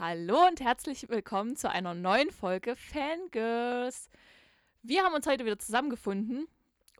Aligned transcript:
Hallo 0.00 0.46
und 0.46 0.60
herzlich 0.60 1.08
willkommen 1.08 1.56
zu 1.56 1.68
einer 1.68 1.92
neuen 1.92 2.30
Folge 2.30 2.76
Fangirls. 2.76 4.08
Wir 4.84 5.02
haben 5.02 5.16
uns 5.16 5.26
heute 5.26 5.44
wieder 5.44 5.58
zusammengefunden, 5.58 6.46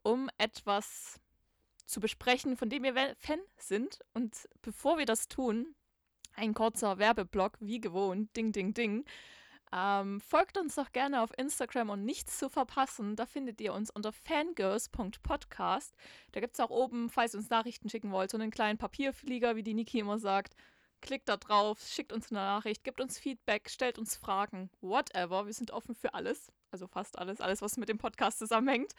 um 0.03 0.29
etwas 0.37 1.21
zu 1.87 2.01
besprechen, 2.01 2.57
von 2.57 2.69
dem 2.69 2.83
wir 2.83 3.15
Fan 3.17 3.39
sind. 3.57 4.01
Und 4.15 4.49
bevor 4.63 4.99
wir 4.99 5.07
das 5.07 5.29
tun, 5.29 5.77
ein 6.35 6.55
kurzer 6.55 6.99
Werbeblock, 6.99 7.59
wie 7.61 7.81
gewohnt, 7.81 8.35
ding, 8.37 8.51
ding, 8.51 8.75
ding. 8.75 9.05
Ähm, 9.73 10.21
folgt 10.21 10.59
uns 10.59 10.75
doch 10.75 10.91
gerne 10.91 11.23
auf 11.23 11.31
Instagram 11.39 11.91
und 11.91 12.05
nichts 12.05 12.37
zu 12.37 12.49
verpassen. 12.49 13.15
Da 13.15 13.27
findet 13.27 13.61
ihr 13.61 13.75
uns 13.75 13.93
unter 13.93 14.11
fangirls.podcast. 14.11 15.95
Da 16.33 16.41
gibt 16.41 16.55
es 16.55 16.61
auch 16.61 16.71
oben, 16.71 17.11
falls 17.11 17.33
ihr 17.35 17.39
uns 17.39 17.49
Nachrichten 17.49 17.91
schicken 17.91 18.11
wollt, 18.11 18.33
so 18.33 18.39
einen 18.39 18.51
kleinen 18.51 18.77
Papierflieger, 18.77 19.55
wie 19.55 19.63
die 19.63 19.75
Niki 19.75 20.01
immer 20.01 20.19
sagt. 20.19 20.57
Klickt 21.01 21.29
da 21.29 21.37
drauf, 21.37 21.81
schickt 21.81 22.13
uns 22.13 22.31
eine 22.31 22.41
Nachricht, 22.41 22.85
gibt 22.85 23.01
uns 23.01 23.19
Feedback, 23.19 23.71
stellt 23.71 23.99
uns 23.99 24.17
Fragen, 24.17 24.71
whatever. 24.81 25.47
Wir 25.47 25.53
sind 25.53 25.71
offen 25.71 25.95
für 25.95 26.15
alles. 26.15 26.53
Also 26.71 26.87
fast 26.87 27.19
alles, 27.19 27.41
alles, 27.41 27.63
was 27.63 27.77
mit 27.77 27.89
dem 27.89 27.99
Podcast 27.99 28.39
zusammenhängt. 28.39 28.95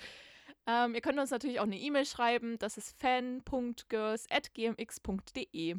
Ähm, 0.65 0.95
ihr 0.95 1.01
könnt 1.01 1.19
uns 1.19 1.31
natürlich 1.31 1.59
auch 1.59 1.65
eine 1.65 1.77
E-Mail 1.77 2.05
schreiben. 2.05 2.57
Das 2.59 2.77
ist 2.77 2.97
fan.girls.gmx.de. 2.99 5.75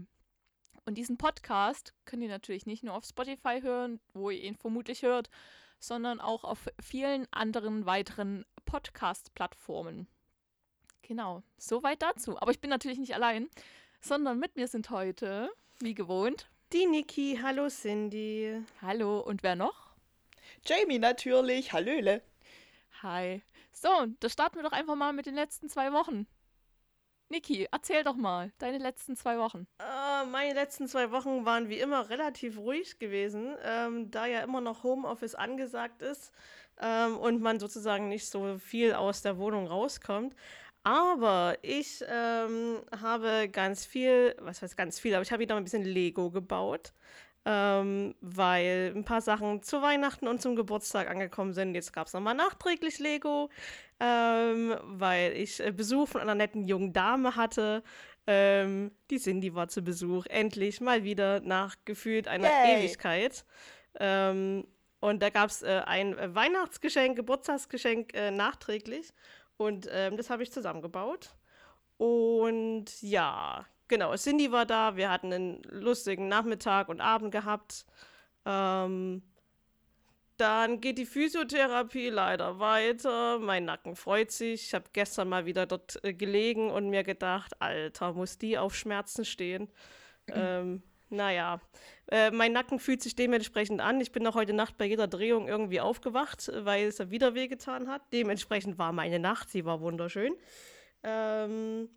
Und 0.86 0.94
diesen 0.94 1.18
Podcast 1.18 1.94
könnt 2.04 2.22
ihr 2.22 2.28
natürlich 2.28 2.66
nicht 2.66 2.82
nur 2.82 2.94
auf 2.94 3.04
Spotify 3.04 3.60
hören, 3.62 4.00
wo 4.12 4.30
ihr 4.30 4.42
ihn 4.42 4.56
vermutlich 4.56 5.02
hört, 5.02 5.30
sondern 5.78 6.20
auch 6.20 6.44
auf 6.44 6.68
vielen 6.80 7.26
anderen 7.32 7.86
weiteren 7.86 8.44
Podcast-Plattformen. 8.64 10.08
Genau, 11.02 11.42
soweit 11.58 12.02
dazu. 12.02 12.40
Aber 12.40 12.50
ich 12.50 12.60
bin 12.60 12.70
natürlich 12.70 12.98
nicht 12.98 13.14
allein, 13.14 13.48
sondern 14.00 14.38
mit 14.38 14.56
mir 14.56 14.68
sind 14.68 14.90
heute 14.90 15.50
wie 15.82 15.94
gewohnt. 15.94 16.48
Die 16.72 16.86
Niki, 16.86 17.38
hallo 17.42 17.68
Cindy. 17.68 18.62
Hallo, 18.82 19.20
und 19.20 19.42
wer 19.42 19.56
noch? 19.56 19.90
Jamie 20.64 20.98
natürlich, 20.98 21.72
hallöle. 21.72 22.22
Hi. 23.02 23.42
So, 23.72 23.88
da 24.20 24.28
starten 24.28 24.56
wir 24.56 24.62
doch 24.62 24.72
einfach 24.72 24.94
mal 24.94 25.12
mit 25.12 25.26
den 25.26 25.34
letzten 25.34 25.68
zwei 25.68 25.92
Wochen. 25.92 26.26
Niki, 27.28 27.68
erzähl 27.70 28.02
doch 28.02 28.16
mal, 28.16 28.52
deine 28.58 28.78
letzten 28.78 29.16
zwei 29.16 29.38
Wochen. 29.38 29.66
Äh, 29.78 30.26
meine 30.26 30.52
letzten 30.52 30.88
zwei 30.88 31.12
Wochen 31.12 31.44
waren 31.46 31.68
wie 31.68 31.78
immer 31.78 32.10
relativ 32.10 32.58
ruhig 32.58 32.98
gewesen, 32.98 33.56
ähm, 33.62 34.10
da 34.10 34.26
ja 34.26 34.40
immer 34.40 34.60
noch 34.60 34.82
Homeoffice 34.82 35.36
angesagt 35.36 36.02
ist 36.02 36.32
ähm, 36.80 37.16
und 37.16 37.40
man 37.40 37.60
sozusagen 37.60 38.08
nicht 38.08 38.28
so 38.28 38.58
viel 38.58 38.94
aus 38.94 39.22
der 39.22 39.38
Wohnung 39.38 39.66
rauskommt. 39.66 40.34
Aber 40.82 41.58
ich 41.62 42.02
ähm, 42.08 42.78
habe 43.00 43.48
ganz 43.50 43.84
viel, 43.84 44.34
was 44.40 44.62
heißt 44.62 44.76
ganz 44.76 44.98
viel, 44.98 45.14
aber 45.14 45.22
ich 45.22 45.30
habe 45.30 45.42
wieder 45.42 45.56
ein 45.56 45.64
bisschen 45.64 45.84
Lego 45.84 46.30
gebaut, 46.30 46.94
ähm, 47.44 48.14
weil 48.20 48.92
ein 48.94 49.04
paar 49.04 49.20
Sachen 49.20 49.62
zu 49.62 49.82
Weihnachten 49.82 50.26
und 50.26 50.40
zum 50.40 50.56
Geburtstag 50.56 51.10
angekommen 51.10 51.52
sind. 51.52 51.74
Jetzt 51.74 51.92
gab 51.92 52.06
es 52.06 52.14
nochmal 52.14 52.34
nachträglich 52.34 52.98
Lego, 52.98 53.50
ähm, 53.98 54.74
weil 54.84 55.32
ich 55.32 55.60
äh, 55.60 55.70
Besuch 55.70 56.08
von 56.08 56.22
einer 56.22 56.34
netten 56.34 56.64
jungen 56.64 56.94
Dame 56.94 57.36
hatte. 57.36 57.82
Ähm, 58.26 58.92
die 59.10 59.18
Cindy 59.18 59.54
war 59.54 59.68
zu 59.68 59.82
Besuch, 59.82 60.24
endlich 60.26 60.80
mal 60.80 61.04
wieder 61.04 61.40
nach 61.40 61.76
gefühlt 61.84 62.26
einer 62.26 62.48
Yay. 62.48 62.78
Ewigkeit. 62.78 63.44
Ähm, 63.98 64.66
und 65.00 65.22
da 65.22 65.30
gab 65.30 65.48
es 65.48 65.62
äh, 65.62 65.82
ein 65.86 66.14
Weihnachtsgeschenk, 66.34 67.16
Geburtstagsgeschenk 67.16 68.14
äh, 68.14 68.30
nachträglich. 68.30 69.12
Und 69.60 69.88
ähm, 69.92 70.16
das 70.16 70.30
habe 70.30 70.42
ich 70.42 70.50
zusammengebaut. 70.50 71.34
Und 71.98 72.86
ja, 73.02 73.66
genau, 73.88 74.16
Cindy 74.16 74.50
war 74.52 74.64
da. 74.64 74.96
Wir 74.96 75.10
hatten 75.10 75.30
einen 75.30 75.62
lustigen 75.64 76.28
Nachmittag 76.28 76.88
und 76.88 77.02
Abend 77.02 77.30
gehabt. 77.30 77.84
Ähm, 78.46 79.22
dann 80.38 80.80
geht 80.80 80.96
die 80.96 81.04
Physiotherapie 81.04 82.08
leider 82.08 82.58
weiter. 82.58 83.38
Mein 83.38 83.66
Nacken 83.66 83.96
freut 83.96 84.30
sich. 84.30 84.68
Ich 84.68 84.72
habe 84.72 84.86
gestern 84.94 85.28
mal 85.28 85.44
wieder 85.44 85.66
dort 85.66 86.02
äh, 86.04 86.14
gelegen 86.14 86.70
und 86.70 86.88
mir 86.88 87.04
gedacht, 87.04 87.60
Alter, 87.60 88.14
muss 88.14 88.38
die 88.38 88.56
auf 88.56 88.74
Schmerzen 88.74 89.26
stehen. 89.26 89.68
ähm, 90.28 90.82
naja, 91.10 91.60
äh, 92.10 92.30
mein 92.30 92.52
Nacken 92.52 92.78
fühlt 92.78 93.02
sich 93.02 93.14
dementsprechend 93.14 93.80
an. 93.80 94.00
Ich 94.00 94.12
bin 94.12 94.22
noch 94.22 94.34
heute 94.34 94.52
Nacht 94.52 94.78
bei 94.78 94.86
jeder 94.86 95.06
Drehung 95.08 95.48
irgendwie 95.48 95.80
aufgewacht, 95.80 96.50
weil 96.54 96.86
es 96.86 96.98
ja 96.98 97.10
wieder 97.10 97.34
wehgetan 97.34 97.88
hat. 97.88 98.02
Dementsprechend 98.12 98.78
war 98.78 98.92
meine 98.92 99.18
Nacht, 99.18 99.50
sie 99.50 99.64
war 99.64 99.80
wunderschön. 99.80 100.34
Ähm, 101.02 101.88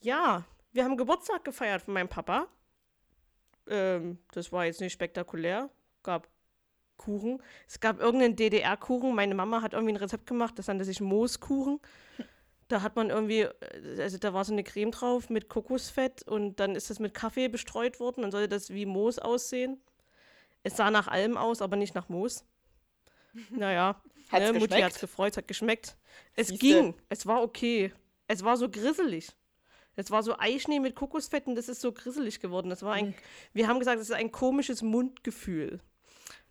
ja, 0.00 0.44
wir 0.72 0.84
haben 0.84 0.96
Geburtstag 0.96 1.44
gefeiert 1.44 1.82
von 1.82 1.94
meinem 1.94 2.08
Papa. 2.08 2.46
Ähm, 3.66 4.18
das 4.32 4.52
war 4.52 4.64
jetzt 4.66 4.80
nicht 4.80 4.92
spektakulär. 4.92 5.70
Gab 6.02 6.28
Kuchen. 6.96 7.42
Es 7.66 7.80
gab 7.80 7.98
irgendeinen 8.00 8.36
DDR-Kuchen. 8.36 9.14
Meine 9.14 9.34
Mama 9.34 9.62
hat 9.62 9.72
irgendwie 9.72 9.94
ein 9.94 9.96
Rezept 9.96 10.26
gemacht, 10.26 10.58
das 10.58 10.66
nannte 10.66 10.84
sich 10.84 11.00
Mooskuchen. 11.00 11.80
Da 12.70 12.82
hat 12.82 12.94
man 12.94 13.10
irgendwie, 13.10 13.40
äh, 13.40 14.00
also 14.00 14.16
da 14.16 14.32
war 14.32 14.44
so 14.44 14.52
eine 14.52 14.62
Creme 14.62 14.92
drauf 14.92 15.28
mit 15.28 15.48
Kokosfett 15.48 16.22
und 16.22 16.60
dann 16.60 16.76
ist 16.76 16.88
das 16.88 17.00
mit 17.00 17.12
Kaffee 17.14 17.48
bestreut 17.48 18.00
worden. 18.00 18.22
Dann 18.22 18.30
sollte 18.30 18.48
das 18.48 18.70
wie 18.70 18.86
Moos 18.86 19.18
aussehen. 19.18 19.80
Es 20.62 20.76
sah 20.76 20.90
nach 20.90 21.08
allem 21.08 21.36
aus, 21.36 21.62
aber 21.62 21.76
nicht 21.76 21.94
nach 21.94 22.08
Moos. 22.08 22.44
Naja, 23.50 24.02
hat's 24.32 24.52
ne, 24.52 24.58
Mutti 24.58 24.80
hat 24.80 24.90
es 24.90 24.98
gefreut, 24.98 25.36
hat 25.36 25.46
geschmeckt. 25.46 25.96
Es 26.34 26.48
Siehste. 26.48 26.66
ging, 26.66 26.94
es 27.08 27.26
war 27.26 27.42
okay. 27.42 27.92
Es 28.26 28.42
war 28.42 28.56
so 28.56 28.68
grisselig. 28.68 29.28
Es 29.94 30.10
war 30.10 30.22
so 30.24 30.36
Eischnee 30.36 30.80
mit 30.80 30.96
Kokosfett 30.96 31.46
und 31.46 31.54
das 31.54 31.68
ist 31.68 31.80
so 31.80 31.92
grisselig 31.92 32.40
geworden. 32.40 32.70
Das 32.70 32.82
war 32.82 32.94
ein, 32.94 33.08
hm. 33.08 33.14
wir 33.52 33.68
haben 33.68 33.78
gesagt, 33.78 34.00
es 34.00 34.08
ist 34.08 34.14
ein 34.14 34.32
komisches 34.32 34.82
Mundgefühl. 34.82 35.80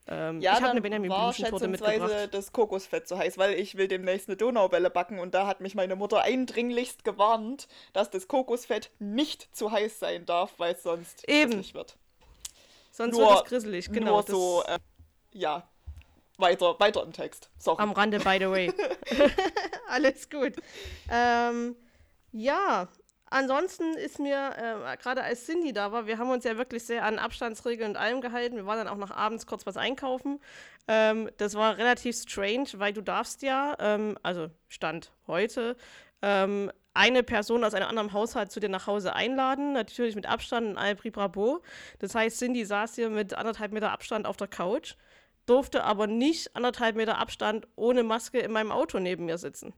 Ähm, 0.07 0.41
ja, 0.41 0.53
ich 0.53 0.57
habe 0.57 0.71
eine 0.71 0.81
Benjamin 0.81 1.11
war 1.11 1.33
schätzungsweise 1.33 2.27
das 2.27 2.51
Kokosfett 2.51 3.07
so 3.07 3.17
heiß, 3.17 3.37
weil 3.37 3.53
ich 3.53 3.75
will 3.75 3.87
demnächst 3.87 4.27
eine 4.27 4.37
Donaubälle 4.37 4.89
backen 4.89 5.19
und 5.19 5.33
da 5.33 5.45
hat 5.45 5.61
mich 5.61 5.75
meine 5.75 5.95
Mutter 5.95 6.21
eindringlichst 6.21 7.03
gewarnt, 7.03 7.67
dass 7.93 8.09
das 8.09 8.27
Kokosfett 8.27 8.91
nicht 8.99 9.55
zu 9.55 9.71
heiß 9.71 9.99
sein 9.99 10.25
darf, 10.25 10.53
weil 10.57 10.73
es 10.73 10.83
sonst 10.83 11.27
Eben. 11.29 11.63
wird. 11.73 11.97
Sonst 12.91 13.17
nur, 13.17 13.29
wird 13.29 13.43
es 13.43 13.49
grisselig, 13.49 13.91
genau. 13.91 14.13
Nur 14.13 14.23
so, 14.23 14.63
äh, 14.67 14.79
ja, 15.31 15.69
weiter, 16.37 16.79
weiter 16.79 17.03
im 17.03 17.13
Text. 17.13 17.49
Sorry. 17.57 17.81
Am 17.81 17.91
Rande, 17.91 18.19
by 18.19 18.37
the 18.39 18.49
way. 18.49 18.73
Alles 19.87 20.29
gut. 20.29 20.53
Ähm, 21.11 21.75
ja, 22.31 22.87
Ansonsten 23.31 23.93
ist 23.93 24.19
mir, 24.19 24.51
äh, 24.57 24.97
gerade 24.97 25.23
als 25.23 25.45
Cindy 25.45 25.71
da 25.71 25.91
war, 25.91 26.07
wir 26.07 26.17
haben 26.17 26.31
uns 26.31 26.43
ja 26.43 26.57
wirklich 26.57 26.83
sehr 26.83 27.05
an 27.05 27.19
Abstandsregeln 27.19 27.91
und 27.91 27.97
allem 27.97 28.21
gehalten. 28.21 28.55
Wir 28.55 28.65
waren 28.65 28.77
dann 28.77 28.87
auch 28.87 28.97
noch 28.97 29.11
abends 29.11 29.45
kurz 29.45 29.65
was 29.65 29.77
einkaufen. 29.77 30.39
Ähm, 30.87 31.29
das 31.37 31.53
war 31.53 31.77
relativ 31.77 32.15
strange, 32.15 32.69
weil 32.77 32.93
du 32.93 33.01
darfst 33.01 33.43
ja, 33.43 33.75
ähm, 33.79 34.17
also 34.23 34.49
Stand 34.67 35.11
heute, 35.27 35.75
ähm, 36.21 36.71
eine 36.95 37.21
Person 37.21 37.63
aus 37.63 37.75
einem 37.75 37.87
anderen 37.87 38.13
Haushalt 38.13 38.51
zu 38.51 38.59
dir 38.59 38.69
nach 38.69 38.87
Hause 38.87 39.13
einladen, 39.13 39.73
natürlich 39.73 40.15
mit 40.15 40.25
Abstand 40.25 40.67
und 40.67 40.77
all 40.77 40.95
Bravo. 40.95 41.61
Das 41.99 42.15
heißt, 42.15 42.39
Cindy 42.39 42.65
saß 42.65 42.95
hier 42.95 43.09
mit 43.11 43.35
anderthalb 43.35 43.71
Meter 43.71 43.91
Abstand 43.91 44.25
auf 44.25 44.37
der 44.37 44.47
Couch, 44.47 44.95
durfte 45.45 45.83
aber 45.83 46.07
nicht 46.07 46.55
anderthalb 46.55 46.95
Meter 46.95 47.19
Abstand 47.19 47.67
ohne 47.75 48.03
Maske 48.03 48.39
in 48.39 48.51
meinem 48.51 48.71
Auto 48.71 48.97
neben 48.99 49.25
mir 49.25 49.37
sitzen 49.37 49.73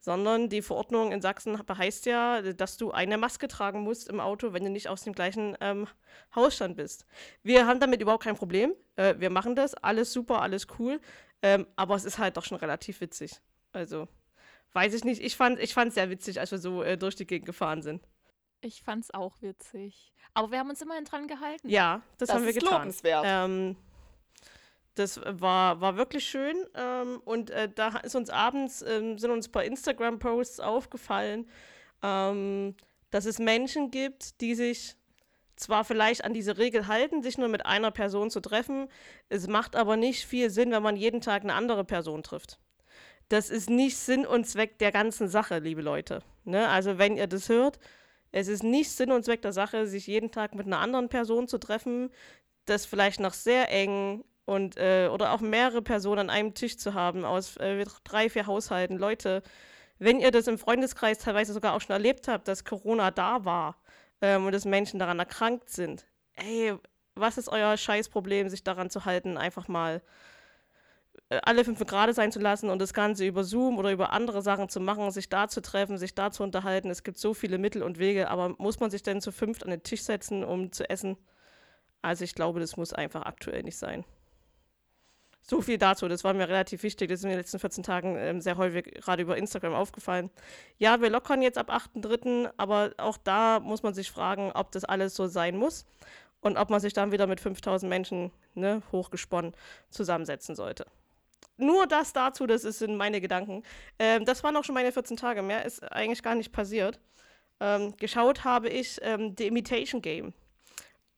sondern 0.00 0.48
die 0.48 0.62
Verordnung 0.62 1.12
in 1.12 1.20
Sachsen 1.20 1.58
heißt 1.68 2.06
ja, 2.06 2.40
dass 2.40 2.76
du 2.78 2.90
eine 2.90 3.18
Maske 3.18 3.48
tragen 3.48 3.82
musst 3.82 4.08
im 4.08 4.18
Auto, 4.18 4.52
wenn 4.52 4.64
du 4.64 4.70
nicht 4.70 4.88
aus 4.88 5.02
dem 5.02 5.12
gleichen 5.12 5.56
ähm, 5.60 5.86
Hausstand 6.34 6.76
bist. 6.76 7.06
Wir 7.42 7.66
haben 7.66 7.80
damit 7.80 8.00
überhaupt 8.00 8.24
kein 8.24 8.36
Problem. 8.36 8.74
Äh, 8.96 9.16
wir 9.18 9.30
machen 9.30 9.54
das, 9.54 9.74
alles 9.74 10.12
super, 10.12 10.40
alles 10.40 10.66
cool. 10.78 11.00
Ähm, 11.42 11.66
aber 11.76 11.94
es 11.94 12.04
ist 12.04 12.18
halt 12.18 12.36
doch 12.36 12.44
schon 12.44 12.58
relativ 12.58 13.00
witzig. 13.00 13.40
Also, 13.72 14.08
weiß 14.72 14.94
ich 14.94 15.04
nicht. 15.04 15.22
Ich 15.22 15.36
fand 15.36 15.58
es 15.58 15.70
ich 15.76 15.94
sehr 15.94 16.10
witzig, 16.10 16.40
als 16.40 16.50
wir 16.50 16.58
so 16.58 16.82
äh, 16.82 16.96
durch 16.96 17.16
die 17.16 17.26
Gegend 17.26 17.46
gefahren 17.46 17.82
sind. 17.82 18.02
Ich 18.62 18.82
fand 18.82 19.04
es 19.04 19.14
auch 19.14 19.40
witzig. 19.40 20.12
Aber 20.34 20.50
wir 20.50 20.58
haben 20.58 20.70
uns 20.70 20.82
immerhin 20.82 21.04
dran 21.04 21.28
gehalten. 21.28 21.68
Ja, 21.68 22.02
das, 22.18 22.28
das 22.28 22.36
haben 22.36 22.46
wir 22.46 22.52
getan. 22.52 22.80
Lobenswert. 22.80 23.24
Ähm, 23.26 23.76
das 24.94 25.20
war, 25.24 25.80
war 25.80 25.96
wirklich 25.96 26.26
schön. 26.26 26.56
Ähm, 26.74 27.20
und 27.24 27.50
äh, 27.50 27.68
da 27.72 27.98
ist 27.98 28.14
uns 28.14 28.30
abends, 28.30 28.82
ähm, 28.82 29.18
sind 29.18 29.30
uns 29.30 29.48
bei 29.48 29.66
Instagram-Posts 29.66 30.60
aufgefallen, 30.60 31.48
ähm, 32.02 32.74
dass 33.10 33.24
es 33.24 33.38
Menschen 33.38 33.90
gibt, 33.90 34.40
die 34.40 34.54
sich 34.54 34.96
zwar 35.56 35.84
vielleicht 35.84 36.24
an 36.24 36.32
diese 36.32 36.58
Regel 36.58 36.86
halten, 36.86 37.22
sich 37.22 37.38
nur 37.38 37.48
mit 37.48 37.66
einer 37.66 37.90
Person 37.90 38.30
zu 38.30 38.40
treffen. 38.40 38.88
Es 39.28 39.46
macht 39.46 39.76
aber 39.76 39.96
nicht 39.96 40.24
viel 40.24 40.50
Sinn, 40.50 40.70
wenn 40.70 40.82
man 40.82 40.96
jeden 40.96 41.20
Tag 41.20 41.42
eine 41.42 41.54
andere 41.54 41.84
Person 41.84 42.22
trifft. 42.22 42.58
Das 43.28 43.50
ist 43.50 43.70
nicht 43.70 43.96
Sinn 43.96 44.26
und 44.26 44.46
Zweck 44.46 44.78
der 44.78 44.90
ganzen 44.90 45.28
Sache, 45.28 45.58
liebe 45.58 45.82
Leute. 45.82 46.22
Ne? 46.44 46.68
Also 46.68 46.98
wenn 46.98 47.16
ihr 47.16 47.26
das 47.26 47.48
hört, 47.48 47.78
es 48.32 48.48
ist 48.48 48.62
nicht 48.62 48.90
Sinn 48.90 49.12
und 49.12 49.24
Zweck 49.24 49.42
der 49.42 49.52
Sache, 49.52 49.86
sich 49.86 50.06
jeden 50.06 50.30
Tag 50.30 50.54
mit 50.54 50.66
einer 50.66 50.78
anderen 50.78 51.08
Person 51.08 51.46
zu 51.46 51.58
treffen, 51.58 52.10
das 52.64 52.86
vielleicht 52.86 53.20
noch 53.20 53.34
sehr 53.34 53.70
eng 53.70 54.24
und 54.50 54.76
äh, 54.78 55.08
oder 55.12 55.32
auch 55.32 55.40
mehrere 55.40 55.80
Personen 55.80 56.18
an 56.18 56.30
einem 56.30 56.54
Tisch 56.54 56.76
zu 56.76 56.94
haben 56.94 57.24
aus 57.24 57.56
äh, 57.58 57.84
drei, 58.02 58.28
vier 58.28 58.46
Haushalten. 58.46 58.98
Leute, 58.98 59.44
wenn 60.00 60.18
ihr 60.18 60.32
das 60.32 60.48
im 60.48 60.58
Freundeskreis 60.58 61.18
teilweise 61.18 61.52
sogar 61.52 61.74
auch 61.74 61.80
schon 61.80 61.94
erlebt 61.94 62.26
habt, 62.26 62.48
dass 62.48 62.64
Corona 62.64 63.12
da 63.12 63.44
war 63.44 63.76
ähm, 64.20 64.46
und 64.46 64.52
dass 64.52 64.64
Menschen 64.64 64.98
daran 64.98 65.20
erkrankt 65.20 65.70
sind, 65.70 66.04
ey, 66.34 66.74
was 67.14 67.38
ist 67.38 67.48
euer 67.48 67.76
Scheißproblem, 67.76 68.48
sich 68.48 68.64
daran 68.64 68.90
zu 68.90 69.04
halten, 69.04 69.36
einfach 69.36 69.68
mal 69.68 70.02
äh, 71.28 71.38
alle 71.44 71.64
fünf 71.64 71.78
gerade 71.86 72.12
sein 72.12 72.32
zu 72.32 72.40
lassen 72.40 72.70
und 72.70 72.80
das 72.80 72.92
Ganze 72.92 73.24
über 73.24 73.44
Zoom 73.44 73.78
oder 73.78 73.92
über 73.92 74.12
andere 74.12 74.42
Sachen 74.42 74.68
zu 74.68 74.80
machen, 74.80 75.12
sich 75.12 75.28
da 75.28 75.46
zu 75.46 75.62
treffen, 75.62 75.96
sich 75.96 76.16
da 76.16 76.32
zu 76.32 76.42
unterhalten. 76.42 76.90
Es 76.90 77.04
gibt 77.04 77.18
so 77.18 77.34
viele 77.34 77.58
Mittel 77.58 77.84
und 77.84 78.00
Wege, 78.00 78.28
aber 78.30 78.56
muss 78.58 78.80
man 78.80 78.90
sich 78.90 79.04
denn 79.04 79.20
zu 79.20 79.30
fünft 79.30 79.62
an 79.62 79.70
den 79.70 79.84
Tisch 79.84 80.02
setzen, 80.02 80.42
um 80.42 80.72
zu 80.72 80.90
essen? 80.90 81.16
Also 82.02 82.24
ich 82.24 82.34
glaube, 82.34 82.58
das 82.58 82.76
muss 82.76 82.92
einfach 82.92 83.22
aktuell 83.22 83.62
nicht 83.62 83.76
sein. 83.76 84.04
So 85.50 85.60
viel 85.60 85.78
dazu, 85.78 86.06
das 86.06 86.22
war 86.22 86.32
mir 86.32 86.48
relativ 86.48 86.84
wichtig. 86.84 87.08
Das 87.08 87.18
ist 87.18 87.24
in 87.24 87.30
den 87.30 87.38
letzten 87.38 87.58
14 87.58 87.82
Tagen 87.82 88.14
ähm, 88.16 88.40
sehr 88.40 88.56
häufig 88.56 88.84
gerade 88.84 89.22
über 89.22 89.36
Instagram 89.36 89.74
aufgefallen. 89.74 90.30
Ja, 90.78 91.00
wir 91.00 91.10
lockern 91.10 91.42
jetzt 91.42 91.58
ab 91.58 91.70
8.3., 91.70 92.52
aber 92.56 92.92
auch 92.98 93.16
da 93.16 93.58
muss 93.58 93.82
man 93.82 93.92
sich 93.92 94.12
fragen, 94.12 94.52
ob 94.54 94.70
das 94.70 94.84
alles 94.84 95.16
so 95.16 95.26
sein 95.26 95.56
muss 95.56 95.86
und 96.40 96.56
ob 96.56 96.70
man 96.70 96.78
sich 96.78 96.92
dann 96.92 97.10
wieder 97.10 97.26
mit 97.26 97.40
5000 97.40 97.90
Menschen 97.90 98.30
ne, 98.54 98.80
hochgesponnen 98.92 99.52
zusammensetzen 99.90 100.54
sollte. 100.54 100.86
Nur 101.56 101.88
das 101.88 102.12
dazu, 102.12 102.46
das 102.46 102.62
sind 102.62 102.96
meine 102.96 103.20
Gedanken. 103.20 103.64
Ähm, 103.98 104.24
das 104.24 104.44
waren 104.44 104.56
auch 104.56 104.62
schon 104.62 104.76
meine 104.76 104.92
14 104.92 105.16
Tage. 105.16 105.42
Mehr 105.42 105.64
ist 105.64 105.82
eigentlich 105.90 106.22
gar 106.22 106.36
nicht 106.36 106.52
passiert. 106.52 107.00
Ähm, 107.58 107.96
geschaut 107.96 108.44
habe 108.44 108.68
ich 108.68 109.00
ähm, 109.02 109.34
The 109.36 109.48
Imitation 109.48 110.00
Game. 110.00 110.32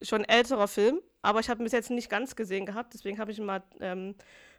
Schon 0.01 0.25
älterer 0.25 0.69
Film, 0.69 1.03
aber 1.23 1.41
ich 1.41 1.49
habe 1.49 1.63
ihn 1.63 1.65
bis 1.65 1.73
jetzt 1.73 1.91
nicht 1.91 2.11
ganz 2.11 2.37
gesehen 2.37 2.67
gehabt, 2.67 2.95
deswegen 2.95 3.19
habe 3.19 3.31
ich 3.31 3.39
ihn 3.39 3.45
mal 3.45 3.63
ähm, 3.81 4.15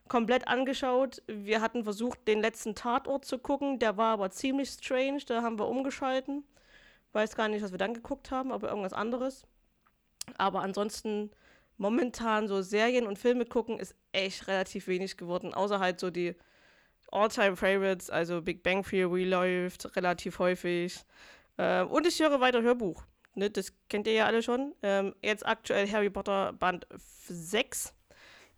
komplett 0.08 0.48
angeschaut. 0.48 1.22
Wir 1.28 1.62
hatten 1.62 1.84
versucht, 1.84 2.28
den 2.28 2.42
letzten 2.42 2.76
Tatort 2.76 3.26
zu 3.26 3.38
gucken, 3.38 3.80
der 3.80 3.98
war 3.98 4.14
aber 4.14 4.32
ziemlich 4.32 4.70
strange, 4.70 5.20
da 5.26 5.42
haben 5.42 5.60
wir 5.60 5.68
umgeschalten. 5.68 6.44
Weiß 7.12 7.36
gar 7.36 7.48
nicht, 7.48 7.62
was 7.62 7.72
wir 7.72 7.78
dann 7.78 7.94
geguckt 7.94 8.32
haben, 8.32 8.52
aber 8.52 8.70
irgendwas 8.70 8.94
anderes. 8.94 9.46
Aber 10.38 10.62
ansonsten 10.62 11.32
momentan 11.78 12.48
so 12.48 12.62
Serien 12.62 13.08
und 13.08 13.20
Filme 13.20 13.46
gucken 13.46 13.80
ist 13.80 13.96
echt 14.12 14.48
relativ 14.48 14.88
wenig 14.88 15.18
geworden, 15.18 15.54
außer 15.54 15.80
halt 15.80 16.00
so 16.00 16.10
die 16.10 16.36
All-Time-Favorites, 17.12 18.10
also 18.10 18.42
Big 18.42 18.64
Bang 18.64 18.84
Theory 18.84 19.26
läuft 19.26 19.96
relativ 19.96 20.40
häufig. 20.40 21.06
Äh, 21.58 21.84
und 21.84 22.08
ich 22.08 22.20
höre 22.20 22.40
weiter 22.40 22.62
Hörbuch. 22.62 23.04
Ne, 23.36 23.50
das 23.50 23.74
kennt 23.90 24.08
ihr 24.08 24.14
ja 24.14 24.26
alle 24.26 24.44
schon. 24.44 24.76
Ähm, 24.84 25.16
jetzt 25.22 25.46
aktuell 25.46 25.90
Harry 25.92 26.10
Potter 26.10 26.54
Band 26.54 26.88
6 27.28 27.94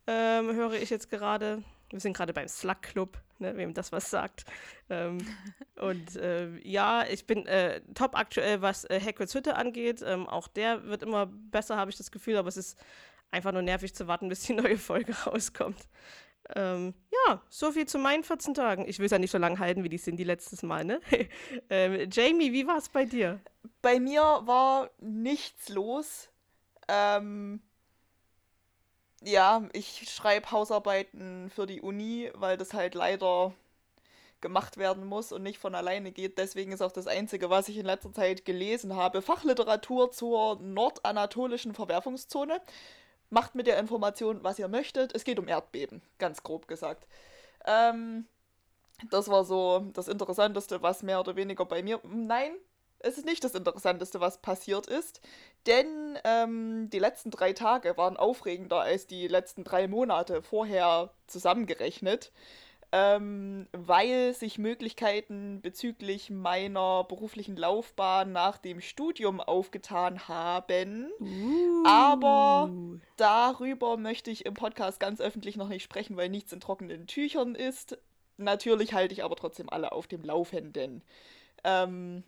ähm, 0.08 0.54
höre 0.54 0.74
ich 0.74 0.90
jetzt 0.90 1.10
gerade. 1.10 1.64
Wir 1.90 2.00
sind 2.00 2.16
gerade 2.16 2.34
beim 2.34 2.48
Slug 2.48 2.82
Club, 2.82 3.18
ne, 3.40 3.56
wem 3.56 3.74
das 3.74 3.92
was 3.92 4.10
sagt. 4.10 4.44
Ähm, 4.90 5.20
und 5.80 6.16
äh, 6.18 6.58
ja, 6.58 7.06
ich 7.08 7.26
bin 7.26 7.46
äh, 7.46 7.82
top 7.94 8.18
aktuell, 8.18 8.62
was 8.62 8.84
äh, 8.86 9.00
Hagrids 9.00 9.34
Hütte 9.34 9.56
angeht. 9.56 10.04
Ähm, 10.06 10.28
auch 10.28 10.48
der 10.48 10.84
wird 10.86 11.04
immer 11.04 11.28
besser, 11.28 11.78
habe 11.78 11.92
ich 11.92 11.98
das 11.98 12.12
Gefühl, 12.12 12.38
aber 12.38 12.50
es 12.50 12.58
ist 12.58 12.78
einfach 13.32 13.52
nur 13.52 13.62
nervig 13.62 13.96
zu 13.96 14.08
warten, 14.08 14.30
bis 14.30 14.42
die 14.42 14.54
neue 14.56 14.78
Folge 14.78 15.14
rauskommt. 15.26 15.88
Ähm, 16.54 16.94
ja, 17.28 17.42
so 17.50 17.72
viel 17.72 17.88
zu 17.88 17.98
meinen 17.98 18.24
14 18.24 18.54
Tagen. 18.54 18.88
Ich 18.88 19.00
will 19.00 19.06
es 19.06 19.12
ja 19.12 19.20
nicht 19.20 19.32
so 19.32 19.38
lange 19.38 19.60
halten, 19.60 19.84
wie 19.84 19.90
die 19.90 19.98
sind 19.98 20.18
die 20.18 20.24
letztes 20.24 20.62
Mal, 20.64 20.86
ne? 20.86 21.00
ähm, 21.70 22.10
Jamie, 22.12 22.54
wie 22.54 22.68
war 22.68 22.78
es 22.78 22.90
bei 22.90 23.06
dir? 23.06 23.40
Bei 23.82 24.00
mir 24.00 24.22
war 24.22 24.90
nichts 25.00 25.70
los. 25.70 26.30
Ähm, 26.88 27.62
ja, 29.24 29.68
ich 29.74 30.08
schreibe 30.14 30.52
Hausarbeiten 30.52 31.50
für 31.50 31.66
die 31.66 31.82
Uni, 31.82 32.30
weil 32.36 32.58
das 32.58 32.74
halt 32.74 32.94
leider 32.94 33.54
gemacht 34.42 34.78
werden 34.78 35.06
muss 35.06 35.32
und 35.32 35.42
nicht 35.42 35.58
von 35.58 35.74
alleine 35.74 36.12
geht. 36.12 36.38
Deswegen 36.38 36.72
ist 36.72 36.82
auch 36.82 36.92
das 36.92 37.08
Einzige, 37.08 37.50
was 37.50 37.68
ich 37.68 37.78
in 37.78 37.86
letzter 37.86 38.14
Zeit 38.14 38.46
gelesen 38.46 38.96
habe, 38.96 39.24
Fachliteratur 39.24 40.12
zur 40.12 40.60
nordanatolischen 40.62 41.74
Verwerfungszone 41.74 42.62
macht 43.30 43.56
mit 43.56 43.68
der 43.68 43.80
Information, 43.80 44.44
was 44.44 44.60
ihr 44.60 44.68
möchtet. 44.68 45.16
Es 45.16 45.24
geht 45.24 45.40
um 45.40 45.48
Erdbeben, 45.48 46.02
ganz 46.18 46.44
grob 46.44 46.68
gesagt. 46.68 47.08
Ähm, 47.66 48.28
das 49.10 49.28
war 49.28 49.44
so 49.44 49.88
das 49.94 50.08
Interessanteste, 50.08 50.82
was 50.82 51.04
mehr 51.04 51.20
oder 51.20 51.36
weniger 51.36 51.66
bei 51.66 51.84
mir. 51.84 52.00
Nein, 52.04 52.56
es 53.00 53.18
ist 53.18 53.26
nicht 53.26 53.44
das 53.44 53.54
Interessanteste, 53.56 54.20
was 54.20 54.40
passiert 54.40 54.88
ist, 54.88 55.22
denn 55.68 56.18
ähm, 56.24 56.90
die 56.90 57.00
letzten 57.00 57.30
drei 57.30 57.54
Tage 57.54 57.98
waren 57.98 58.18
aufregender 58.18 58.82
als 58.82 59.06
die 59.06 59.28
letzten 59.28 59.64
drei 59.64 59.88
Monate 59.88 60.42
vorher 60.42 61.12
zusammengerechnet 61.28 62.32
ähm, 62.98 63.68
weil 63.74 64.34
sich 64.34 64.58
Möglichkeiten 64.58 65.60
bezüglich 65.62 66.30
meiner 66.30 67.04
beruflichen 67.04 67.58
Laufbahn 67.58 68.32
nach 68.32 68.58
dem 68.58 68.80
Studium 68.80 69.42
aufgetan 69.42 70.30
haben. 70.30 71.12
Uh. 71.20 71.84
Aber 71.86 72.72
darüber 73.18 73.98
möchte 73.98 74.32
ich 74.32 74.46
im 74.46 74.54
Podcast 74.54 75.02
ganz 75.02 75.20
öffentlich 75.20 75.58
noch 75.58 75.68
nicht 75.68 75.84
sprechen, 75.84 76.16
weil 76.16 76.30
nichts 76.30 76.54
in 76.54 76.62
trockenen 76.62 77.06
Tüchern 77.06 77.54
ist. 77.54 77.98
Natürlich 78.38 78.94
halte 78.94 79.14
ich 79.14 79.26
aber 79.26 79.36
trotzdem 79.36 79.70
alle 79.70 79.92
auf 79.92 80.08
dem 80.08 80.24
Laufenden. 80.24 81.04
Ähm, 81.66 82.24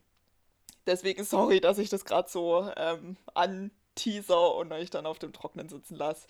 deswegen 0.85 1.23
sorry, 1.23 1.61
dass 1.61 1.77
ich 1.77 1.87
das 1.87 2.03
gerade 2.03 2.27
so 2.29 2.69
ähm, 2.75 3.15
anteaser 3.35 4.53
und 4.55 4.73
euch 4.73 4.89
dann 4.89 5.05
auf 5.05 5.17
dem 5.17 5.31
Trocknen 5.31 5.69
sitzen 5.69 5.95
lasse. 5.95 6.27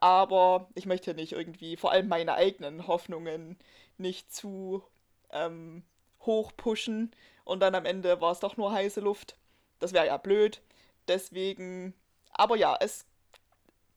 Aber 0.00 0.68
ich 0.74 0.86
möchte 0.86 1.14
nicht 1.14 1.32
irgendwie, 1.32 1.76
vor 1.76 1.92
allem 1.92 2.08
meine 2.08 2.34
eigenen 2.34 2.86
Hoffnungen, 2.86 3.58
nicht 3.98 4.32
zu 4.32 4.82
ähm, 5.30 5.84
hoch 6.22 6.52
pushen 6.56 7.10
und 7.44 7.60
dann 7.60 7.74
am 7.74 7.84
Ende 7.84 8.20
war 8.20 8.32
es 8.32 8.40
doch 8.40 8.56
nur 8.56 8.72
heiße 8.72 9.00
Luft. 9.00 9.36
Das 9.78 9.92
wäre 9.92 10.06
ja 10.06 10.16
blöd. 10.16 10.62
Deswegen, 11.08 11.94
aber 12.32 12.56
ja, 12.56 12.76
es 12.80 13.06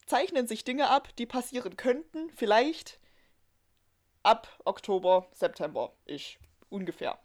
zeichnen 0.06 0.48
sich 0.48 0.64
Dinge 0.64 0.90
ab, 0.90 1.10
die 1.18 1.26
passieren 1.26 1.78
könnten, 1.78 2.30
vielleicht 2.32 3.00
ab 4.24 4.48
Oktober, 4.66 5.28
September, 5.34 5.94
ich 6.06 6.40
ungefähr. 6.70 7.20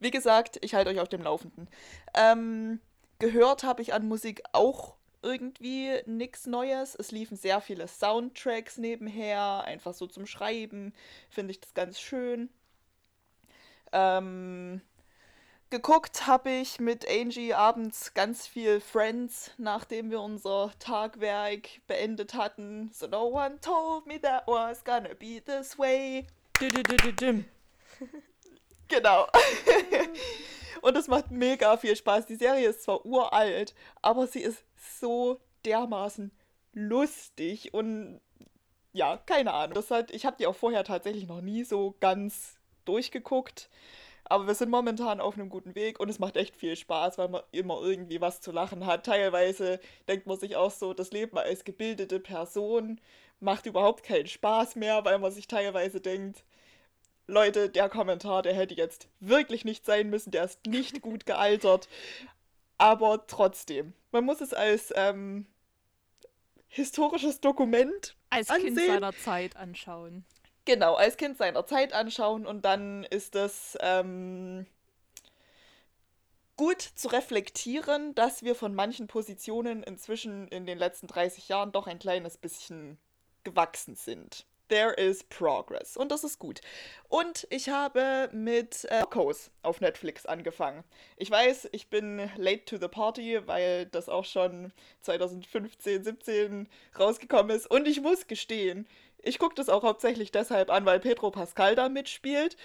Wie 0.00 0.10
gesagt, 0.10 0.58
ich 0.62 0.74
halte 0.74 0.90
euch 0.90 1.00
auf 1.00 1.08
dem 1.08 1.22
Laufenden. 1.22 1.68
Ähm, 2.14 2.80
gehört 3.18 3.64
habe 3.64 3.82
ich 3.82 3.94
an 3.94 4.06
Musik 4.06 4.42
auch 4.52 4.97
irgendwie 5.22 6.00
nichts 6.06 6.46
Neues. 6.46 6.94
Es 6.94 7.10
liefen 7.10 7.36
sehr 7.36 7.60
viele 7.60 7.88
Soundtracks 7.88 8.78
nebenher, 8.78 9.64
einfach 9.64 9.94
so 9.94 10.06
zum 10.06 10.26
Schreiben. 10.26 10.92
Finde 11.30 11.52
ich 11.52 11.60
das 11.60 11.74
ganz 11.74 12.00
schön. 12.00 12.48
Ähm, 13.92 14.80
geguckt 15.70 16.26
habe 16.26 16.50
ich 16.50 16.80
mit 16.80 17.08
Angie 17.08 17.54
abends 17.54 18.14
ganz 18.14 18.46
viel 18.46 18.80
Friends, 18.80 19.52
nachdem 19.58 20.10
wir 20.10 20.20
unser 20.20 20.72
Tagwerk 20.78 21.80
beendet 21.86 22.34
hatten. 22.34 22.90
So 22.92 23.06
no 23.06 23.26
one 23.26 23.60
told 23.60 24.06
me 24.06 24.20
that 24.20 24.46
was 24.46 24.84
gonna 24.84 25.14
be 25.14 25.42
this 25.44 25.78
way. 25.78 26.26
genau. 28.88 29.26
Und 30.82 30.96
es 30.96 31.08
macht 31.08 31.30
mega 31.30 31.76
viel 31.76 31.96
Spaß. 31.96 32.26
Die 32.26 32.36
Serie 32.36 32.68
ist 32.68 32.82
zwar 32.82 33.04
uralt, 33.04 33.74
aber 34.02 34.26
sie 34.26 34.40
ist 34.40 34.64
so 35.00 35.40
dermaßen 35.64 36.30
lustig 36.72 37.74
und 37.74 38.20
ja, 38.92 39.16
keine 39.16 39.52
Ahnung. 39.52 39.74
Das 39.74 39.90
hat, 39.90 40.10
ich 40.10 40.24
habe 40.24 40.36
die 40.38 40.46
auch 40.46 40.54
vorher 40.54 40.84
tatsächlich 40.84 41.26
noch 41.26 41.40
nie 41.40 41.64
so 41.64 41.96
ganz 42.00 42.58
durchgeguckt. 42.84 43.68
Aber 44.24 44.46
wir 44.46 44.54
sind 44.54 44.70
momentan 44.70 45.20
auf 45.20 45.34
einem 45.34 45.48
guten 45.48 45.74
Weg 45.74 46.00
und 46.00 46.10
es 46.10 46.18
macht 46.18 46.36
echt 46.36 46.54
viel 46.56 46.76
Spaß, 46.76 47.16
weil 47.16 47.28
man 47.28 47.42
immer 47.50 47.80
irgendwie 47.80 48.20
was 48.20 48.40
zu 48.40 48.52
lachen 48.52 48.84
hat. 48.84 49.06
Teilweise 49.06 49.80
denkt 50.06 50.26
man 50.26 50.38
sich 50.38 50.56
auch 50.56 50.70
so, 50.70 50.92
das 50.92 51.12
Leben 51.12 51.38
als 51.38 51.64
gebildete 51.64 52.20
Person 52.20 53.00
macht 53.40 53.66
überhaupt 53.66 54.02
keinen 54.04 54.26
Spaß 54.26 54.76
mehr, 54.76 55.04
weil 55.04 55.18
man 55.18 55.32
sich 55.32 55.48
teilweise 55.48 56.00
denkt, 56.00 56.44
Leute, 57.28 57.68
der 57.68 57.90
Kommentar, 57.90 58.42
der 58.42 58.54
hätte 58.54 58.74
jetzt 58.74 59.08
wirklich 59.20 59.64
nicht 59.64 59.84
sein 59.84 60.10
müssen, 60.10 60.30
der 60.30 60.44
ist 60.44 60.66
nicht 60.66 61.00
gut 61.02 61.26
gealtert. 61.26 61.88
Aber 62.78 63.26
trotzdem, 63.26 63.92
man 64.10 64.24
muss 64.24 64.40
es 64.40 64.54
als 64.54 64.92
ähm, 64.96 65.46
historisches 66.68 67.40
Dokument 67.40 68.16
als 68.30 68.50
ansehen. 68.50 68.76
Kind 68.76 68.86
seiner 68.86 69.12
Zeit 69.12 69.56
anschauen. 69.56 70.24
Genau, 70.64 70.94
als 70.94 71.16
Kind 71.16 71.38
seiner 71.38 71.66
Zeit 71.66 71.92
anschauen 71.92 72.46
und 72.46 72.64
dann 72.64 73.04
ist 73.04 73.34
es 73.34 73.76
ähm, 73.80 74.66
gut 76.56 76.80
zu 76.80 77.08
reflektieren, 77.08 78.14
dass 78.14 78.42
wir 78.42 78.54
von 78.54 78.74
manchen 78.74 79.06
Positionen 79.06 79.82
inzwischen 79.82 80.48
in 80.48 80.66
den 80.66 80.78
letzten 80.78 81.06
30 81.06 81.48
Jahren 81.48 81.72
doch 81.72 81.86
ein 81.86 81.98
kleines 81.98 82.36
bisschen 82.36 82.98
gewachsen 83.44 83.96
sind 83.96 84.46
there 84.68 84.92
is 84.92 85.24
progress. 85.24 85.96
Und 85.96 86.12
das 86.12 86.24
ist 86.24 86.38
gut. 86.38 86.60
Und 87.08 87.46
ich 87.50 87.68
habe 87.68 88.28
mit 88.32 88.84
äh, 88.84 89.00
Narcos 89.00 89.50
auf 89.62 89.80
Netflix 89.80 90.26
angefangen. 90.26 90.84
Ich 91.16 91.30
weiß, 91.30 91.68
ich 91.72 91.88
bin 91.88 92.30
late 92.36 92.64
to 92.64 92.76
the 92.76 92.88
party, 92.88 93.46
weil 93.46 93.86
das 93.86 94.08
auch 94.08 94.24
schon 94.24 94.72
2015, 95.02 96.04
17 96.04 96.68
rausgekommen 96.98 97.56
ist. 97.56 97.70
Und 97.70 97.88
ich 97.88 98.00
muss 98.00 98.26
gestehen, 98.26 98.86
ich 99.22 99.38
gucke 99.38 99.54
das 99.54 99.68
auch 99.68 99.82
hauptsächlich 99.82 100.30
deshalb 100.30 100.70
an, 100.70 100.86
weil 100.86 101.00
Pedro 101.00 101.30
Pascal 101.30 101.74
da 101.74 101.88
mitspielt. 101.88 102.56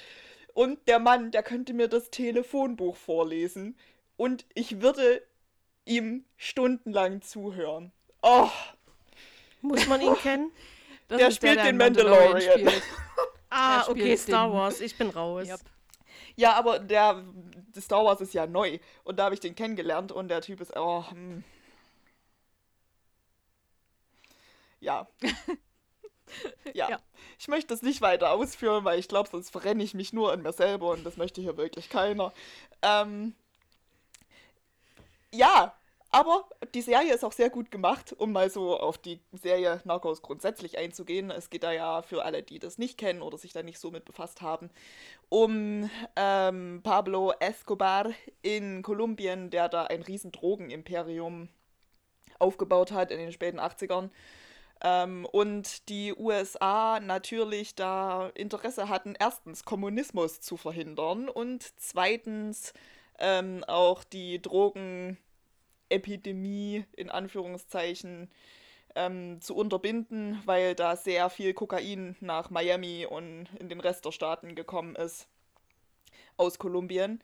Und 0.54 0.88
der 0.88 1.00
Mann, 1.00 1.32
der 1.32 1.44
könnte 1.44 1.74
mir 1.74 1.88
das 1.88 2.12
Telefonbuch 2.12 2.96
vorlesen. 2.96 3.76
Und 4.18 4.46
ich 4.54 4.82
würde 4.82 5.24
ihm 5.86 6.26
stundenlang 6.38 7.22
zuhören. 7.22 7.92
Oh. 8.22 8.50
Muss 9.62 9.88
man 9.88 10.02
ihn 10.02 10.16
kennen? 10.22 10.52
Das 11.14 11.20
der 11.20 11.32
spielt 11.32 11.58
der, 11.58 11.66
den 11.66 11.78
Mandalorian. 11.78 12.32
Mandalorian 12.32 12.82
ah, 13.52 13.88
okay, 13.88 14.18
Star 14.18 14.52
Wars. 14.52 14.82
Ich 14.82 14.98
bin 14.98 15.12
raus. 15.12 15.48
Yep. 15.48 15.60
Ja, 16.36 16.54
aber 16.54 16.80
der 16.80 17.24
Star 17.80 18.04
Wars 18.04 18.20
ist 18.20 18.34
ja 18.34 18.48
neu. 18.48 18.80
Und 19.04 19.20
da 19.20 19.26
habe 19.26 19.36
ich 19.36 19.40
den 19.40 19.54
kennengelernt 19.54 20.12
und 20.12 20.30
der 20.30 20.42
Typ 20.42 20.60
ist. 20.60 20.76
Oh, 20.76 21.06
hm. 21.08 21.44
Ja. 24.80 25.08
ja. 26.74 26.90
ja. 26.90 27.00
Ich 27.38 27.48
möchte 27.48 27.68
das 27.68 27.84
nicht 27.84 28.02
weiter 28.02 28.32
ausführen, 28.32 28.84
weil 28.84 28.98
ich 28.98 29.08
glaube, 29.08 29.30
sonst 29.30 29.52
verrenne 29.52 29.84
ich 29.84 29.94
mich 29.94 30.14
nur 30.14 30.34
in 30.34 30.42
mir 30.42 30.52
selber 30.52 30.90
und 30.90 31.06
das 31.06 31.18
möchte 31.18 31.42
hier 31.42 31.58
wirklich 31.58 31.90
keiner. 31.90 32.34
Ähm, 32.82 33.36
ja, 35.32 35.76
aber 36.14 36.48
die 36.76 36.84
Serie 36.84 37.12
ist 37.12 37.26
auch 37.26 37.32
sehr 37.32 37.50
gut 37.50 37.72
gemacht, 37.72 38.14
um 38.16 38.32
mal 38.32 38.48
so 38.52 38.80
auf 38.80 39.00
die 39.00 39.20
Serie 39.32 39.82
Narcos 39.84 40.22
grundsätzlich 40.22 40.78
einzugehen. 40.78 41.32
Es 41.32 41.50
geht 41.50 41.64
da 41.64 41.72
ja 41.72 42.04
für 42.04 42.24
alle, 42.24 42.44
die 42.44 42.60
das 42.60 42.78
nicht 42.78 43.00
kennen 43.00 43.24
oder 43.24 43.36
sich 43.40 43.52
da 43.52 43.64
nicht 43.64 43.80
so 43.80 43.90
mit 43.90 44.06
befasst 44.06 44.44
haben, 44.44 44.70
um 45.30 45.90
ähm, 46.16 46.82
Pablo 46.84 47.34
Escobar 47.40 48.12
in 48.44 48.84
Kolumbien, 48.84 49.50
der 49.50 49.70
da 49.70 49.86
ein 49.86 50.04
riesen 50.04 50.32
Drogenimperium 50.32 51.50
aufgebaut 52.38 52.92
hat 52.92 53.10
in 53.10 53.18
den 53.18 53.32
späten 53.32 53.60
80ern. 53.60 54.12
Ähm, 54.84 55.26
und 55.32 55.90
die 55.90 56.14
USA 56.14 57.00
natürlich 57.00 57.74
da 57.74 58.30
Interesse 58.36 58.88
hatten, 58.88 59.16
erstens 59.20 59.66
Kommunismus 59.66 60.42
zu 60.42 60.58
verhindern 60.58 61.28
und 61.28 61.74
zweitens 61.78 62.74
ähm, 63.18 63.64
auch 63.64 64.04
die 64.04 64.40
Drogenepidemie 65.94 66.86
in 66.96 67.10
Anführungszeichen 67.10 68.30
ähm, 68.96 69.42
zu 69.42 69.56
unterbinden, 69.56 70.42
weil 70.46 70.76
da 70.76 70.96
sehr 70.96 71.30
viel 71.30 71.54
Kokain 71.54 72.16
nach 72.20 72.50
Miami 72.50 73.06
und 73.06 73.50
in 73.60 73.70
den 73.70 73.80
Rest 73.80 74.06
der 74.06 74.12
Staaten 74.12 74.56
gekommen 74.56 74.96
ist 74.96 75.28
aus 76.38 76.58
Kolumbien. 76.60 77.22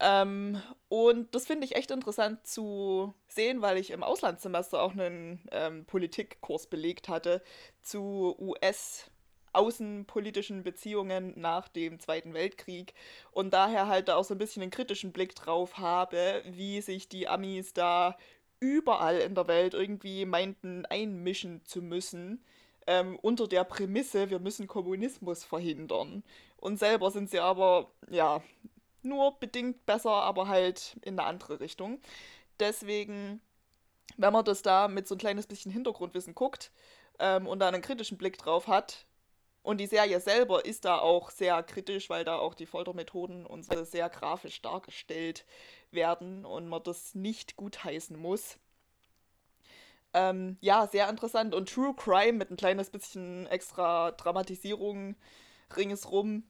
Ähm, 0.00 0.60
und 0.88 1.34
das 1.34 1.46
finde 1.46 1.64
ich 1.64 1.76
echt 1.76 1.90
interessant 1.90 2.44
zu 2.46 3.14
sehen, 3.28 3.62
weil 3.62 3.76
ich 3.76 3.90
im 3.90 4.02
Auslandssemester 4.02 4.82
auch 4.82 4.92
einen 4.92 5.46
ähm, 5.52 5.84
Politikkurs 5.84 6.66
belegt 6.66 7.08
hatte 7.08 7.42
zu 7.82 8.36
US- 8.38 9.11
außenpolitischen 9.52 10.62
Beziehungen 10.62 11.38
nach 11.40 11.68
dem 11.68 12.00
Zweiten 12.00 12.34
Weltkrieg 12.34 12.94
und 13.32 13.52
daher 13.52 13.88
halt 13.88 14.08
da 14.08 14.16
auch 14.16 14.24
so 14.24 14.34
ein 14.34 14.38
bisschen 14.38 14.62
einen 14.62 14.70
kritischen 14.70 15.12
Blick 15.12 15.34
drauf 15.34 15.78
habe, 15.78 16.42
wie 16.46 16.80
sich 16.80 17.08
die 17.08 17.28
Amis 17.28 17.72
da 17.72 18.16
überall 18.60 19.18
in 19.18 19.34
der 19.34 19.48
Welt 19.48 19.74
irgendwie 19.74 20.24
meinten 20.24 20.86
einmischen 20.86 21.64
zu 21.64 21.82
müssen, 21.82 22.44
ähm, 22.86 23.18
unter 23.20 23.48
der 23.48 23.64
Prämisse, 23.64 24.30
wir 24.30 24.38
müssen 24.38 24.66
Kommunismus 24.66 25.44
verhindern. 25.44 26.22
Und 26.56 26.78
selber 26.78 27.10
sind 27.10 27.30
sie 27.30 27.40
aber, 27.40 27.90
ja, 28.08 28.42
nur 29.02 29.38
bedingt 29.38 29.84
besser, 29.84 30.12
aber 30.12 30.48
halt 30.48 30.96
in 31.02 31.18
eine 31.18 31.28
andere 31.28 31.60
Richtung. 31.60 32.00
Deswegen, 32.60 33.40
wenn 34.16 34.32
man 34.32 34.44
das 34.44 34.62
da 34.62 34.88
mit 34.88 35.08
so 35.08 35.16
ein 35.16 35.18
kleines 35.18 35.46
bisschen 35.46 35.72
Hintergrundwissen 35.72 36.34
guckt 36.34 36.70
ähm, 37.18 37.46
und 37.48 37.58
da 37.58 37.68
einen 37.68 37.82
kritischen 37.82 38.18
Blick 38.18 38.38
drauf 38.38 38.68
hat, 38.68 39.06
und 39.62 39.78
die 39.78 39.86
Serie 39.86 40.20
selber 40.20 40.64
ist 40.64 40.84
da 40.84 40.98
auch 40.98 41.30
sehr 41.30 41.62
kritisch, 41.62 42.10
weil 42.10 42.24
da 42.24 42.36
auch 42.36 42.54
die 42.54 42.66
Foltermethoden 42.66 43.46
und 43.46 43.64
so 43.64 43.84
sehr 43.84 44.08
grafisch 44.08 44.60
dargestellt 44.60 45.44
werden 45.90 46.44
und 46.44 46.68
man 46.68 46.82
das 46.82 47.14
nicht 47.14 47.56
gutheißen 47.56 48.18
muss. 48.18 48.58
Ähm, 50.14 50.58
ja, 50.60 50.86
sehr 50.86 51.08
interessant. 51.08 51.54
Und 51.54 51.72
True 51.72 51.94
Crime 51.94 52.34
mit 52.34 52.50
ein 52.50 52.56
kleines 52.56 52.90
bisschen 52.90 53.46
extra 53.46 54.10
Dramatisierung 54.12 55.16
ringsrum. 55.76 56.44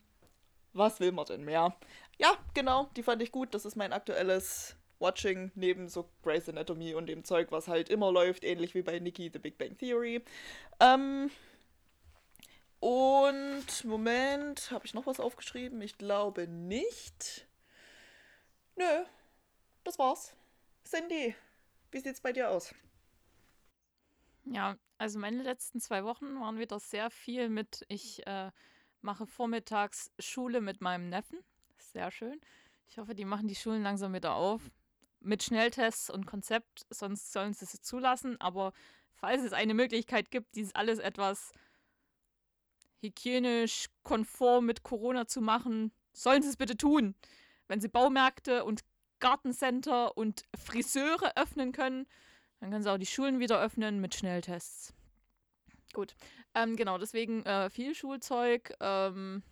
Was 0.72 1.00
will 1.00 1.12
man 1.12 1.26
denn 1.26 1.44
mehr? 1.44 1.76
Ja, 2.18 2.36
genau, 2.54 2.88
die 2.96 3.02
fand 3.02 3.22
ich 3.22 3.30
gut. 3.30 3.54
Das 3.54 3.64
ist 3.64 3.76
mein 3.76 3.92
aktuelles 3.92 4.76
Watching 4.98 5.52
neben 5.54 5.88
so 5.88 6.08
Grey's 6.22 6.48
Anatomy 6.48 6.94
und 6.94 7.06
dem 7.06 7.24
Zeug, 7.24 7.48
was 7.50 7.68
halt 7.68 7.90
immer 7.90 8.10
läuft, 8.10 8.44
ähnlich 8.44 8.74
wie 8.74 8.82
bei 8.82 8.98
Nikki 8.98 9.30
The 9.32 9.38
Big 9.38 9.58
Bang 9.58 9.76
Theory. 9.76 10.22
Ähm, 10.80 11.30
und 12.82 13.84
Moment, 13.84 14.72
habe 14.72 14.84
ich 14.84 14.92
noch 14.92 15.06
was 15.06 15.20
aufgeschrieben? 15.20 15.80
Ich 15.82 15.98
glaube 15.98 16.48
nicht. 16.48 17.46
Nö, 18.74 19.04
das 19.84 20.00
war's. 20.00 20.34
Cindy, 20.84 21.36
wie 21.92 22.00
sieht's 22.00 22.20
bei 22.20 22.32
dir 22.32 22.50
aus? 22.50 22.74
Ja, 24.46 24.76
also 24.98 25.20
meine 25.20 25.44
letzten 25.44 25.80
zwei 25.80 26.02
Wochen 26.02 26.40
waren 26.40 26.58
wieder 26.58 26.80
sehr 26.80 27.08
viel 27.10 27.48
mit, 27.48 27.84
ich 27.86 28.26
äh, 28.26 28.50
mache 29.00 29.28
vormittags 29.28 30.10
Schule 30.18 30.60
mit 30.60 30.80
meinem 30.80 31.08
Neffen. 31.08 31.38
Sehr 31.78 32.10
schön. 32.10 32.40
Ich 32.88 32.98
hoffe, 32.98 33.14
die 33.14 33.24
machen 33.24 33.46
die 33.46 33.54
Schulen 33.54 33.84
langsam 33.84 34.12
wieder 34.12 34.34
auf. 34.34 34.60
Mit 35.20 35.44
Schnelltests 35.44 36.10
und 36.10 36.26
Konzept, 36.26 36.84
sonst 36.90 37.32
sollen 37.32 37.54
sie 37.54 37.64
es 37.64 37.80
zulassen. 37.80 38.40
Aber 38.40 38.72
falls 39.12 39.44
es 39.44 39.52
eine 39.52 39.74
Möglichkeit 39.74 40.32
gibt, 40.32 40.56
dies 40.56 40.74
alles 40.74 40.98
etwas 40.98 41.52
hygienisch 43.02 43.86
konform 44.02 44.66
mit 44.66 44.82
Corona 44.82 45.26
zu 45.26 45.40
machen, 45.40 45.92
sollen 46.12 46.42
sie 46.42 46.48
es 46.48 46.56
bitte 46.56 46.76
tun. 46.76 47.14
Wenn 47.68 47.80
sie 47.80 47.88
Baumärkte 47.88 48.64
und 48.64 48.82
Gartencenter 49.20 50.16
und 50.16 50.44
Friseure 50.56 51.36
öffnen 51.36 51.72
können, 51.72 52.06
dann 52.60 52.70
können 52.70 52.82
sie 52.82 52.90
auch 52.92 52.98
die 52.98 53.06
Schulen 53.06 53.40
wieder 53.40 53.60
öffnen 53.60 54.00
mit 54.00 54.14
Schnelltests. 54.14 54.94
Gut, 55.92 56.14
ähm, 56.54 56.76
genau, 56.76 56.96
deswegen 56.96 57.44
äh, 57.44 57.68
viel 57.70 57.94
Schulzeug. 57.94 58.74
Ähm, 58.80 59.42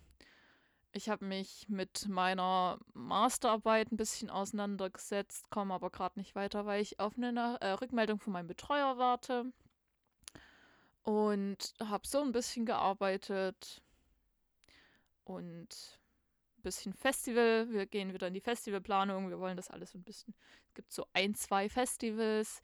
ich 0.93 1.07
habe 1.07 1.23
mich 1.23 1.69
mit 1.69 2.07
meiner 2.09 2.79
Masterarbeit 2.93 3.91
ein 3.91 3.97
bisschen 3.97 4.29
auseinandergesetzt, 4.29 5.49
komme 5.49 5.73
aber 5.73 5.89
gerade 5.89 6.19
nicht 6.19 6.35
weiter, 6.35 6.65
weil 6.65 6.81
ich 6.81 6.99
auf 6.99 7.15
eine 7.17 7.57
äh, 7.61 7.71
Rückmeldung 7.71 8.19
von 8.19 8.33
meinem 8.33 8.47
Betreuer 8.47 8.97
warte. 8.97 9.53
Und 11.03 11.73
habe 11.79 12.07
so 12.07 12.21
ein 12.21 12.31
bisschen 12.31 12.65
gearbeitet 12.65 13.81
und 15.23 15.99
ein 16.57 16.61
bisschen 16.61 16.93
Festival. 16.93 17.67
Wir 17.71 17.85
gehen 17.87 18.13
wieder 18.13 18.27
in 18.27 18.33
die 18.33 18.41
Festivalplanung. 18.41 19.29
Wir 19.29 19.39
wollen 19.39 19.57
das 19.57 19.71
alles 19.71 19.91
so 19.91 19.97
ein 19.97 20.03
bisschen. 20.03 20.35
Es 20.67 20.73
gibt 20.75 20.91
so 20.91 21.07
ein, 21.13 21.33
zwei 21.33 21.69
Festivals, 21.69 22.61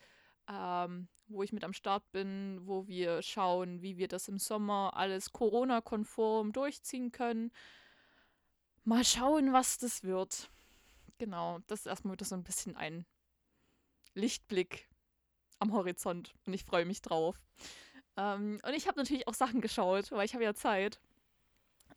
ähm, 0.48 1.08
wo 1.27 1.44
ich 1.44 1.51
mit 1.51 1.63
am 1.63 1.74
Start 1.74 2.10
bin, 2.12 2.62
wo 2.63 2.88
wir 2.88 3.22
schauen, 3.22 3.82
wie 3.82 3.98
wir 3.98 4.08
das 4.08 4.27
im 4.27 4.38
Sommer 4.38 4.94
alles 4.96 5.32
Corona-konform 5.32 6.53
durchziehen 6.53 7.12
können. 7.12 7.51
Mal 8.84 9.03
schauen, 9.03 9.51
was 9.51 9.77
das 9.79 10.03
wird. 10.03 10.50
Genau, 11.17 11.60
das 11.67 11.82
ist 11.82 11.88
erstmal 11.88 12.13
wieder 12.13 12.25
so 12.25 12.36
ein 12.36 12.44
bisschen 12.44 12.75
ein 12.75 13.06
Lichtblick 14.13 14.88
am 15.60 15.74
Horizont 15.74 16.34
und 16.46 16.53
ich 16.53 16.63
freue 16.63 16.86
mich 16.86 17.01
drauf. 17.01 17.41
Ähm, 18.18 18.60
und 18.66 18.74
ich 18.74 18.88
habe 18.88 19.00
natürlich 19.00 19.28
auch 19.28 19.34
Sachen 19.34 19.62
geschaut, 19.62 20.12
weil 20.12 20.26
ich 20.26 20.34
habe 20.34 20.44
ja 20.44 20.54
Zeit. 20.54 21.00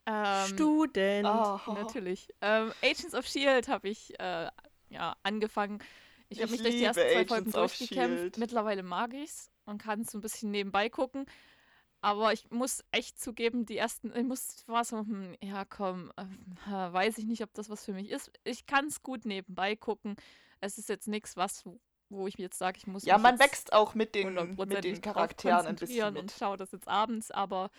Ähm, 0.06 0.46
Student. 0.48 1.26
Oh. 1.26 1.72
Natürlich. 1.72 2.28
Ähm, 2.40 2.72
Agents 2.82 3.14
of 3.14 3.26
Shield 3.26 3.68
habe 3.68 3.88
ich 3.88 4.18
äh, 4.20 4.48
ja, 4.90 5.16
angefangen. 5.22 5.82
Ich 6.28 6.40
habe 6.40 6.52
mich 6.52 6.62
durch 6.62 6.76
die 6.76 6.84
ersten 6.84 7.02
zwei 7.02 7.26
Folgen 7.26 7.50
durchgekämpft. 7.50 8.38
Mittlerweile 8.38 8.82
mag 8.82 9.12
ich 9.14 9.30
es 9.30 9.50
und 9.64 9.78
kann 9.82 10.02
es 10.02 10.12
so 10.12 10.18
ein 10.18 10.20
bisschen 10.20 10.50
nebenbei 10.50 10.88
gucken. 10.88 11.26
Aber 12.02 12.32
ich 12.32 12.50
muss 12.50 12.82
echt 12.92 13.20
zugeben, 13.20 13.66
die 13.66 13.76
ersten, 13.76 14.14
ich 14.16 14.24
muss, 14.24 14.64
war 14.66 14.84
so, 14.84 15.00
hm, 15.00 15.36
ja 15.42 15.64
komm, 15.66 16.10
äh, 16.16 16.70
weiß 16.70 17.18
ich 17.18 17.26
nicht, 17.26 17.42
ob 17.42 17.52
das 17.52 17.68
was 17.68 17.84
für 17.84 17.92
mich 17.92 18.08
ist. 18.10 18.30
Ich 18.44 18.66
kann 18.66 18.86
es 18.86 19.02
gut 19.02 19.26
nebenbei 19.26 19.76
gucken. 19.76 20.16
Es 20.60 20.78
ist 20.78 20.88
jetzt 20.88 21.08
nichts, 21.08 21.36
was, 21.36 21.64
wo 22.10 22.26
ich 22.26 22.36
jetzt 22.36 22.58
sage, 22.58 22.78
ich 22.78 22.86
muss. 22.86 23.04
Ja, 23.04 23.18
man 23.18 23.38
wächst 23.38 23.72
auch 23.72 23.94
mit 23.94 24.14
den, 24.14 24.56
mit 24.56 24.84
den 24.84 25.00
Charakteren 25.00 25.66
ein 25.66 25.76
bisschen 25.76 26.12
mit. 26.12 26.22
und 26.22 26.32
schaue 26.32 26.56
das 26.56 26.72
jetzt 26.72 26.88
abends, 26.88 27.30
aber 27.30 27.70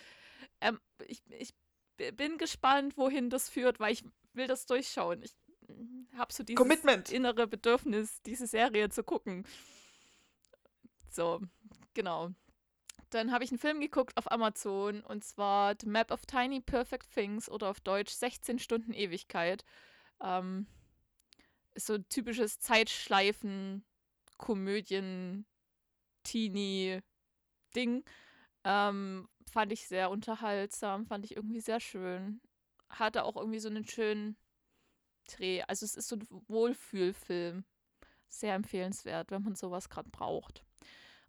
ähm, 0.60 0.80
ich, 1.06 1.22
ich 1.28 1.54
bin 2.16 2.38
gespannt, 2.38 2.96
wohin 2.96 3.30
das 3.30 3.48
führt, 3.48 3.78
weil 3.78 3.92
ich 3.92 4.04
will 4.32 4.46
das 4.46 4.66
durchschauen. 4.66 5.22
Ich 5.22 5.34
hm, 5.66 6.08
habe 6.16 6.32
so 6.32 6.42
dieses 6.42 6.56
Commitment. 6.56 7.10
innere 7.10 7.46
Bedürfnis, 7.46 8.22
diese 8.22 8.46
Serie 8.46 8.88
zu 8.88 9.04
gucken. 9.04 9.46
So, 11.10 11.40
genau. 11.94 12.30
Dann 13.10 13.30
habe 13.30 13.44
ich 13.44 13.50
einen 13.50 13.58
Film 13.58 13.80
geguckt 13.80 14.16
auf 14.16 14.30
Amazon 14.32 15.02
und 15.02 15.22
zwar 15.22 15.74
The 15.78 15.86
Map 15.86 16.10
of 16.10 16.24
Tiny 16.24 16.62
Perfect 16.62 17.12
Things 17.12 17.50
oder 17.50 17.68
auf 17.68 17.80
Deutsch 17.80 18.12
16 18.12 18.58
Stunden 18.58 18.94
Ewigkeit. 18.94 19.64
Ähm, 20.22 20.66
ist 21.74 21.86
so 21.86 21.94
ein 21.94 22.08
typisches 22.08 22.58
Zeitschleifen, 22.60 23.84
Komödien, 24.38 25.46
Teenie-Ding. 26.24 28.04
Ähm, 28.64 29.28
fand 29.50 29.72
ich 29.72 29.86
sehr 29.86 30.10
unterhaltsam, 30.10 31.06
fand 31.06 31.24
ich 31.24 31.36
irgendwie 31.36 31.60
sehr 31.60 31.80
schön. 31.80 32.40
Hatte 32.88 33.24
auch 33.24 33.36
irgendwie 33.36 33.58
so 33.58 33.68
einen 33.68 33.86
schönen 33.86 34.36
Dreh. 35.30 35.62
Also 35.62 35.84
es 35.84 35.94
ist 35.94 36.08
so 36.08 36.16
ein 36.16 36.26
Wohlfühlfilm. 36.48 37.64
Sehr 38.28 38.54
empfehlenswert, 38.54 39.30
wenn 39.30 39.42
man 39.42 39.54
sowas 39.54 39.88
gerade 39.88 40.08
braucht. 40.10 40.64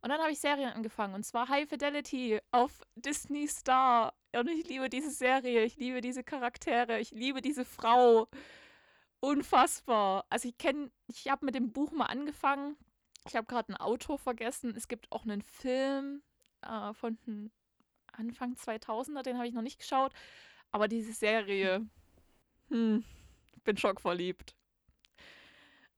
Und 0.02 0.10
dann 0.10 0.20
habe 0.20 0.32
ich 0.32 0.40
Serien 0.40 0.70
angefangen 0.70 1.16
und 1.16 1.24
zwar 1.24 1.48
High 1.48 1.68
Fidelity 1.68 2.40
auf 2.52 2.82
Disney 2.96 3.48
Star. 3.48 4.14
Und 4.36 4.50
ich 4.50 4.68
liebe 4.68 4.90
diese 4.90 5.12
Serie, 5.12 5.64
ich 5.64 5.78
liebe 5.78 6.02
diese 6.02 6.24
Charaktere, 6.24 7.00
ich 7.00 7.12
liebe 7.12 7.42
diese 7.42 7.64
Frau. 7.64 8.28
Unfassbar. 9.22 10.26
Also 10.30 10.50
ich 10.50 10.58
kenne, 10.58 10.92
ich 11.08 11.30
habe 11.30 11.46
mit 11.46 11.56
dem 11.56 11.72
Buch 11.72 11.92
mal 11.92 12.08
angefangen. 12.08 12.76
Ich 13.28 13.36
habe 13.36 13.48
gerade 13.48 13.72
ein 13.72 13.78
Auto 13.78 14.18
vergessen. 14.18 14.74
Es 14.76 14.88
gibt 14.88 15.12
auch 15.12 15.24
einen 15.24 15.42
Film 15.42 16.22
äh, 16.62 16.94
von 16.94 17.52
Anfang 18.12 18.54
2000er, 18.54 19.24
den 19.24 19.38
habe 19.38 19.48
ich 19.48 19.54
noch 19.54 19.62
nicht 19.62 19.80
geschaut. 19.80 20.14
Aber 20.72 20.88
diese 20.88 21.14
Serie, 21.14 21.86
hm, 22.70 23.04
bin 23.64 23.78
schockverliebt. 23.78 24.56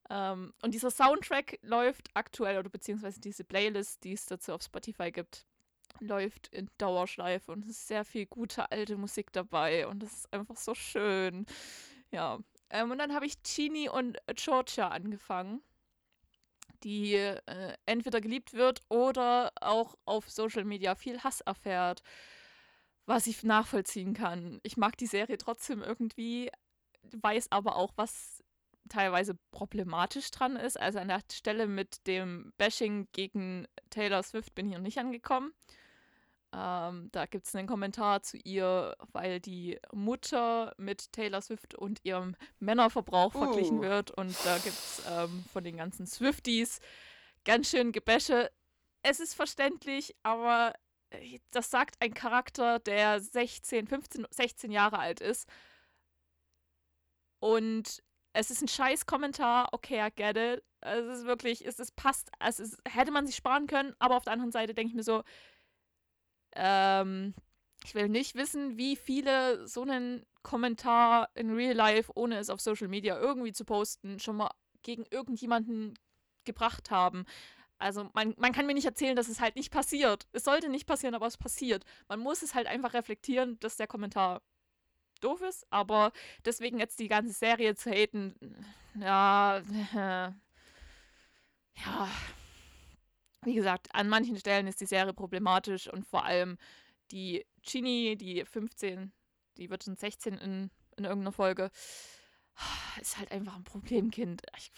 Ähm, 0.09 0.53
und 0.61 0.73
dieser 0.73 0.91
Soundtrack 0.91 1.59
läuft 1.61 2.09
aktuell, 2.13 2.59
oder 2.59 2.69
beziehungsweise 2.69 3.19
diese 3.19 3.43
Playlist, 3.43 4.03
die 4.03 4.13
es 4.13 4.25
dazu 4.25 4.53
auf 4.53 4.61
Spotify 4.61 5.11
gibt, 5.11 5.45
läuft 5.99 6.47
in 6.49 6.69
Dauerschleife 6.77 7.51
und 7.51 7.63
es 7.63 7.71
ist 7.71 7.87
sehr 7.87 8.03
viel 8.03 8.25
gute 8.25 8.69
alte 8.71 8.97
Musik 8.97 9.31
dabei 9.31 9.87
und 9.87 10.03
es 10.03 10.13
ist 10.13 10.33
einfach 10.33 10.57
so 10.57 10.75
schön. 10.75 11.45
Ja. 12.11 12.39
Ähm, 12.69 12.91
und 12.91 12.97
dann 12.97 13.13
habe 13.13 13.25
ich 13.25 13.41
Chini 13.43 13.89
und 13.89 14.17
Georgia 14.35 14.89
angefangen, 14.89 15.61
die 16.85 17.15
äh, 17.15 17.73
entweder 17.87 18.21
geliebt 18.21 18.53
wird 18.53 18.81
oder 18.89 19.51
auch 19.59 19.95
auf 20.05 20.29
Social 20.29 20.63
Media 20.63 20.93
viel 20.93 21.21
Hass 21.23 21.41
erfährt, 21.41 22.03
was 23.07 23.25
ich 23.25 23.43
nachvollziehen 23.43 24.13
kann. 24.13 24.59
Ich 24.61 24.77
mag 24.77 24.95
die 24.97 25.07
Serie 25.07 25.39
trotzdem 25.39 25.81
irgendwie, 25.81 26.51
weiß 27.11 27.51
aber 27.51 27.75
auch, 27.75 27.91
was 27.95 28.43
teilweise 28.87 29.35
problematisch 29.49 30.29
dran 30.29 30.55
ist. 30.57 30.79
Also 30.79 30.99
an 30.99 31.07
der 31.07 31.23
Stelle 31.31 31.65
mit 31.65 32.05
dem 32.05 32.53
Bashing 32.57 33.07
gegen 33.13 33.67
Taylor 33.89 34.21
Swift 34.21 34.53
bin 34.53 34.67
ich 34.67 34.75
noch 34.75 34.81
nicht 34.81 34.99
angekommen. 34.99 35.53
Ähm, 36.55 37.09
da 37.11 37.25
gibt 37.25 37.47
es 37.47 37.55
einen 37.55 37.67
Kommentar 37.67 38.21
zu 38.21 38.37
ihr, 38.37 38.95
weil 39.11 39.41
die 39.41 39.77
Mutter 39.91 40.73
mit 40.77 41.11
Taylor 41.11 41.41
Swift 41.41 41.75
und 41.75 41.99
ihrem 42.03 42.35
Männerverbrauch 42.59 43.35
uh. 43.35 43.39
verglichen 43.39 43.81
wird. 43.81 44.11
Und 44.11 44.33
da 44.45 44.57
gibt 44.57 44.75
es 44.75 45.01
ähm, 45.09 45.43
von 45.51 45.63
den 45.63 45.77
ganzen 45.77 46.07
Swifties 46.07 46.79
ganz 47.43 47.69
schön 47.69 47.91
Gebäsche. 47.91 48.51
Es 49.03 49.19
ist 49.19 49.33
verständlich, 49.33 50.15
aber 50.23 50.73
äh, 51.09 51.39
das 51.51 51.69
sagt 51.71 51.95
ein 51.99 52.13
Charakter, 52.13 52.79
der 52.79 53.19
16, 53.19 53.87
15, 53.87 54.25
16 54.29 54.71
Jahre 54.71 54.99
alt 54.99 55.19
ist. 55.19 55.49
Und 57.39 58.01
es 58.31 58.49
ist 58.49 58.61
ein 58.61 58.69
scheiß 58.69 59.05
Kommentar, 59.05 59.69
okay, 59.73 60.07
I 60.07 60.09
get 60.15 60.37
it. 60.37 60.63
Es 60.81 61.19
ist 61.19 61.25
wirklich, 61.25 61.65
es, 61.65 61.79
ist, 61.79 61.95
passt, 61.95 62.31
es 62.39 62.59
ist, 62.59 62.79
hätte 62.87 63.11
man 63.11 63.25
sich 63.27 63.35
sparen 63.35 63.67
können, 63.67 63.93
aber 63.99 64.15
auf 64.15 64.23
der 64.23 64.33
anderen 64.33 64.51
Seite 64.51 64.73
denke 64.73 64.91
ich 64.91 64.95
mir 64.95 65.03
so, 65.03 65.23
ähm, 66.55 67.33
ich 67.83 67.93
will 67.93 68.09
nicht 68.09 68.35
wissen, 68.35 68.77
wie 68.77 68.95
viele 68.95 69.67
so 69.67 69.83
einen 69.83 70.25
Kommentar 70.41 71.29
in 71.35 71.53
Real 71.53 71.75
Life, 71.75 72.11
ohne 72.15 72.37
es 72.37 72.49
auf 72.49 72.61
Social 72.61 72.87
Media 72.87 73.19
irgendwie 73.19 73.53
zu 73.53 73.65
posten, 73.65 74.19
schon 74.19 74.37
mal 74.37 74.51
gegen 74.81 75.05
irgendjemanden 75.09 75.97
gebracht 76.45 76.91
haben. 76.91 77.25
Also 77.77 78.09
man, 78.13 78.33
man 78.37 78.53
kann 78.53 78.65
mir 78.65 78.73
nicht 78.73 78.85
erzählen, 78.85 79.15
dass 79.15 79.27
es 79.27 79.41
halt 79.41 79.55
nicht 79.55 79.71
passiert. 79.71 80.27
Es 80.31 80.45
sollte 80.45 80.69
nicht 80.69 80.87
passieren, 80.87 81.15
aber 81.15 81.27
es 81.27 81.37
passiert. 81.37 81.83
Man 82.07 82.19
muss 82.19 82.41
es 82.41 82.55
halt 82.55 82.67
einfach 82.67 82.93
reflektieren, 82.93 83.59
dass 83.59 83.75
der 83.75 83.87
Kommentar 83.87 84.41
doof 85.21 85.41
ist, 85.41 85.65
aber 85.71 86.11
deswegen 86.45 86.79
jetzt 86.79 86.99
die 86.99 87.07
ganze 87.07 87.33
Serie 87.33 87.75
zu 87.75 87.89
haten, 87.89 88.35
ja, 88.99 89.61
ja, 89.93 90.33
wie 93.45 93.55
gesagt, 93.55 93.87
an 93.93 94.09
manchen 94.09 94.37
Stellen 94.37 94.67
ist 94.67 94.81
die 94.81 94.85
Serie 94.85 95.13
problematisch 95.13 95.87
und 95.91 96.05
vor 96.05 96.25
allem 96.25 96.57
die 97.11 97.45
Chini, 97.61 98.15
die 98.17 98.43
15, 98.45 99.11
die 99.57 99.69
wird 99.69 99.83
schon 99.83 99.95
16 99.95 100.37
in, 100.37 100.71
in 100.97 101.05
irgendeiner 101.05 101.31
Folge, 101.31 101.69
ist 103.01 103.17
halt 103.17 103.31
einfach 103.31 103.55
ein 103.55 103.63
Problemkind. 103.63 104.41
Ich, 104.57 104.71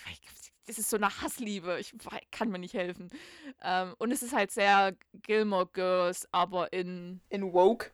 es 0.65 0.79
ist 0.79 0.89
so 0.89 0.97
eine 0.97 1.21
Hassliebe. 1.21 1.79
Ich 1.79 1.93
kann 2.31 2.49
mir 2.49 2.59
nicht 2.59 2.73
helfen. 2.73 3.09
Ähm, 3.61 3.95
und 3.99 4.11
es 4.11 4.23
ist 4.23 4.33
halt 4.33 4.51
sehr 4.51 4.95
Gilmore 5.13 5.67
Girls, 5.67 6.27
aber 6.31 6.73
in. 6.73 7.21
In 7.29 7.53
Woke? 7.53 7.91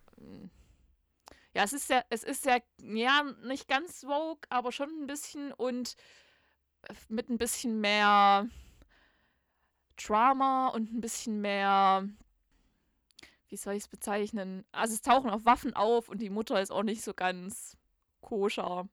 Ja, 1.54 1.64
es 1.64 1.74
ist 1.74 1.88
sehr, 1.88 2.04
es 2.10 2.24
ist 2.24 2.44
sehr, 2.44 2.64
ja, 2.82 3.24
nicht 3.44 3.68
ganz 3.68 4.02
Vogue, 4.02 4.42
aber 4.50 4.72
schon 4.72 4.90
ein 4.90 5.08
bisschen 5.08 5.52
und 5.52 5.96
mit 7.10 7.30
ein 7.30 7.38
bisschen 7.38 7.80
mehr 7.80 8.48
Drama 9.98 10.70
und 10.70 10.92
ein 10.92 11.02
bisschen 11.02 11.42
mehr, 11.42 12.08
wie 13.50 13.58
soll 13.58 13.74
ich 13.74 13.84
es 13.84 13.88
bezeichnen? 13.88 14.66
Also 14.72 14.94
es 14.94 15.02
tauchen 15.02 15.30
auch 15.30 15.46
Waffen 15.46 15.76
auf 15.76 16.10
und 16.10 16.22
die 16.22 16.30
Mutter 16.30 16.62
ist 16.62 16.72
auch 16.72 16.84
nicht 16.84 17.04
so 17.04 17.14
ganz 17.14 17.78
koscher. 18.22 18.88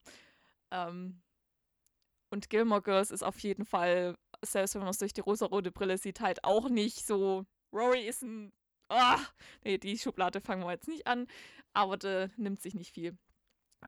Ähm, 0.70 1.20
und 2.30 2.50
Gilmore 2.50 2.82
Girls 2.82 3.10
ist 3.10 3.22
auf 3.24 3.38
jeden 3.40 3.64
Fall, 3.64 4.16
selbst 4.42 4.74
wenn 4.74 4.82
man 4.82 4.90
es 4.90 4.98
durch 4.98 5.12
die 5.12 5.20
rosa-rote 5.20 5.72
Brille 5.72 5.98
sieht, 5.98 6.20
halt 6.20 6.44
auch 6.44 6.68
nicht 6.68 7.06
so. 7.06 7.44
Rory 7.72 8.06
ist 8.06 8.22
ein. 8.22 8.52
Ah, 8.88 9.20
nee, 9.64 9.78
die 9.78 9.98
Schublade 9.98 10.40
fangen 10.40 10.64
wir 10.64 10.72
jetzt 10.72 10.88
nicht 10.88 11.06
an 11.06 11.26
aber 11.72 11.96
der 11.96 12.30
nimmt 12.36 12.60
sich 12.60 12.74
nicht 12.74 12.92
viel. 12.92 13.16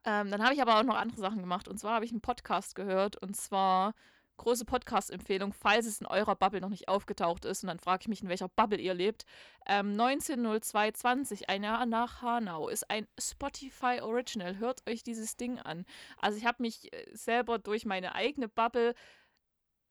Ähm, 0.05 0.31
dann 0.31 0.43
habe 0.43 0.55
ich 0.55 0.63
aber 0.63 0.79
auch 0.79 0.85
noch 0.85 0.97
andere 0.97 1.21
Sachen 1.21 1.41
gemacht. 1.41 1.69
Und 1.69 1.79
zwar 1.79 1.95
habe 1.95 2.05
ich 2.05 2.13
einen 2.13 2.21
Podcast 2.21 2.75
gehört. 2.75 3.17
Und 3.17 3.37
zwar 3.37 3.95
große 4.37 4.65
Podcast-Empfehlung, 4.65 5.53
falls 5.53 5.87
es 5.87 6.01
in 6.01 6.07
eurer 6.07 6.37
Bubble 6.37 6.61
noch 6.61 6.69
nicht 6.69 6.89
aufgetaucht 6.89 7.45
ist. 7.45 7.63
Und 7.63 7.69
dann 7.69 7.79
frage 7.79 8.03
ich 8.03 8.09
mich, 8.09 8.23
in 8.23 8.29
welcher 8.29 8.49
Bubble 8.49 8.81
ihr 8.81 8.95
lebt. 8.95 9.25
Ähm, 9.67 9.93
190220, 9.93 11.49
ein 11.49 11.63
Jahr 11.63 11.87
nach 11.87 12.23
Hanau, 12.23 12.69
ist 12.69 12.91
ein 12.91 13.07
Spotify 13.19 14.01
Original. 14.01 14.59
Hört 14.59 14.89
euch 14.89 15.03
dieses 15.03 15.37
Ding 15.37 15.59
an. 15.59 15.85
Also 16.19 16.39
ich 16.39 16.47
habe 16.47 16.63
mich 16.63 16.93
äh, 16.93 17.07
selber 17.13 17.59
durch 17.59 17.85
meine 17.87 18.15
eigene 18.15 18.49
Bubble 18.49 18.95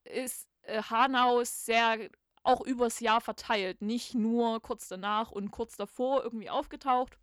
ist 0.03 0.47
äh, 0.63 0.81
Hanau 0.83 1.43
sehr 1.43 2.09
auch 2.43 2.61
übers 2.61 2.99
Jahr 2.99 3.21
verteilt. 3.21 3.81
Nicht 3.81 4.15
nur 4.15 4.61
kurz 4.61 4.87
danach 4.87 5.31
und 5.31 5.51
kurz 5.51 5.77
davor 5.77 6.23
irgendwie 6.23 6.49
aufgetaucht 6.49 7.17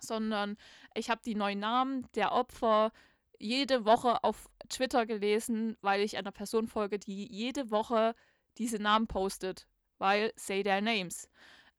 sondern 0.00 0.56
ich 0.94 1.10
habe 1.10 1.20
die 1.24 1.34
neuen 1.34 1.60
Namen 1.60 2.06
der 2.14 2.32
Opfer 2.32 2.92
jede 3.38 3.84
Woche 3.84 4.22
auf 4.22 4.48
Twitter 4.68 5.06
gelesen, 5.06 5.76
weil 5.80 6.00
ich 6.00 6.16
einer 6.16 6.32
Person 6.32 6.66
folge, 6.66 6.98
die 6.98 7.26
jede 7.32 7.70
Woche 7.70 8.14
diese 8.58 8.78
Namen 8.78 9.06
postet, 9.06 9.66
weil 9.98 10.32
say 10.36 10.62
their 10.62 10.80
names. 10.80 11.28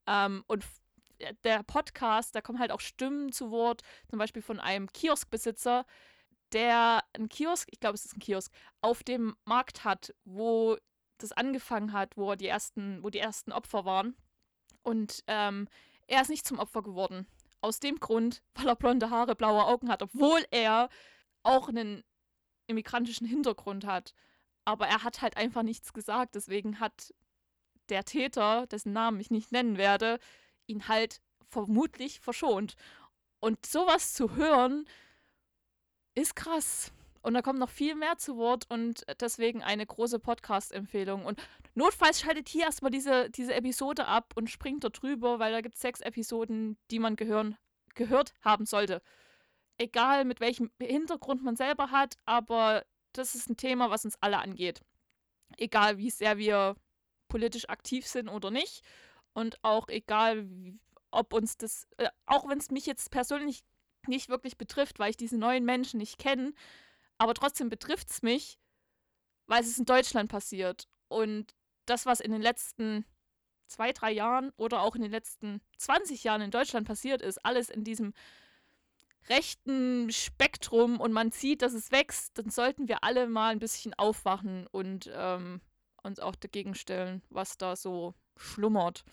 Ähm, 0.08 0.44
und 0.48 0.64
der 1.44 1.64
Podcast, 1.64 2.36
da 2.36 2.42
kommen 2.42 2.60
halt 2.60 2.72
auch 2.72 2.82
Stimmen 2.82 3.32
zu 3.32 3.52
Wort, 3.52 3.82
zum 4.10 4.20
Beispiel 4.20 4.42
von 4.42 4.60
einem 4.60 4.92
Kioskbesitzer, 4.92 5.86
der 6.52 7.04
einen 7.14 7.30
Kiosk, 7.30 7.68
ich 7.72 7.80
glaube, 7.80 7.96
es 7.96 8.06
ist 8.06 8.16
ein 8.16 8.20
Kiosk, 8.20 8.52
auf 8.82 9.04
dem 9.04 9.36
Markt 9.46 9.84
hat, 9.84 10.14
wo 10.26 10.78
das 11.18 11.32
angefangen 11.32 11.94
hat, 11.94 12.18
wo 12.18 12.36
die 12.36 12.48
ersten, 12.48 13.02
wo 13.04 13.10
die 13.10 13.20
ersten 13.20 13.52
Opfer 13.52 13.86
waren. 13.86 14.16
Und 14.84 15.24
ähm, 15.28 15.68
er 16.08 16.22
ist 16.22 16.30
nicht 16.30 16.46
zum 16.46 16.60
Opfer 16.60 16.84
geworden. 16.84 17.28
Aus 17.62 17.80
dem 17.80 18.00
Grund, 18.00 18.44
weil 18.54 18.68
er 18.68 18.76
blonde 18.76 19.10
Haare, 19.10 19.36
blaue 19.36 19.66
Augen 19.66 19.90
hat, 19.90 20.04
obwohl 20.04 20.46
er 20.52 20.90
auch 21.44 21.70
einen 21.70 22.04
immigrantischen 22.68 23.28
Hintergrund 23.28 23.86
hat. 23.86 24.14
Aber 24.66 24.88
er 24.88 25.04
hat 25.04 25.22
halt 25.22 25.38
einfach 25.38 25.64
nichts 25.64 25.94
gesagt. 25.94 26.36
Deswegen 26.36 26.80
hat 26.80 27.14
der 27.90 28.04
Täter, 28.04 28.66
dessen 28.68 28.94
Namen 28.94 29.20
ich 29.20 29.32
nicht 29.32 29.52
nennen 29.52 29.78
werde, 29.78 30.20
ihn 30.68 30.88
halt 30.88 31.22
vermutlich 31.48 32.20
verschont. 32.20 32.76
Und 33.40 33.66
sowas 33.66 34.14
zu 34.14 34.36
hören, 34.36 34.88
ist 36.16 36.36
krass. 36.36 36.92
Und 37.22 37.34
da 37.34 37.42
kommt 37.42 37.60
noch 37.60 37.70
viel 37.70 37.96
mehr 37.96 38.18
zu 38.18 38.38
Wort 38.38 38.66
und 38.70 39.04
deswegen 39.20 39.64
eine 39.64 39.86
große 39.86 40.20
Podcast-Empfehlung. 40.20 41.26
Und 41.26 41.42
notfalls 41.74 42.22
schaltet 42.22 42.50
hier 42.50 42.66
erstmal 42.66 42.92
diese, 42.92 43.30
diese 43.32 43.54
Episode 43.56 44.06
ab 44.06 44.34
und 44.36 44.50
springt 44.50 44.84
da 44.84 44.90
drüber, 44.90 45.40
weil 45.40 45.52
da 45.52 45.62
gibt 45.62 45.76
es 45.76 45.82
sechs 45.82 46.02
Episoden, 46.02 46.78
die 46.92 47.00
man 47.00 47.16
gehören, 47.16 47.58
gehört 47.96 48.34
haben 48.42 48.66
sollte. 48.66 49.02
Egal 49.78 50.26
mit 50.26 50.40
welchem 50.40 50.72
Hintergrund 50.82 51.44
man 51.44 51.56
selber 51.56 51.92
hat, 51.92 52.18
aber 52.26 52.86
das 53.14 53.36
ist 53.36 53.50
ein 53.50 53.58
Thema, 53.58 53.90
was 53.90 54.06
uns 54.06 54.18
alle 54.22 54.40
angeht. 54.40 54.82
Egal 55.58 55.98
wie 55.98 56.10
sehr 56.10 56.38
wir 56.38 56.76
politisch 57.28 57.70
aktiv 57.70 58.08
sind 58.08 58.30
oder 58.30 58.52
nicht. 58.52 58.84
Und 59.34 59.62
auch 59.64 59.90
egal, 59.90 60.48
ob 61.12 61.34
uns 61.34 61.58
das, 61.58 61.88
äh, 61.98 62.10
auch 62.26 62.48
wenn 62.48 62.58
es 62.58 62.72
mich 62.72 62.86
jetzt 62.86 63.12
persönlich 63.12 63.64
nicht 64.08 64.30
wirklich 64.30 64.58
betrifft, 64.58 65.00
weil 65.00 65.10
ich 65.10 65.18
diese 65.18 65.38
neuen 65.38 65.66
Menschen 65.66 65.98
nicht 65.98 66.18
kenne, 66.18 66.54
aber 67.18 67.34
trotzdem 67.34 67.70
betrifft 67.70 68.10
es 68.12 68.22
mich, 68.22 68.60
weil 69.48 69.62
es 69.62 69.78
in 69.78 69.86
Deutschland 69.86 70.30
passiert. 70.30 70.88
Und 71.08 71.56
das, 71.86 72.06
was 72.06 72.20
in 72.20 72.32
den 72.32 72.42
letzten 72.42 73.06
zwei, 73.68 73.92
drei 73.92 74.12
Jahren 74.12 74.52
oder 74.58 74.82
auch 74.82 74.96
in 74.96 75.02
den 75.02 75.12
letzten 75.12 75.62
20 75.78 76.24
Jahren 76.24 76.42
in 76.42 76.52
Deutschland 76.52 76.88
passiert 76.88 77.22
ist, 77.22 77.44
alles 77.44 77.70
in 77.70 77.84
diesem 77.84 78.14
rechten 79.30 80.12
Spektrum 80.12 81.00
und 81.00 81.12
man 81.12 81.32
sieht, 81.32 81.62
dass 81.62 81.74
es 81.74 81.92
wächst, 81.92 82.38
dann 82.38 82.50
sollten 82.50 82.88
wir 82.88 83.04
alle 83.04 83.28
mal 83.28 83.52
ein 83.52 83.60
bisschen 83.60 83.94
aufwachen 83.96 84.68
und 84.68 85.10
ähm, 85.14 85.62
uns 86.04 86.20
auch 86.20 86.36
dagegen 86.36 86.76
stellen, 86.76 87.22
was 87.30 87.58
da 87.58 87.76
so 87.76 88.14
schlummert. 88.38 89.04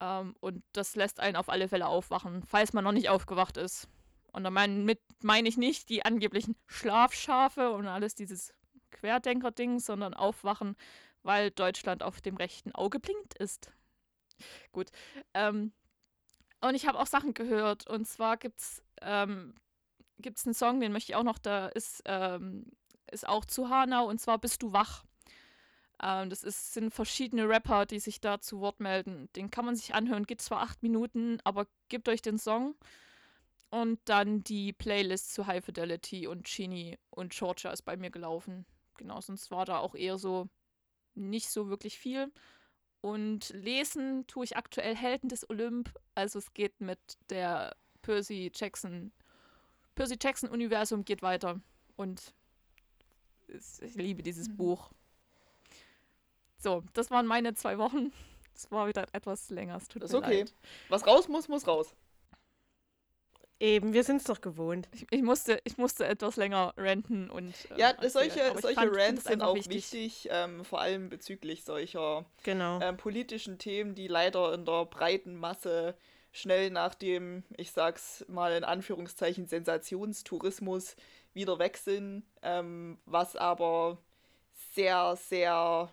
Ähm, 0.00 0.34
und 0.40 0.62
das 0.72 0.96
lässt 0.96 1.20
einen 1.20 1.36
auf 1.36 1.48
alle 1.48 1.68
Fälle 1.68 1.86
aufwachen, 1.86 2.42
falls 2.46 2.72
man 2.72 2.84
noch 2.84 2.92
nicht 2.92 3.08
aufgewacht 3.08 3.56
ist. 3.56 3.88
Und 4.32 4.44
damit 4.44 5.00
meine 5.22 5.48
ich 5.48 5.58
nicht 5.58 5.90
die 5.90 6.04
angeblichen 6.04 6.56
Schlafschafe 6.66 7.70
und 7.72 7.86
alles 7.86 8.14
dieses 8.14 8.54
Querdenker-Ding, 8.90 9.78
sondern 9.78 10.14
aufwachen, 10.14 10.76
weil 11.22 11.50
Deutschland 11.50 12.02
auf 12.02 12.20
dem 12.22 12.36
rechten 12.36 12.74
Auge 12.74 12.98
blinkt 12.98 13.34
ist. 13.34 13.70
Gut. 14.72 14.90
Ähm, 15.34 15.72
und 16.62 16.74
ich 16.74 16.86
habe 16.86 16.98
auch 16.98 17.06
Sachen 17.06 17.34
gehört. 17.34 17.86
Und 17.86 18.06
zwar 18.06 18.36
gibt 18.36 18.60
es 18.60 18.82
ähm, 19.04 19.54
einen 20.24 20.54
Song, 20.54 20.80
den 20.80 20.92
möchte 20.92 21.12
ich 21.12 21.16
auch 21.16 21.24
noch, 21.24 21.38
da 21.38 21.68
ist, 21.68 22.02
ähm, 22.06 22.66
ist 23.10 23.28
auch 23.28 23.44
zu 23.44 23.68
Hanau, 23.68 24.08
und 24.08 24.20
zwar 24.20 24.38
Bist 24.38 24.62
du 24.62 24.72
wach. 24.72 25.04
Ähm, 26.02 26.30
das 26.30 26.42
ist, 26.42 26.74
sind 26.74 26.92
verschiedene 26.92 27.48
Rapper, 27.48 27.86
die 27.86 28.00
sich 28.00 28.20
da 28.20 28.40
zu 28.40 28.60
Wort 28.60 28.80
melden. 28.80 29.28
Den 29.36 29.50
kann 29.50 29.64
man 29.64 29.76
sich 29.76 29.94
anhören, 29.94 30.26
geht 30.26 30.40
zwar 30.40 30.60
acht 30.62 30.82
Minuten, 30.82 31.38
aber 31.44 31.66
gebt 31.88 32.08
euch 32.08 32.22
den 32.22 32.38
Song. 32.38 32.74
Und 33.70 34.00
dann 34.04 34.44
die 34.44 34.72
Playlist 34.72 35.32
zu 35.32 35.46
High 35.46 35.64
Fidelity 35.64 36.26
und 36.26 36.44
Chini 36.44 36.98
und 37.10 37.32
Georgia 37.32 37.70
ist 37.70 37.82
bei 37.82 37.96
mir 37.96 38.10
gelaufen. 38.10 38.66
Genau, 38.98 39.20
sonst 39.20 39.50
war 39.50 39.64
da 39.64 39.78
auch 39.78 39.94
eher 39.94 40.18
so 40.18 40.48
nicht 41.14 41.48
so 41.50 41.68
wirklich 41.68 41.98
viel. 41.98 42.30
Und 43.00 43.48
lesen 43.50 44.26
tue 44.26 44.44
ich 44.44 44.56
aktuell 44.56 44.94
Helden 44.94 45.28
des 45.28 45.48
Olymp. 45.48 45.92
Also 46.14 46.38
es 46.38 46.52
geht 46.54 46.80
mit 46.80 47.00
der 47.30 47.74
Percy 48.02 48.50
Jackson. 48.54 49.12
Percy 49.94 50.16
Jackson 50.20 50.50
Universum 50.50 51.04
geht 51.04 51.22
weiter. 51.22 51.60
Und 51.96 52.34
ich 53.48 53.94
liebe 53.94 54.22
dieses 54.22 54.48
mhm. 54.48 54.56
Buch. 54.56 54.90
So, 56.58 56.82
das 56.92 57.10
waren 57.10 57.26
meine 57.26 57.54
zwei 57.54 57.78
Wochen. 57.78 58.12
Es 58.54 58.70
war 58.70 58.86
wieder 58.86 59.06
etwas 59.12 59.50
länger. 59.50 59.76
Es 59.76 59.88
tut 59.88 60.02
das 60.02 60.10
ist 60.10 60.16
okay. 60.16 60.40
Leid. 60.40 60.54
Was 60.88 61.06
raus 61.06 61.28
muss, 61.28 61.48
muss 61.48 61.66
raus. 61.66 61.94
Eben, 63.58 63.92
wir 63.92 64.02
sind 64.02 64.16
es 64.16 64.24
doch 64.24 64.40
gewohnt. 64.40 64.88
Ich, 64.92 65.06
ich, 65.10 65.22
musste, 65.22 65.60
ich 65.62 65.78
musste 65.78 66.04
etwas 66.04 66.34
länger 66.34 66.74
renten 66.76 67.30
und. 67.30 67.54
Äh, 67.70 67.78
ja, 67.78 67.94
solche, 68.10 68.40
solche 68.60 68.74
fand, 68.74 68.96
Rants 68.96 69.24
sind 69.24 69.40
auch 69.40 69.54
wichtig, 69.54 69.94
wichtig 69.94 70.28
ähm, 70.32 70.64
vor 70.64 70.80
allem 70.80 71.08
bezüglich 71.08 71.62
solcher 71.62 72.24
genau. 72.42 72.80
ähm, 72.80 72.96
politischen 72.96 73.58
Themen, 73.58 73.94
die 73.94 74.08
leider 74.08 74.52
in 74.52 74.64
der 74.64 74.84
breiten 74.86 75.36
Masse 75.36 75.96
schnell 76.32 76.70
nach 76.70 76.94
dem, 76.94 77.44
ich 77.56 77.72
sag's 77.72 78.24
mal 78.28 78.52
in 78.52 78.64
Anführungszeichen, 78.64 79.46
Sensationstourismus 79.46 80.96
wieder 81.34 81.58
weg 81.58 81.76
sind, 81.76 82.24
ähm, 82.42 82.98
was 83.04 83.36
aber 83.36 83.98
sehr, 84.74 85.16
sehr 85.16 85.90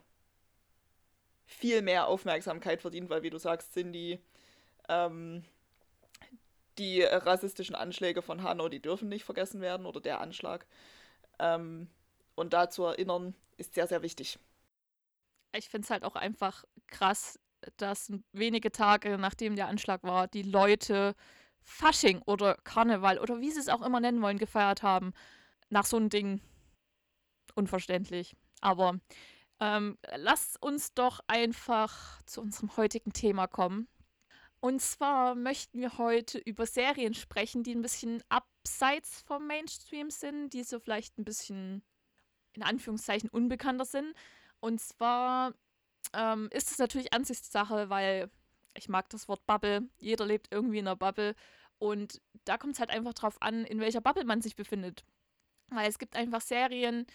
viel 1.45 1.82
mehr 1.82 2.08
Aufmerksamkeit 2.08 2.82
verdient, 2.82 3.10
weil 3.10 3.23
wie 3.23 3.30
du 3.30 3.38
sagst, 3.38 3.73
sind 3.73 3.93
die 3.93 4.19
ähm, 4.88 5.43
die 6.80 7.04
rassistischen 7.04 7.75
Anschläge 7.75 8.21
von 8.21 8.41
Hanau, 8.41 8.69
die 8.69 8.82
dürfen 8.82 9.10
nicht 9.10 9.25
vergessen 9.25 9.62
werden 9.62 9.86
oder 9.86 9.99
der 9.99 10.21
Anschlag. 10.21 10.65
Ähm, 11.38 11.89
und 12.36 12.54
da 12.54 12.69
zu 12.69 12.86
erinnern, 12.86 13.36
ist 13.58 13.73
sehr, 13.73 13.88
sehr 13.88 14.02
wichtig. 14.02 14.39
Ich 15.54 15.67
finde 15.67 15.86
es 15.86 15.89
halt 15.89 16.06
auch 16.06 16.15
einfach 16.15 16.63
krass, 16.88 17.39
dass 17.78 18.12
wenige 18.32 18.72
Tage 18.72 19.17
nachdem 19.17 19.56
der 19.56 19.67
Anschlag 19.67 20.04
war, 20.04 20.28
die 20.28 20.43
Leute 20.43 21.15
Fasching 21.62 22.22
oder 22.26 22.56
Karneval 22.63 23.19
oder 23.19 23.39
wie 23.41 23.52
sie 23.52 23.60
es 23.60 23.69
auch 23.69 23.82
immer 23.82 24.00
nennen 24.00 24.22
wollen, 24.22 24.38
gefeiert 24.38 24.84
haben. 24.84 25.13
Nach 25.69 25.86
so 25.86 25.98
einem 25.98 26.10
Ding. 26.10 26.41
Unverständlich. 27.56 28.36
Aber 28.62 29.00
ähm, 29.60 29.98
lasst 30.15 30.62
uns 30.62 30.93
doch 30.93 31.19
einfach 31.28 32.22
zu 32.26 32.41
unserem 32.41 32.76
heutigen 32.78 33.13
Thema 33.13 33.48
kommen. 33.48 33.88
Und 34.62 34.82
zwar 34.82 35.36
möchten 35.36 35.80
wir 35.80 35.98
heute 35.98 36.38
über 36.38 36.65
Serien 36.65 37.13
sprechen, 37.13 37.63
die 37.63 37.74
ein 37.74 37.82
bisschen 37.82 38.22
abseits 38.30 39.22
vom 39.22 39.48
Mainstream 39.48 40.10
sind, 40.10 40.50
die 40.50 40.63
so 40.63 40.80
vielleicht 40.80 41.17
ein 41.17 41.24
bisschen 41.24 41.82
in 42.54 42.63
Anführungszeichen 42.63 43.30
unbekannter 43.30 43.86
sind. 43.86 44.13
Und 44.60 44.82
zwar 44.82 45.54
ähm, 46.13 46.50
ist 46.52 46.72
es 46.72 46.78
natürlich 46.78 47.13
Ansichtssache, 47.13 47.89
weil 47.89 48.30
ich 48.74 48.89
mag 48.89 49.10
das 49.10 49.28
Wort 49.28 49.45
Bubble. 49.45 49.89
Jeder 50.00 50.26
lebt 50.26 50.48
irgendwie 50.52 50.80
in 50.80 50.88
einer 50.88 50.95
Bubble. 50.95 51.36
Und 51.78 52.22
da 52.45 52.58
kommt 52.58 52.74
es 52.74 52.80
halt 52.80 52.89
einfach 52.89 53.13
drauf 53.13 53.41
an, 53.41 53.65
in 53.65 53.80
welcher 53.80 54.02
Bubble 54.02 54.26
man 54.26 54.41
sich 54.41 54.56
befindet. 54.56 55.04
Weil 55.69 55.89
es 55.89 56.00
gibt 56.00 56.15
einfach 56.15 56.41
Serien, 56.41 57.06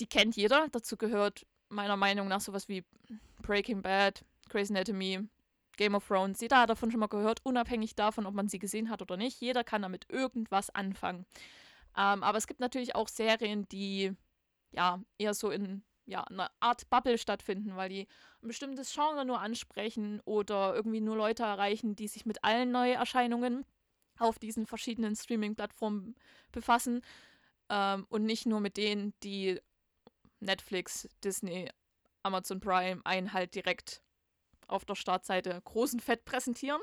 die 0.00 0.06
kennt 0.06 0.36
jeder. 0.36 0.68
Dazu 0.70 0.96
gehört 0.96 1.46
meiner 1.68 1.96
Meinung 1.96 2.28
nach 2.28 2.40
sowas 2.40 2.68
wie 2.68 2.84
Breaking 3.42 3.82
Bad, 3.82 4.24
Grey's 4.48 4.70
Anatomy, 4.70 5.28
Game 5.76 5.94
of 5.94 6.06
Thrones. 6.06 6.40
Jeder 6.40 6.60
hat 6.60 6.70
davon 6.70 6.90
schon 6.90 7.00
mal 7.00 7.08
gehört, 7.08 7.40
unabhängig 7.44 7.94
davon, 7.94 8.26
ob 8.26 8.34
man 8.34 8.48
sie 8.48 8.58
gesehen 8.58 8.90
hat 8.90 9.02
oder 9.02 9.16
nicht. 9.16 9.40
Jeder 9.40 9.64
kann 9.64 9.82
damit 9.82 10.06
irgendwas 10.10 10.70
anfangen. 10.70 11.26
Ähm, 11.96 12.22
aber 12.22 12.38
es 12.38 12.46
gibt 12.46 12.60
natürlich 12.60 12.94
auch 12.94 13.08
Serien, 13.08 13.68
die 13.68 14.12
ja 14.72 15.00
eher 15.18 15.34
so 15.34 15.50
in 15.50 15.82
ja, 16.06 16.22
einer 16.24 16.50
Art 16.60 16.88
Bubble 16.90 17.18
stattfinden, 17.18 17.76
weil 17.76 17.88
die 17.88 18.06
ein 18.42 18.48
bestimmtes 18.48 18.92
Genre 18.92 19.24
nur 19.24 19.40
ansprechen 19.40 20.20
oder 20.24 20.74
irgendwie 20.74 21.00
nur 21.00 21.16
Leute 21.16 21.44
erreichen, 21.44 21.96
die 21.96 22.08
sich 22.08 22.26
mit 22.26 22.44
allen 22.44 22.70
Neuerscheinungen 22.70 23.64
auf 24.18 24.38
diesen 24.38 24.66
verschiedenen 24.66 25.16
Streaming-Plattformen 25.16 26.14
befassen 26.52 27.02
ähm, 27.68 28.06
und 28.08 28.24
nicht 28.24 28.46
nur 28.46 28.60
mit 28.60 28.76
denen, 28.76 29.14
die 29.22 29.60
Netflix, 30.40 31.08
Disney, 31.22 31.70
Amazon 32.22 32.60
Prime 32.60 33.00
einen 33.04 33.32
halt 33.32 33.54
direkt 33.54 34.02
auf 34.66 34.84
der 34.84 34.94
Startseite 34.94 35.60
großen 35.64 36.00
Fett 36.00 36.24
präsentieren, 36.24 36.80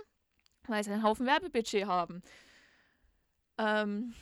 weil 0.68 0.84
sie 0.84 0.92
einen 0.92 1.04
Haufen 1.04 1.26
Werbebudget 1.26 1.86
haben. 1.86 2.22
Ähm, 3.58 4.14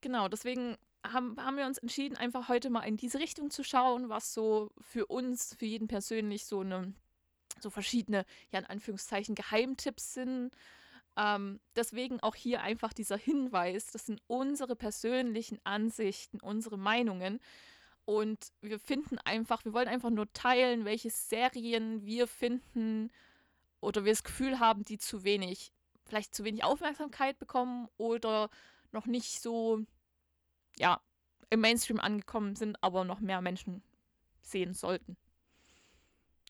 genau, 0.00 0.28
deswegen 0.28 0.76
haben, 1.06 1.36
haben 1.38 1.56
wir 1.56 1.66
uns 1.66 1.78
entschieden, 1.78 2.16
einfach 2.16 2.48
heute 2.48 2.70
mal 2.70 2.82
in 2.82 2.96
diese 2.96 3.18
Richtung 3.18 3.50
zu 3.50 3.62
schauen, 3.64 4.08
was 4.08 4.34
so 4.34 4.70
für 4.80 5.06
uns, 5.06 5.54
für 5.58 5.66
jeden 5.66 5.88
persönlich 5.88 6.44
so 6.44 6.60
eine, 6.60 6.92
so 7.60 7.70
verschiedene, 7.70 8.24
ja 8.50 8.58
in 8.58 8.66
Anführungszeichen, 8.66 9.34
Geheimtipps 9.34 10.14
sind. 10.14 10.50
Ähm, 11.16 11.60
deswegen 11.74 12.20
auch 12.20 12.34
hier 12.34 12.62
einfach 12.62 12.92
dieser 12.92 13.16
Hinweis, 13.16 13.90
das 13.90 14.06
sind 14.06 14.22
unsere 14.26 14.76
persönlichen 14.76 15.58
Ansichten, 15.64 16.40
unsere 16.40 16.78
Meinungen. 16.78 17.40
Und 18.04 18.52
wir 18.62 18.78
finden 18.78 19.18
einfach, 19.18 19.64
wir 19.64 19.74
wollen 19.74 19.88
einfach 19.88 20.10
nur 20.10 20.32
teilen, 20.32 20.84
welche 20.84 21.10
Serien 21.10 22.06
wir 22.06 22.26
finden 22.26 23.10
oder 23.80 24.04
wir 24.04 24.12
das 24.12 24.24
Gefühl 24.24 24.60
haben, 24.60 24.84
die 24.84 24.98
zu 24.98 25.24
wenig, 25.24 25.72
vielleicht 26.06 26.34
zu 26.34 26.44
wenig 26.44 26.64
Aufmerksamkeit 26.64 27.38
bekommen 27.38 27.88
oder 27.96 28.48
noch 28.92 29.06
nicht 29.06 29.42
so, 29.42 29.84
ja, 30.78 31.00
im 31.50 31.60
Mainstream 31.60 32.00
angekommen 32.00 32.56
sind, 32.56 32.76
aber 32.82 33.04
noch 33.04 33.20
mehr 33.20 33.40
Menschen 33.40 33.82
sehen 34.42 34.74
sollten. 34.74 35.16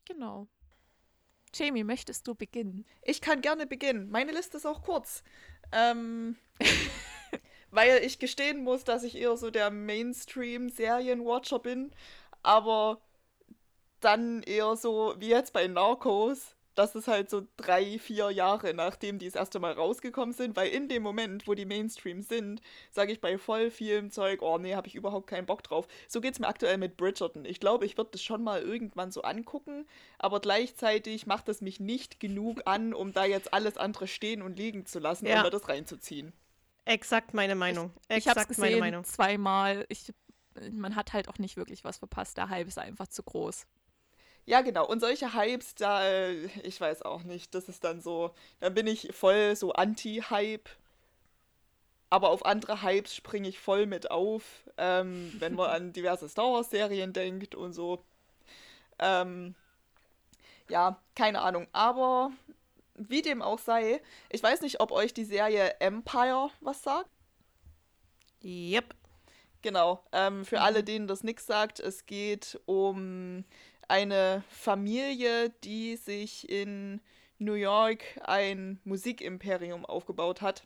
Genau. 0.04 0.48
Jamie, 1.54 1.84
möchtest 1.84 2.26
du 2.26 2.34
beginnen? 2.34 2.84
Ich 3.02 3.20
kann 3.20 3.40
gerne 3.40 3.66
beginnen. 3.66 4.10
Meine 4.10 4.32
Liste 4.32 4.56
ist 4.56 4.66
auch 4.66 4.82
kurz. 4.82 5.22
Ähm, 5.72 6.36
weil 7.70 8.02
ich 8.04 8.18
gestehen 8.18 8.64
muss, 8.64 8.84
dass 8.84 9.02
ich 9.02 9.16
eher 9.16 9.36
so 9.36 9.50
der 9.50 9.70
Mainstream-Serienwatcher 9.70 11.58
bin, 11.58 11.92
aber 12.42 13.00
dann 14.00 14.42
eher 14.42 14.76
so 14.76 15.14
wie 15.18 15.28
jetzt 15.28 15.52
bei 15.52 15.66
Narcos, 15.66 16.56
das 16.78 16.94
ist 16.94 17.08
halt 17.08 17.28
so 17.28 17.46
drei, 17.56 17.98
vier 17.98 18.30
Jahre 18.30 18.72
nachdem 18.72 19.18
die 19.18 19.26
das 19.26 19.34
erste 19.34 19.58
Mal 19.58 19.72
rausgekommen 19.72 20.32
sind, 20.32 20.56
weil 20.56 20.68
in 20.68 20.88
dem 20.88 21.02
Moment, 21.02 21.48
wo 21.48 21.54
die 21.54 21.66
Mainstream 21.66 22.22
sind, 22.22 22.60
sage 22.90 23.12
ich 23.12 23.20
bei 23.20 23.36
voll 23.36 23.70
vielem 23.70 24.10
Zeug, 24.10 24.42
oh 24.42 24.58
nee, 24.58 24.74
habe 24.74 24.86
ich 24.86 24.94
überhaupt 24.94 25.26
keinen 25.26 25.46
Bock 25.46 25.62
drauf. 25.64 25.88
So 26.06 26.20
geht 26.20 26.34
es 26.34 26.38
mir 26.38 26.46
aktuell 26.46 26.78
mit 26.78 26.96
Bridgerton. 26.96 27.44
Ich 27.44 27.58
glaube, 27.58 27.84
ich 27.84 27.96
würde 27.96 28.10
das 28.12 28.22
schon 28.22 28.44
mal 28.44 28.62
irgendwann 28.62 29.10
so 29.10 29.22
angucken, 29.22 29.86
aber 30.18 30.40
gleichzeitig 30.40 31.26
macht 31.26 31.48
es 31.48 31.60
mich 31.60 31.80
nicht 31.80 32.20
genug 32.20 32.62
an, 32.64 32.94
um 32.94 33.12
da 33.12 33.24
jetzt 33.24 33.52
alles 33.52 33.76
andere 33.76 34.06
stehen 34.06 34.40
und 34.40 34.56
liegen 34.56 34.86
zu 34.86 35.00
lassen, 35.00 35.26
ja. 35.26 35.38
um 35.38 35.42
mir 35.42 35.50
das 35.50 35.68
reinzuziehen. 35.68 36.32
Exakt 36.84 37.34
meine 37.34 37.56
Meinung. 37.56 37.92
Ich, 38.08 38.18
ich 38.18 38.28
habe 38.28 38.40
es 38.40 38.48
gesehen 38.48 38.78
Meinung. 38.78 39.04
zweimal. 39.04 39.84
Ich, 39.88 40.12
man 40.70 40.94
hat 40.96 41.12
halt 41.12 41.28
auch 41.28 41.38
nicht 41.38 41.56
wirklich 41.56 41.84
was 41.84 41.98
verpasst. 41.98 42.36
Der 42.36 42.48
Hype 42.48 42.68
ist 42.68 42.78
einfach 42.78 43.08
zu 43.08 43.22
groß. 43.22 43.66
Ja, 44.48 44.62
genau. 44.62 44.87
Und 44.87 45.00
solche 45.00 45.34
Hypes, 45.34 45.74
da, 45.74 46.02
äh, 46.08 46.46
ich 46.62 46.80
weiß 46.80 47.02
auch 47.02 47.22
nicht, 47.22 47.54
das 47.54 47.68
ist 47.68 47.84
dann 47.84 48.00
so, 48.00 48.34
da 48.61 48.70
bin 48.70 48.87
ich 48.87 49.14
voll 49.14 49.54
so 49.54 49.74
anti-Hype. 49.74 50.70
Aber 52.08 52.30
auf 52.30 52.46
andere 52.46 52.82
Hypes 52.82 53.14
springe 53.14 53.46
ich 53.46 53.58
voll 53.58 53.84
mit 53.84 54.11
auf, 54.11 54.42
ähm, 54.78 55.34
wenn 55.38 55.54
man 55.54 55.68
an 55.68 55.92
diverse 55.92 56.30
Star 56.30 56.50
Wars-Serien 56.50 57.12
denkt 57.12 57.54
und 57.54 57.74
so. 57.74 58.02
Ähm, 58.98 59.54
ja, 60.70 60.98
keine 61.14 61.42
Ahnung. 61.42 61.66
Aber 61.72 62.30
wie 62.94 63.20
dem 63.20 63.42
auch 63.42 63.58
sei, 63.58 64.00
ich 64.30 64.42
weiß 64.42 64.62
nicht, 64.62 64.80
ob 64.80 64.92
euch 64.92 65.12
die 65.12 65.26
Serie 65.26 65.78
Empire 65.78 66.48
was 66.62 66.82
sagt. 66.82 67.11
Yep. 68.42 68.94
Genau. 69.61 70.02
Ähm, 70.12 70.44
für 70.44 70.61
alle, 70.61 70.84
denen 70.84 71.06
das 71.06 71.22
nichts 71.24 71.44
sagt, 71.44 71.80
es 71.80 72.06
geht 72.06 72.58
um 72.64 73.44
eine 73.88 74.44
Familie, 74.51 75.51
die 75.64 75.96
sich 75.96 76.48
in 76.48 77.01
New 77.38 77.55
York 77.55 78.05
ein 78.22 78.81
Musikimperium 78.85 79.85
aufgebaut 79.87 80.42
hat. 80.42 80.64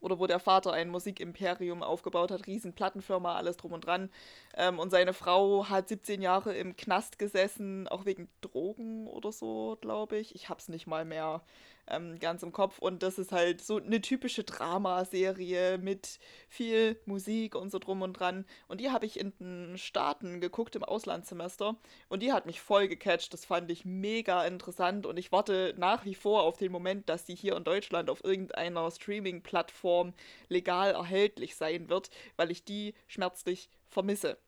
Oder 0.00 0.18
wo 0.18 0.26
der 0.26 0.40
Vater 0.40 0.72
ein 0.72 0.88
Musikimperium 0.88 1.84
aufgebaut 1.84 2.32
hat, 2.32 2.48
riesen 2.48 2.72
Plattenfirma, 2.74 3.36
alles 3.36 3.56
drum 3.56 3.72
und 3.72 3.86
dran. 3.86 4.10
Ähm, 4.56 4.80
und 4.80 4.90
seine 4.90 5.12
Frau 5.12 5.68
hat 5.68 5.88
17 5.88 6.20
Jahre 6.20 6.56
im 6.56 6.74
Knast 6.76 7.20
gesessen, 7.20 7.86
auch 7.86 8.04
wegen 8.04 8.28
Drogen 8.40 9.06
oder 9.06 9.30
so, 9.30 9.78
glaube 9.80 10.16
ich. 10.18 10.34
Ich 10.34 10.48
hab's 10.48 10.68
nicht 10.68 10.88
mal 10.88 11.04
mehr 11.04 11.42
ähm, 11.86 12.18
ganz 12.18 12.42
im 12.42 12.52
Kopf. 12.52 12.78
Und 12.78 13.02
das 13.02 13.18
ist 13.18 13.32
halt 13.32 13.62
so 13.62 13.76
eine 13.76 14.00
typische 14.00 14.44
Dramaserie 14.44 15.78
mit 15.78 16.18
viel 16.48 17.00
Musik 17.06 17.54
und 17.54 17.70
so 17.70 17.78
drum 17.78 18.02
und 18.02 18.14
dran. 18.14 18.46
Und 18.68 18.80
die 18.80 18.90
habe 18.90 19.06
ich 19.06 19.18
in 19.18 19.32
den 19.38 19.78
Staaten 19.78 20.40
geguckt 20.40 20.76
im 20.76 20.84
Auslandssemester. 20.84 21.76
Und 22.08 22.22
die 22.22 22.32
hat 22.32 22.46
mich 22.46 22.60
voll 22.60 22.88
gecatcht. 22.88 23.32
Das 23.32 23.44
fand 23.44 23.70
ich 23.70 23.84
mega 23.84 24.44
interessant. 24.44 25.06
Und 25.06 25.18
ich 25.18 25.32
warte 25.32 25.74
nach 25.76 26.04
wie 26.04 26.14
vor 26.14 26.42
auf 26.42 26.56
den 26.56 26.72
Moment, 26.72 27.08
dass 27.08 27.24
die 27.24 27.34
hier 27.34 27.56
in 27.56 27.64
Deutschland 27.64 28.10
auf 28.10 28.24
irgendeiner 28.24 28.90
Streaming-Plattform 28.90 30.14
legal 30.48 30.92
erhältlich 30.92 31.56
sein 31.56 31.88
wird, 31.88 32.10
weil 32.36 32.50
ich 32.50 32.64
die 32.64 32.94
schmerzlich 33.06 33.68
vermisse. 33.88 34.38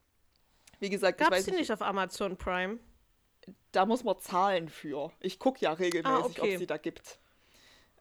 Wie 0.80 0.90
gesagt, 0.90 1.20
ich 1.20 1.30
weiß 1.30 1.44
die 1.46 1.52
nicht 1.52 1.72
auf 1.72 1.82
Amazon 1.82 2.36
Prime? 2.36 2.78
Da 3.72 3.86
muss 3.86 4.04
man 4.04 4.18
zahlen 4.18 4.68
für. 4.68 5.12
Ich 5.20 5.38
gucke 5.38 5.60
ja 5.60 5.72
regelmäßig, 5.72 6.24
ah, 6.24 6.26
okay. 6.26 6.40
ob 6.40 6.46
es 6.48 6.58
die 6.58 6.66
da 6.66 6.76
gibt. 6.78 7.18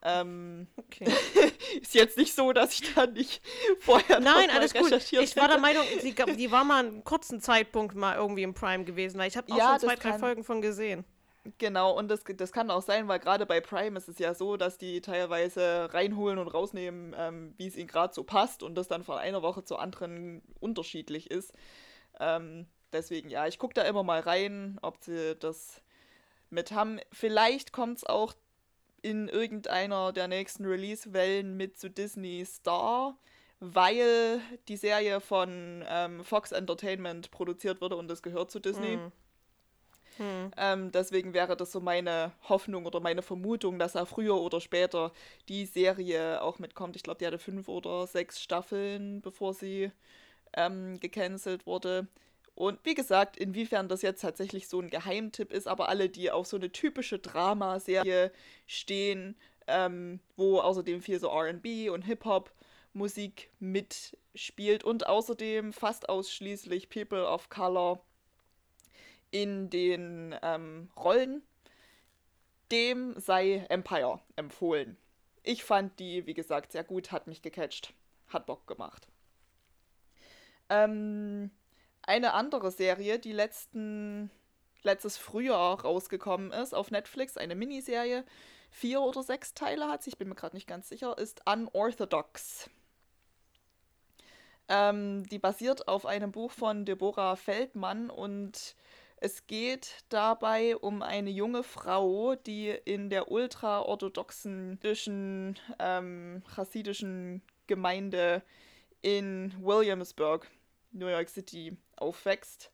Ähm, 0.06 0.68
okay. 0.76 1.06
ist 1.82 1.94
jetzt 1.94 2.18
nicht 2.18 2.36
so, 2.36 2.52
dass 2.52 2.74
ich 2.74 2.94
da 2.94 3.08
nicht 3.08 3.42
vorher 3.80 4.20
Nein, 4.20 4.50
alles 4.50 4.74
gut. 4.74 4.92
Ich 4.92 5.38
war 5.38 5.48
der 5.48 5.60
Meinung, 5.60 5.84
die, 6.04 6.14
die 6.38 6.52
war 6.52 6.66
mal 6.66 6.86
einen 6.86 7.04
kurzen 7.06 7.40
Zeitpunkt 7.40 7.96
mal 7.96 8.16
irgendwie 8.16 8.44
im 8.44 8.54
Prime 8.54 8.84
gewesen, 8.84 9.18
weil 9.18 9.30
ich 9.30 9.38
habe 9.38 9.52
auch 9.52 9.58
ja, 9.58 9.72
schon 9.72 9.90
zwei, 9.90 9.96
drei 9.96 10.20
Folgen 10.20 10.44
von 10.44 10.62
gesehen. 10.62 11.06
Genau, 11.58 11.92
und 11.98 12.10
das, 12.10 12.24
das 12.38 12.52
kann 12.52 12.70
auch 12.70 12.82
sein, 12.82 13.08
weil 13.08 13.20
gerade 13.20 13.46
bei 13.46 13.60
Prime 13.60 13.98
ist 13.98 14.08
es 14.08 14.18
ja 14.20 14.34
so, 14.34 14.56
dass 14.56 14.78
die 14.78 15.02
teilweise 15.02 15.94
reinholen 15.94 16.38
und 16.38 16.48
rausnehmen, 16.48 17.14
ähm, 17.18 17.54
wie 17.58 17.68
es 17.68 17.76
ihnen 17.76 17.88
gerade 17.88 18.14
so 18.14 18.24
passt 18.24 18.64
und 18.64 18.76
das 18.76 18.88
dann 18.88 19.04
von 19.04 19.18
einer 19.18 19.42
Woche 19.42 19.64
zur 19.64 19.82
anderen 19.82 20.42
unterschiedlich 20.60 21.32
ist. 21.32 21.54
Ähm, 22.20 22.68
deswegen, 22.94 23.30
ja, 23.30 23.48
ich 23.48 23.58
gucke 23.58 23.74
da 23.74 23.84
immer 23.84 24.04
mal 24.04 24.22
rein, 24.22 24.80
ob 24.82 24.98
sie 25.02 25.36
das 25.36 25.82
mit 26.50 26.72
haben. 26.72 27.00
Vielleicht 27.12 27.74
kommt 27.74 27.98
es 27.98 28.06
auch 28.06 28.34
in 29.04 29.28
irgendeiner 29.28 30.12
der 30.12 30.28
nächsten 30.28 30.66
Release-Wellen 30.66 31.56
mit 31.56 31.78
zu 31.78 31.90
Disney 31.90 32.44
Star, 32.46 33.16
weil 33.60 34.42
die 34.68 34.78
Serie 34.78 35.20
von 35.20 35.84
ähm, 35.88 36.24
Fox 36.24 36.52
Entertainment 36.52 37.30
produziert 37.30 37.82
wurde 37.82 37.98
und 37.98 38.08
das 38.08 38.24
gehört 38.24 38.50
zu 38.50 38.60
Disney. 38.60 38.94
Hm. 38.94 39.12
Hm. 40.18 40.52
Ähm, 40.58 40.92
deswegen 40.92 41.34
wäre 41.34 41.58
das 41.58 41.72
so 41.72 41.80
meine 41.80 42.32
Hoffnung 42.48 42.86
oder 42.86 43.00
meine 43.00 43.22
Vermutung, 43.22 43.78
dass 43.78 43.96
er 43.96 44.06
früher 44.06 44.40
oder 44.40 44.62
später 44.62 45.12
die 45.50 45.66
Serie 45.66 46.42
auch 46.42 46.60
mitkommt. 46.60 46.96
Ich 46.96 47.04
glaube, 47.04 47.20
die 47.20 47.28
hatte 47.28 47.40
fünf 47.40 47.68
oder 47.68 48.08
sechs 48.08 48.42
Staffeln, 48.42 49.22
bevor 49.22 49.54
sie 49.54 49.92
ähm, 50.54 51.00
gecancelt 51.00 51.66
wurde. 51.66 52.08
Und 52.56 52.80
wie 52.84 52.94
gesagt, 52.94 53.38
inwiefern 53.38 53.88
das 53.88 54.04
jetzt 54.04 54.22
tatsächlich 54.22 54.68
so 54.68 54.80
ein 54.80 54.90
Geheimtipp 54.90 55.52
ist, 55.52 55.68
aber 55.68 55.90
alle, 55.90 56.10
die 56.10 56.30
auf 56.30 56.46
so 56.46 56.58
eine 56.58 56.72
typische 56.72 57.18
Dramaserie 57.18 58.32
stehen, 58.68 59.36
ähm, 59.68 60.20
wo 60.36 60.60
außerdem 60.60 61.02
viel 61.02 61.20
so 61.20 61.30
RB 61.30 61.90
und 61.90 62.04
Hip-Hop-Musik 62.04 63.50
mitspielt 63.60 64.84
und 64.84 65.08
außerdem 65.08 65.74
fast 65.74 66.10
ausschließlich 66.10 66.90
People 66.90 67.26
of 67.26 67.50
Color 67.50 68.04
in 69.32 69.72
den 69.72 70.36
ähm, 70.44 70.92
Rollen, 70.96 71.42
dem 72.72 73.20
sei 73.20 73.66
Empire 73.70 74.20
empfohlen. 74.36 74.96
Ich 75.42 75.64
fand 75.64 76.00
die, 76.00 76.28
wie 76.28 76.36
gesagt, 76.36 76.72
sehr 76.72 76.84
gut, 76.84 77.12
hat 77.12 77.26
mich 77.26 77.42
gecatcht, 77.42 77.94
hat 78.28 78.46
Bock 78.46 78.68
gemacht. 78.68 79.08
Ähm, 80.70 81.50
eine 82.04 82.34
andere 82.34 82.72
Serie, 82.72 83.20
die 83.20 83.34
letzten, 83.34 84.30
letztes 84.84 85.18
Frühjahr 85.18 85.82
rausgekommen 85.82 86.52
ist 86.52 86.74
auf 86.74 86.92
Netflix, 86.92 87.38
eine 87.38 87.56
Miniserie, 87.56 88.24
vier 88.70 89.02
oder 89.02 89.24
sechs 89.24 89.54
Teile 89.54 89.88
hat 89.88 90.04
sie, 90.04 90.10
ich 90.10 90.18
bin 90.18 90.30
mir 90.30 90.36
gerade 90.36 90.56
nicht 90.56 90.68
ganz 90.68 90.90
sicher, 90.90 91.18
ist 91.18 91.42
Unorthodox. 91.48 92.70
Ähm, 94.70 95.28
die 95.30 95.40
basiert 95.40 95.88
auf 95.88 96.06
einem 96.06 96.32
Buch 96.32 96.52
von 96.52 96.86
Deborah 96.86 97.36
Feldmann 97.36 98.10
und 98.10 98.76
es 99.18 99.48
geht 99.48 100.04
dabei 100.10 100.76
um 100.76 101.02
eine 101.02 101.30
junge 101.30 101.64
Frau, 101.64 102.36
die 102.36 102.70
in 102.70 103.10
der 103.10 103.32
ultraorthodoxen 103.32 104.80
ähm, 105.80 106.44
chassidischen 106.54 107.42
Gemeinde 107.68 108.42
in 109.02 109.54
Williamsburg, 109.62 110.50
New 110.92 111.08
York 111.08 111.30
City, 111.30 111.78
aufwächst, 111.98 112.72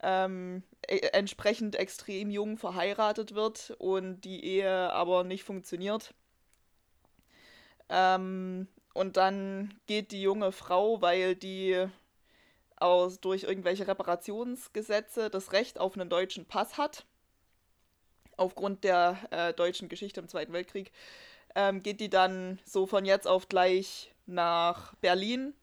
ähm, 0.00 0.62
e 0.88 0.98
entsprechend 1.12 1.76
extrem 1.76 2.30
jung 2.30 2.58
verheiratet 2.58 3.34
wird 3.34 3.74
und 3.78 4.22
die 4.22 4.44
Ehe 4.44 4.92
aber 4.92 5.24
nicht 5.24 5.44
funktioniert. 5.44 6.14
Ähm, 7.88 8.68
und 8.94 9.16
dann 9.16 9.74
geht 9.86 10.12
die 10.12 10.22
junge 10.22 10.52
Frau, 10.52 11.00
weil 11.00 11.34
die 11.34 11.86
aus, 12.76 13.20
durch 13.20 13.44
irgendwelche 13.44 13.86
Reparationsgesetze 13.86 15.30
das 15.30 15.52
Recht 15.52 15.78
auf 15.78 15.94
einen 15.94 16.08
deutschen 16.08 16.44
Pass 16.46 16.78
hat, 16.78 17.04
aufgrund 18.36 18.84
der 18.84 19.18
äh, 19.30 19.52
deutschen 19.54 19.88
Geschichte 19.88 20.20
im 20.20 20.28
Zweiten 20.28 20.52
Weltkrieg, 20.52 20.92
ähm, 21.54 21.82
geht 21.82 22.00
die 22.00 22.10
dann 22.10 22.58
so 22.64 22.86
von 22.86 23.04
jetzt 23.04 23.26
auf 23.26 23.48
gleich 23.48 24.12
nach 24.26 24.94
Berlin 24.96 25.54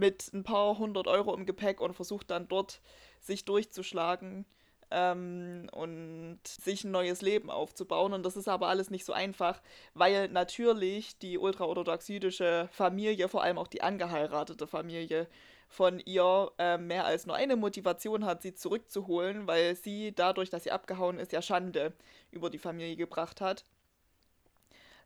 mit 0.00 0.32
ein 0.32 0.42
paar 0.42 0.78
hundert 0.78 1.06
Euro 1.06 1.34
im 1.34 1.46
Gepäck 1.46 1.80
und 1.80 1.94
versucht 1.94 2.30
dann 2.30 2.48
dort 2.48 2.80
sich 3.20 3.44
durchzuschlagen 3.44 4.46
ähm, 4.90 5.68
und 5.72 6.40
sich 6.44 6.84
ein 6.84 6.90
neues 6.90 7.22
Leben 7.22 7.50
aufzubauen. 7.50 8.12
Und 8.12 8.24
das 8.24 8.36
ist 8.36 8.48
aber 8.48 8.68
alles 8.68 8.90
nicht 8.90 9.04
so 9.04 9.12
einfach, 9.12 9.60
weil 9.94 10.28
natürlich 10.28 11.18
die 11.18 11.38
ultraorthodox-jüdische 11.38 12.68
Familie, 12.72 13.28
vor 13.28 13.42
allem 13.42 13.58
auch 13.58 13.68
die 13.68 13.82
angeheiratete 13.82 14.66
Familie 14.66 15.28
von 15.68 16.00
ihr, 16.00 16.50
äh, 16.58 16.78
mehr 16.78 17.04
als 17.04 17.26
nur 17.26 17.36
eine 17.36 17.54
Motivation 17.56 18.24
hat, 18.24 18.42
sie 18.42 18.54
zurückzuholen, 18.54 19.46
weil 19.46 19.76
sie 19.76 20.12
dadurch, 20.12 20.50
dass 20.50 20.64
sie 20.64 20.72
abgehauen 20.72 21.18
ist, 21.18 21.30
ja 21.32 21.42
Schande 21.42 21.92
über 22.32 22.50
die 22.50 22.58
Familie 22.58 22.96
gebracht 22.96 23.40
hat. 23.40 23.64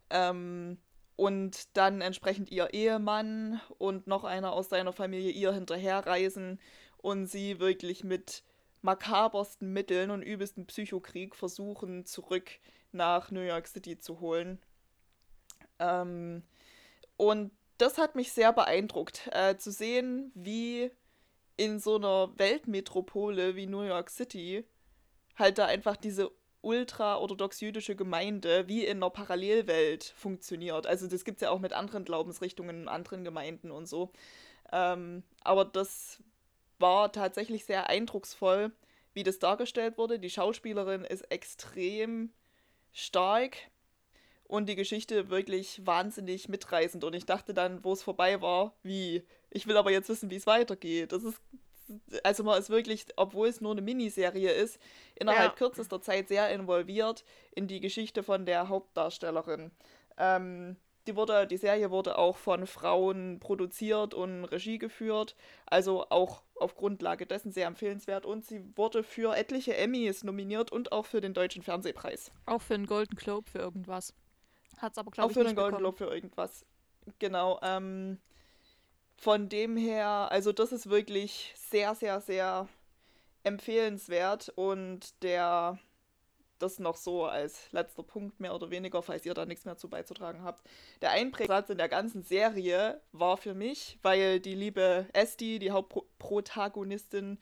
Ähm, 0.08 0.78
und 1.16 1.76
dann 1.76 2.00
entsprechend 2.00 2.50
ihr 2.50 2.72
Ehemann 2.72 3.60
und 3.78 4.06
noch 4.06 4.24
einer 4.24 4.52
aus 4.52 4.68
seiner 4.68 4.92
Familie 4.92 5.30
ihr 5.30 5.52
hinterherreisen 5.52 6.60
und 6.98 7.26
sie 7.26 7.60
wirklich 7.60 8.04
mit 8.04 8.42
makabersten 8.82 9.72
Mitteln 9.72 10.10
und 10.10 10.22
übelsten 10.22 10.66
Psychokrieg 10.66 11.34
versuchen, 11.34 12.04
zurück 12.04 12.50
nach 12.92 13.30
New 13.30 13.40
York 13.40 13.66
City 13.66 13.98
zu 13.98 14.20
holen. 14.20 14.58
Ähm, 15.78 16.42
und 17.16 17.50
das 17.78 17.98
hat 17.98 18.14
mich 18.14 18.32
sehr 18.32 18.52
beeindruckt, 18.52 19.28
äh, 19.32 19.56
zu 19.56 19.70
sehen, 19.70 20.32
wie 20.34 20.90
in 21.56 21.78
so 21.78 21.96
einer 21.96 22.32
Weltmetropole 22.36 23.56
wie 23.56 23.66
New 23.66 23.82
York 23.82 24.10
City 24.10 24.64
halt 25.36 25.58
da 25.58 25.66
einfach 25.66 25.96
diese 25.96 26.30
ultra-orthodox-jüdische 26.64 27.94
Gemeinde 27.94 28.66
wie 28.66 28.84
in 28.84 28.98
einer 28.98 29.10
Parallelwelt 29.10 30.14
funktioniert. 30.16 30.86
Also 30.86 31.06
das 31.06 31.24
gibt 31.24 31.36
es 31.36 31.42
ja 31.42 31.50
auch 31.50 31.60
mit 31.60 31.72
anderen 31.72 32.04
Glaubensrichtungen 32.04 32.88
anderen 32.88 33.24
Gemeinden 33.24 33.70
und 33.70 33.86
so. 33.86 34.10
Ähm, 34.72 35.22
aber 35.42 35.64
das 35.64 36.22
war 36.78 37.12
tatsächlich 37.12 37.64
sehr 37.64 37.88
eindrucksvoll, 37.88 38.72
wie 39.12 39.22
das 39.22 39.38
dargestellt 39.38 39.98
wurde. 39.98 40.18
Die 40.18 40.30
Schauspielerin 40.30 41.04
ist 41.04 41.30
extrem 41.30 42.32
stark 42.92 43.56
und 44.44 44.68
die 44.68 44.76
Geschichte 44.76 45.30
wirklich 45.30 45.84
wahnsinnig 45.86 46.48
mitreißend. 46.48 47.04
Und 47.04 47.14
ich 47.14 47.26
dachte 47.26 47.54
dann, 47.54 47.84
wo 47.84 47.92
es 47.92 48.02
vorbei 48.02 48.40
war, 48.40 48.74
wie. 48.82 49.22
Ich 49.50 49.66
will 49.66 49.76
aber 49.76 49.92
jetzt 49.92 50.08
wissen, 50.08 50.30
wie 50.30 50.36
es 50.36 50.46
weitergeht. 50.46 51.12
Das 51.12 51.22
ist 51.22 51.40
also 52.22 52.44
man 52.44 52.58
ist 52.58 52.70
wirklich, 52.70 53.06
obwohl 53.16 53.48
es 53.48 53.60
nur 53.60 53.72
eine 53.72 53.82
Miniserie 53.82 54.50
ist, 54.50 54.78
innerhalb 55.14 55.52
ja. 55.52 55.56
kürzester 55.56 56.00
Zeit 56.00 56.28
sehr 56.28 56.50
involviert 56.50 57.24
in 57.52 57.66
die 57.66 57.80
Geschichte 57.80 58.22
von 58.22 58.46
der 58.46 58.68
Hauptdarstellerin. 58.68 59.70
Ähm, 60.16 60.76
die, 61.06 61.16
wurde, 61.16 61.46
die 61.46 61.56
Serie 61.56 61.90
wurde 61.90 62.16
auch 62.18 62.36
von 62.36 62.66
Frauen 62.66 63.38
produziert 63.40 64.14
und 64.14 64.44
Regie 64.46 64.78
geführt, 64.78 65.36
also 65.66 66.06
auch 66.08 66.42
auf 66.56 66.76
Grundlage 66.76 67.26
dessen 67.26 67.52
sehr 67.52 67.66
empfehlenswert 67.66 68.24
und 68.24 68.44
sie 68.44 68.64
wurde 68.76 69.02
für 69.02 69.36
etliche 69.36 69.76
Emmys 69.76 70.24
nominiert 70.24 70.72
und 70.72 70.92
auch 70.92 71.06
für 71.06 71.20
den 71.20 71.34
Deutschen 71.34 71.62
Fernsehpreis. 71.62 72.30
Auch 72.46 72.62
für 72.62 72.74
einen 72.74 72.86
Golden 72.86 73.16
Globe 73.16 73.50
für 73.50 73.58
irgendwas. 73.58 74.14
Hat 74.78 74.92
es 74.92 74.98
aber, 74.98 75.10
glaube 75.10 75.32
ich, 75.32 75.36
Auch 75.36 75.40
für 75.42 75.46
einen 75.46 75.56
Golden 75.56 75.78
Globe 75.78 75.96
für 75.96 76.06
irgendwas. 76.06 76.64
Genau. 77.18 77.60
Ähm, 77.62 78.18
von 79.16 79.48
dem 79.48 79.76
her, 79.76 80.28
also 80.30 80.52
das 80.52 80.72
ist 80.72 80.90
wirklich 80.90 81.54
sehr, 81.56 81.94
sehr, 81.94 82.20
sehr 82.20 82.68
empfehlenswert 83.42 84.50
und 84.56 85.22
der 85.22 85.78
das 86.58 86.78
noch 86.78 86.96
so 86.96 87.26
als 87.26 87.70
letzter 87.72 88.02
Punkt 88.02 88.40
mehr 88.40 88.54
oder 88.54 88.70
weniger, 88.70 89.02
falls 89.02 89.26
ihr 89.26 89.34
da 89.34 89.44
nichts 89.44 89.64
mehr 89.64 89.76
zu 89.76 89.88
beizutragen 89.88 90.42
habt. 90.42 90.62
Der 91.02 91.10
Einprägsatz 91.10 91.68
in 91.68 91.78
der 91.78 91.88
ganzen 91.88 92.22
Serie 92.22 93.00
war 93.12 93.36
für 93.36 93.54
mich, 93.54 93.98
weil 94.02 94.40
die 94.40 94.54
liebe 94.54 95.06
Esti, 95.12 95.58
die 95.58 95.72
Hauptprotagonistin, 95.72 97.38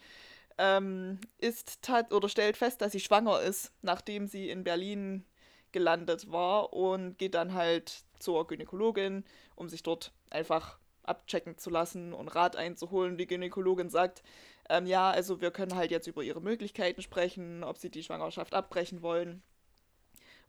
ähm, 0.59 1.21
ist 1.39 1.89
oder 2.11 2.29
stellt 2.29 2.57
fest, 2.57 2.81
dass 2.83 2.93
sie 2.93 3.01
schwanger 3.01 3.41
ist, 3.41 3.73
nachdem 3.83 4.27
sie 4.27 4.51
in 4.51 4.65
Berlin 4.65 5.25
gelandet 5.73 6.31
war 6.31 6.73
und 6.73 7.19
geht 7.19 7.35
dann 7.35 7.55
halt 7.55 8.05
zur 8.19 8.47
Gynäkologin, 8.47 9.25
um 9.57 9.69
sich 9.69 9.83
dort 9.83 10.13
einfach 10.31 10.79
abchecken 11.05 11.59
zu 11.59 11.71
lassen 11.71 12.13
und 12.13 12.29
Rat 12.29 12.57
einzuholen. 12.57 13.17
Die 13.17 13.27
Gynäkologin 13.27 13.91
sagt, 13.91 14.23
ähm, 14.69 14.87
ja, 14.87 15.11
also 15.11 15.41
wir 15.41 15.51
können 15.51 15.75
halt 15.75 15.91
jetzt 15.91 16.07
über 16.07 16.23
ihre 16.23 16.41
Möglichkeiten 16.41 17.03
sprechen, 17.03 17.65
ob 17.65 17.79
sie 17.79 17.91
die 17.91 18.03
Schwangerschaft 18.03 18.55
abbrechen 18.55 19.03
wollen 19.03 19.43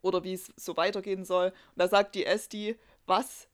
oder 0.01 0.23
wie 0.23 0.33
es 0.33 0.53
so 0.55 0.77
weitergehen 0.77 1.25
soll. 1.25 1.47
Und 1.47 1.77
da 1.77 1.87
sagt 1.87 2.13
die 2.15 2.25
Esti, 2.25 2.77
was? 3.07 3.47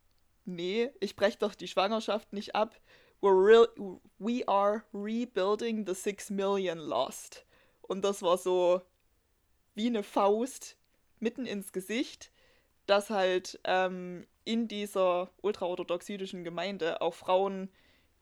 Nee, 0.46 0.90
ich 1.00 1.16
breche 1.16 1.38
doch 1.38 1.56
die 1.56 1.68
Schwangerschaft 1.68 2.34
nicht 2.34 2.56
ab. 2.56 2.76
We're 3.22 3.46
real, 3.46 4.00
we 4.18 4.48
are 4.48 4.84
rebuilding 4.94 5.86
the 5.86 5.94
six 5.94 6.30
million 6.30 6.80
lost. 6.80 7.46
Und 7.82 8.04
das 8.04 8.22
war 8.22 8.38
so 8.38 8.82
wie 9.76 9.88
eine 9.88 10.04
Faust 10.04 10.78
mitten 11.20 11.46
ins 11.46 11.72
Gesicht, 11.72 12.32
dass 12.90 13.12
halt 13.12 13.60
ähm, 13.66 14.26
in 14.46 14.68
dieser 14.68 15.30
ultraorthodox-jüdischen 15.44 16.44
Gemeinde 16.44 17.02
auch 17.02 17.14
Frauen 17.14 17.70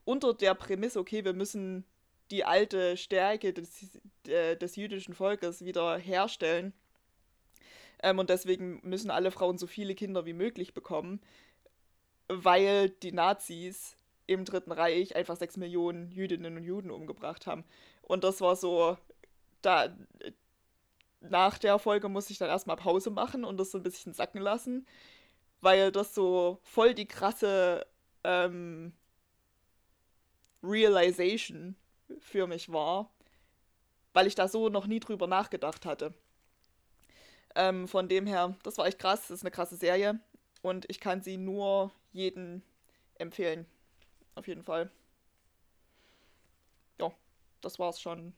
unter 0.04 0.34
der 0.34 0.54
Prämisse, 0.54 1.00
okay, 1.00 1.24
wir 1.24 1.32
müssen 1.32 1.86
die 2.30 2.44
alte 2.44 2.98
Stärke 2.98 3.54
des, 3.54 3.98
äh, 4.26 4.56
des 4.56 4.76
jüdischen 4.76 5.14
Volkes 5.14 5.64
wieder 5.64 5.96
herstellen. 5.96 6.74
Ähm, 8.02 8.18
und 8.18 8.28
deswegen 8.28 8.80
müssen 8.82 9.10
alle 9.10 9.30
Frauen 9.30 9.56
so 9.56 9.66
viele 9.66 9.94
Kinder 9.94 10.26
wie 10.26 10.34
möglich 10.34 10.74
bekommen, 10.74 11.22
weil 12.28 12.90
die 12.90 13.12
Nazis 13.12 13.96
im 14.26 14.44
Dritten 14.44 14.72
Reich 14.72 15.16
einfach 15.16 15.36
sechs 15.36 15.56
Millionen 15.56 16.10
Jüdinnen 16.12 16.58
und 16.58 16.62
Juden 16.62 16.90
umgebracht 16.90 17.46
haben. 17.46 17.64
Und 18.02 18.22
das 18.22 18.42
war 18.42 18.54
so, 18.54 18.98
da 19.62 19.96
nach 21.20 21.58
der 21.58 21.78
Folge 21.78 22.08
musste 22.08 22.32
ich 22.32 22.38
dann 22.38 22.48
erstmal 22.48 22.76
Pause 22.76 23.10
machen 23.10 23.44
und 23.44 23.58
das 23.58 23.70
so 23.70 23.78
ein 23.78 23.82
bisschen 23.82 24.12
sacken 24.12 24.40
lassen, 24.40 24.86
weil 25.60 25.92
das 25.92 26.14
so 26.14 26.58
voll 26.62 26.94
die 26.94 27.06
krasse 27.06 27.86
ähm, 28.24 28.92
Realization 30.62 31.76
für 32.20 32.46
mich 32.46 32.72
war, 32.72 33.12
weil 34.12 34.26
ich 34.26 34.34
da 34.34 34.48
so 34.48 34.68
noch 34.68 34.86
nie 34.86 35.00
drüber 35.00 35.26
nachgedacht 35.26 35.86
hatte. 35.86 36.14
Ähm, 37.54 37.88
von 37.88 38.08
dem 38.08 38.26
her, 38.26 38.56
das 38.62 38.78
war 38.78 38.86
echt 38.86 38.98
krass, 38.98 39.22
das 39.22 39.30
ist 39.30 39.42
eine 39.42 39.50
krasse 39.50 39.76
Serie 39.76 40.20
und 40.62 40.88
ich 40.90 41.00
kann 41.00 41.22
sie 41.22 41.36
nur 41.36 41.90
jedem 42.12 42.62
empfehlen. 43.16 43.66
Auf 44.34 44.46
jeden 44.46 44.62
Fall. 44.62 44.90
Ja, 47.00 47.12
das 47.60 47.78
war's 47.78 48.00
schon 48.00 48.34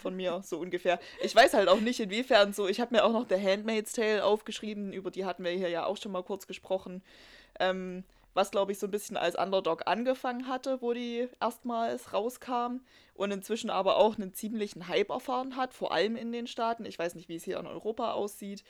von 0.00 0.14
mir, 0.14 0.42
so 0.44 0.58
ungefähr. 0.58 0.98
Ich 1.22 1.34
weiß 1.34 1.54
halt 1.54 1.68
auch 1.68 1.80
nicht, 1.80 2.00
inwiefern 2.00 2.52
so. 2.52 2.68
Ich 2.68 2.80
habe 2.80 2.94
mir 2.94 3.04
auch 3.04 3.12
noch 3.12 3.26
The 3.28 3.40
Handmaid's 3.40 3.92
Tale 3.92 4.24
aufgeschrieben, 4.24 4.92
über 4.92 5.10
die 5.10 5.24
hatten 5.24 5.44
wir 5.44 5.50
hier 5.52 5.68
ja 5.68 5.84
auch 5.86 5.96
schon 5.96 6.12
mal 6.12 6.22
kurz 6.22 6.46
gesprochen. 6.46 7.02
Ähm, 7.60 8.04
was, 8.34 8.50
glaube 8.50 8.72
ich, 8.72 8.78
so 8.78 8.86
ein 8.86 8.90
bisschen 8.90 9.16
als 9.16 9.36
Underdog 9.36 9.86
angefangen 9.86 10.48
hatte, 10.48 10.80
wo 10.80 10.92
die 10.94 11.28
erstmals 11.40 12.12
rauskam 12.12 12.80
und 13.14 13.30
inzwischen 13.30 13.68
aber 13.68 13.96
auch 13.96 14.16
einen 14.16 14.32
ziemlichen 14.32 14.88
Hype 14.88 15.10
erfahren 15.10 15.56
hat, 15.56 15.74
vor 15.74 15.92
allem 15.92 16.16
in 16.16 16.32
den 16.32 16.46
Staaten. 16.46 16.86
Ich 16.86 16.98
weiß 16.98 17.14
nicht, 17.14 17.28
wie 17.28 17.36
es 17.36 17.44
hier 17.44 17.58
in 17.58 17.66
Europa 17.66 18.12
aussieht. 18.12 18.64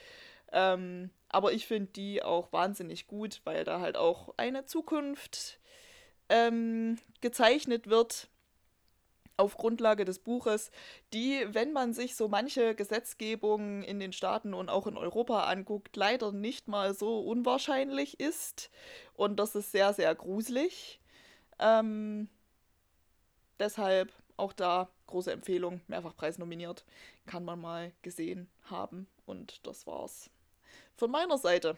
Ähm, 0.51 1.09
aber 1.29 1.53
ich 1.53 1.65
finde 1.65 1.91
die 1.93 2.21
auch 2.21 2.51
wahnsinnig 2.51 3.07
gut, 3.07 3.41
weil 3.45 3.63
da 3.63 3.79
halt 3.79 3.97
auch 3.97 4.33
eine 4.37 4.65
Zukunft 4.65 5.59
ähm, 6.29 6.99
gezeichnet 7.21 7.87
wird, 7.87 8.27
auf 9.37 9.57
Grundlage 9.57 10.05
des 10.05 10.19
Buches, 10.19 10.71
die, 11.13 11.45
wenn 11.49 11.73
man 11.73 11.93
sich 11.93 12.15
so 12.15 12.27
manche 12.27 12.75
Gesetzgebungen 12.75 13.83
in 13.83 13.99
den 13.99 14.13
Staaten 14.13 14.53
und 14.53 14.69
auch 14.69 14.87
in 14.87 14.97
Europa 14.97 15.45
anguckt, 15.45 15.95
leider 15.95 16.31
nicht 16.31 16.67
mal 16.67 16.93
so 16.93 17.19
unwahrscheinlich 17.19 18.19
ist. 18.19 18.69
Und 19.13 19.37
das 19.37 19.55
ist 19.55 19.71
sehr, 19.71 19.93
sehr 19.93 20.13
gruselig. 20.13 20.99
Ähm, 21.59 22.29
deshalb 23.59 24.11
auch 24.37 24.53
da 24.53 24.89
große 25.07 25.31
Empfehlung, 25.31 25.81
mehrfach 25.87 26.15
preisnominiert, 26.15 26.85
kann 27.25 27.45
man 27.45 27.59
mal 27.59 27.91
gesehen 28.01 28.49
haben. 28.63 29.07
Und 29.25 29.65
das 29.65 29.85
war's 29.87 30.29
von 30.95 31.11
meiner 31.11 31.37
Seite. 31.37 31.77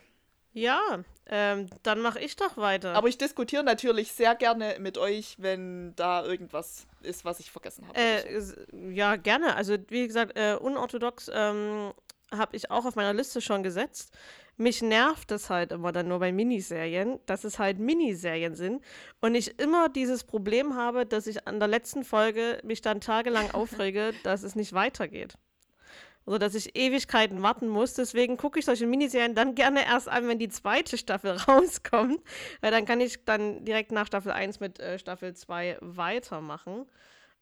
Ja, 0.55 1.03
ähm, 1.27 1.67
dann 1.83 1.99
mache 1.99 2.21
ich 2.21 2.37
doch 2.37 2.55
weiter. 2.55 2.93
Aber 2.93 3.09
ich 3.09 3.17
diskutiere 3.17 3.61
natürlich 3.61 4.13
sehr 4.13 4.35
gerne 4.35 4.77
mit 4.79 4.97
euch, 4.97 5.35
wenn 5.37 5.93
da 5.97 6.23
irgendwas 6.23 6.87
ist, 7.01 7.25
was 7.25 7.41
ich 7.41 7.51
vergessen 7.51 7.85
habe. 7.85 7.99
Äh. 7.99 8.93
Ja, 8.93 9.17
gerne. 9.17 9.57
Also 9.57 9.75
wie 9.89 10.07
gesagt, 10.07 10.37
äh, 10.37 10.55
unorthodox 10.55 11.29
ähm, 11.33 11.91
habe 12.31 12.55
ich 12.55 12.71
auch 12.71 12.85
auf 12.85 12.95
meiner 12.95 13.13
Liste 13.13 13.41
schon 13.41 13.63
gesetzt. 13.63 14.13
Mich 14.55 14.81
nervt 14.81 15.29
es 15.31 15.49
halt 15.49 15.73
immer 15.73 15.91
dann 15.91 16.07
nur 16.07 16.19
bei 16.19 16.31
Miniserien, 16.31 17.19
dass 17.25 17.43
es 17.43 17.59
halt 17.59 17.77
Miniserien 17.77 18.55
sind 18.55 18.81
und 19.19 19.35
ich 19.35 19.59
immer 19.59 19.89
dieses 19.89 20.23
Problem 20.23 20.77
habe, 20.77 21.05
dass 21.05 21.27
ich 21.27 21.45
an 21.49 21.59
der 21.59 21.67
letzten 21.67 22.05
Folge 22.05 22.61
mich 22.63 22.81
dann 22.81 23.01
tagelang 23.01 23.51
aufrege, 23.53 24.13
dass 24.23 24.43
es 24.43 24.55
nicht 24.55 24.71
weitergeht. 24.71 25.37
Also, 26.25 26.37
dass 26.39 26.55
ich 26.55 26.75
Ewigkeiten 26.75 27.41
warten 27.43 27.67
muss. 27.67 27.93
Deswegen 27.93 28.37
gucke 28.37 28.59
ich 28.59 28.65
solche 28.65 28.87
Miniserien 28.87 29.35
dann 29.35 29.55
gerne 29.55 29.85
erst 29.85 30.09
an, 30.09 30.27
wenn 30.27 30.39
die 30.39 30.49
zweite 30.49 30.97
Staffel 30.97 31.31
rauskommt. 31.47 32.19
Weil 32.61 32.71
dann 32.71 32.85
kann 32.85 33.01
ich 33.01 33.23
dann 33.25 33.63
direkt 33.63 33.91
nach 33.91 34.07
Staffel 34.07 34.31
1 34.31 34.59
mit 34.59 34.79
äh, 34.79 34.97
Staffel 34.97 35.35
2 35.35 35.77
weitermachen. 35.81 36.85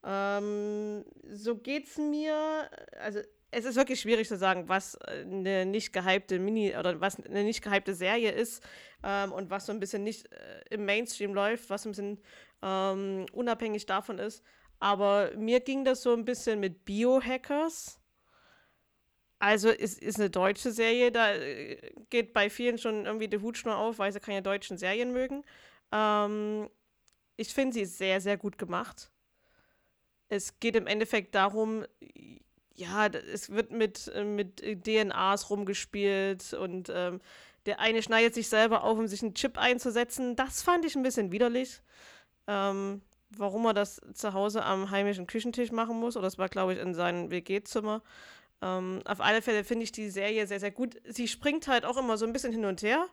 Ähm, 0.03 1.05
so 1.31 1.55
geht's 1.55 1.97
mir. 1.97 2.69
Also, 2.99 3.21
es 3.51 3.65
ist 3.65 3.75
wirklich 3.75 4.01
schwierig 4.01 4.27
zu 4.27 4.35
sagen, 4.35 4.67
was 4.67 4.97
eine 4.97 5.65
nicht 5.65 5.93
gehypte 5.93 6.39
Mini 6.39 6.75
oder 6.75 6.99
was 6.99 7.23
eine 7.23 7.43
nicht 7.43 7.63
gehypte 7.63 7.93
Serie 7.93 8.31
ist 8.31 8.63
ähm, 9.03 9.31
und 9.31 9.49
was 9.49 9.67
so 9.67 9.71
ein 9.71 9.79
bisschen 9.79 10.03
nicht 10.03 10.25
äh, 10.31 10.63
im 10.71 10.85
Mainstream 10.85 11.33
läuft, 11.33 11.69
was 11.69 11.85
ein 11.85 11.91
bisschen 11.91 12.19
ähm, 12.63 13.25
unabhängig 13.31 13.85
davon 13.85 14.17
ist. 14.17 14.43
Aber 14.79 15.31
mir 15.37 15.59
ging 15.59 15.85
das 15.85 16.01
so 16.01 16.13
ein 16.13 16.25
bisschen 16.25 16.59
mit 16.59 16.83
Biohackers. 16.83 17.99
Also 19.43 19.69
es 19.71 19.97
ist 19.97 20.19
eine 20.21 20.29
deutsche 20.29 20.71
Serie, 20.71 21.11
da 21.11 21.33
äh, 21.33 21.75
geht 22.09 22.31
bei 22.31 22.49
vielen 22.49 22.77
schon 22.77 23.05
irgendwie 23.05 23.27
der 23.27 23.41
Hutschnur 23.41 23.75
auf, 23.75 23.99
weil 23.99 24.09
sie 24.13 24.21
keine 24.21 24.41
deutschen 24.41 24.77
Serien 24.77 25.11
mögen. 25.11 25.43
Ähm, 25.91 26.69
ich 27.35 27.53
finde 27.53 27.73
sie 27.73 27.83
sehr, 27.83 28.21
sehr 28.21 28.37
gut 28.37 28.57
gemacht. 28.57 29.11
Es 30.29 30.61
geht 30.61 30.77
im 30.77 30.87
Endeffekt 30.87 31.35
darum, 31.35 31.83
ja, 32.73 33.07
es 33.07 33.49
wird 33.49 33.71
mit, 33.71 34.09
mit 34.23 34.63
DNAs 34.87 35.49
rumgespielt 35.49 36.53
und 36.53 36.89
ähm, 36.89 37.19
der 37.65 37.81
eine 37.81 38.01
schneidet 38.01 38.33
sich 38.33 38.47
selber 38.47 38.85
auf, 38.85 38.97
um 38.97 39.07
sich 39.07 39.23
einen 39.23 39.35
Chip 39.35 39.57
einzusetzen. 39.57 40.37
Das 40.37 40.63
fand 40.63 40.85
ich 40.85 40.95
ein 40.95 41.03
bisschen 41.03 41.33
widerlich. 41.33 41.81
Ähm, 42.47 43.01
warum 43.37 43.65
er 43.65 43.73
das 43.73 43.99
zu 44.13 44.31
Hause 44.31 44.63
am 44.63 44.89
heimischen 44.89 45.27
Küchentisch 45.27 45.73
machen 45.73 45.99
muss, 45.99 46.15
oder 46.15 46.27
das 46.27 46.37
war, 46.37 46.47
glaube 46.47 46.75
ich, 46.75 46.79
in 46.79 46.93
seinem 46.93 47.29
WG-Zimmer. 47.29 48.01
Ähm, 48.63 49.01
auf 49.05 49.19
alle 49.19 49.41
Fälle 49.41 49.65
finde 49.65 49.83
ich 49.83 49.91
die 49.91 50.09
Serie 50.09 50.47
sehr, 50.47 50.59
sehr 50.61 50.71
gut. 50.71 50.95
Sie 51.05 51.27
springt 51.27 51.67
halt 51.67 51.83
auch 51.85 51.97
immer 51.97 52.17
so 52.17 52.25
ein 52.25 52.31
bisschen 52.31 52.53
hin 52.53 52.63
und 52.63 52.81
her. 52.81 53.05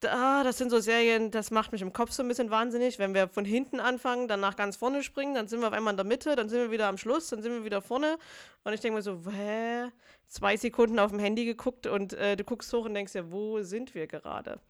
Da, 0.00 0.44
das 0.44 0.58
sind 0.58 0.70
so 0.70 0.78
Serien, 0.78 1.30
das 1.30 1.50
macht 1.50 1.72
mich 1.72 1.82
im 1.82 1.92
Kopf 1.92 2.12
so 2.12 2.22
ein 2.22 2.28
bisschen 2.28 2.50
wahnsinnig. 2.50 2.98
Wenn 2.98 3.12
wir 3.14 3.28
von 3.28 3.44
hinten 3.44 3.80
anfangen, 3.80 4.28
dann 4.28 4.40
nach 4.40 4.54
ganz 4.54 4.76
vorne 4.76 5.02
springen, 5.02 5.34
dann 5.34 5.48
sind 5.48 5.60
wir 5.60 5.68
auf 5.68 5.72
einmal 5.72 5.94
in 5.94 5.96
der 5.96 6.06
Mitte, 6.06 6.36
dann 6.36 6.48
sind 6.48 6.60
wir 6.60 6.70
wieder 6.70 6.86
am 6.86 6.98
Schluss, 6.98 7.28
dann 7.28 7.42
sind 7.42 7.52
wir 7.52 7.64
wieder 7.64 7.82
vorne. 7.82 8.18
Und 8.62 8.72
ich 8.72 8.80
denke 8.80 8.96
mir 8.96 9.02
so, 9.02 9.20
hä? 9.28 9.90
Zwei 10.28 10.56
Sekunden 10.56 10.98
auf 10.98 11.10
dem 11.10 11.18
Handy 11.18 11.44
geguckt 11.44 11.86
und 11.86 12.12
äh, 12.12 12.36
du 12.36 12.44
guckst 12.44 12.72
hoch 12.72 12.84
und 12.84 12.94
denkst 12.94 13.14
ja, 13.14 13.30
wo 13.32 13.62
sind 13.62 13.94
wir 13.94 14.06
gerade? 14.06 14.60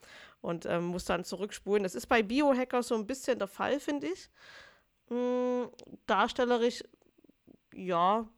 Und 0.41 0.65
ähm, 0.65 0.85
musst 0.85 1.11
dann 1.11 1.25
zurückspulen. 1.25 1.83
Das 1.83 1.95
ist 1.95 2.07
bei 2.07 2.23
Biohackers 2.23 2.89
so 2.89 2.95
ein 2.95 3.07
bisschen 3.07 3.39
der 3.39 3.49
Fall, 3.49 3.81
finde 3.81 4.07
ich. 4.07 4.31
Hm, 5.09 5.69
darstellerisch, 6.07 6.85
ja, 7.75 8.29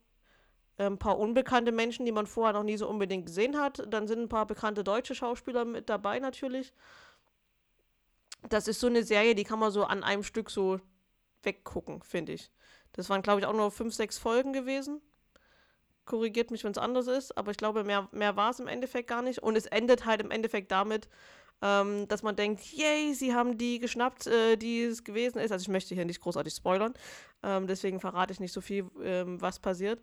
ein 0.87 0.99
paar 0.99 1.19
unbekannte 1.19 1.73
Menschen, 1.73 2.07
die 2.07 2.13
man 2.13 2.27
vorher 2.27 2.53
noch 2.53 2.63
nie 2.63 2.77
so 2.77 2.89
unbedingt 2.89 3.27
gesehen 3.27 3.59
hat. 3.59 3.83
Dann 3.93 4.07
sind 4.07 4.21
ein 4.21 4.29
paar 4.29 4.47
bekannte 4.47 4.85
deutsche 4.85 5.15
Schauspieler 5.15 5.65
mit 5.65 5.89
dabei 5.89 6.19
natürlich. 6.21 6.73
Das 8.49 8.69
ist 8.69 8.81
so 8.81 8.87
eine 8.87 9.03
Serie, 9.03 9.35
die 9.35 9.45
kann 9.45 9.59
man 9.59 9.73
so 9.73 9.85
an 9.85 10.05
einem 10.05 10.23
Stück 10.23 10.51
so 10.51 10.81
weggucken, 11.43 12.03
finde 12.03 12.33
ich. 12.33 12.51
Das 12.93 13.11
waren, 13.11 13.23
glaube 13.23 13.41
ich, 13.41 13.47
auch 13.47 13.53
nur 13.53 13.71
fünf, 13.71 13.95
sechs 13.95 14.19
Folgen 14.19 14.53
gewesen. 14.53 15.01
Korrigiert 16.05 16.51
mich, 16.51 16.65
wenn 16.65 16.71
es 16.71 16.79
anders 16.79 17.07
ist, 17.07 17.37
aber 17.37 17.51
ich 17.51 17.59
glaube, 17.59 17.85
mehr, 17.85 18.09
mehr 18.13 18.37
war 18.37 18.51
es 18.51 18.61
im 18.61 18.69
Endeffekt 18.69 19.09
gar 19.09 19.23
nicht. 19.23 19.43
Und 19.43 19.57
es 19.57 19.67
endet 19.67 20.07
halt 20.07 20.21
im 20.21 20.31
Endeffekt 20.31 20.71
damit, 20.71 21.09
ähm, 21.61 22.07
dass 22.09 22.23
man 22.23 22.37
denkt, 22.37 22.63
yay, 22.73 23.13
sie 23.15 23.35
haben 23.35 23.59
die 23.59 23.79
geschnappt, 23.79 24.27
äh, 24.27 24.57
die 24.57 24.85
es 24.85 25.05
gewesen 25.05 25.39
ist. 25.39 25.51
Also 25.51 25.63
ich 25.63 25.69
möchte 25.69 25.95
hier 25.95 26.05
nicht 26.05 26.21
großartig 26.21 26.55
spoilern, 26.55 26.95
ähm, 27.43 27.67
deswegen 27.67 28.01
verrate 28.01 28.33
ich 28.33 28.41
nicht 28.41 28.53
so 28.53 28.61
viel, 28.61 28.89
ähm, 29.03 29.41
was 29.41 29.59
passiert. 29.59 30.01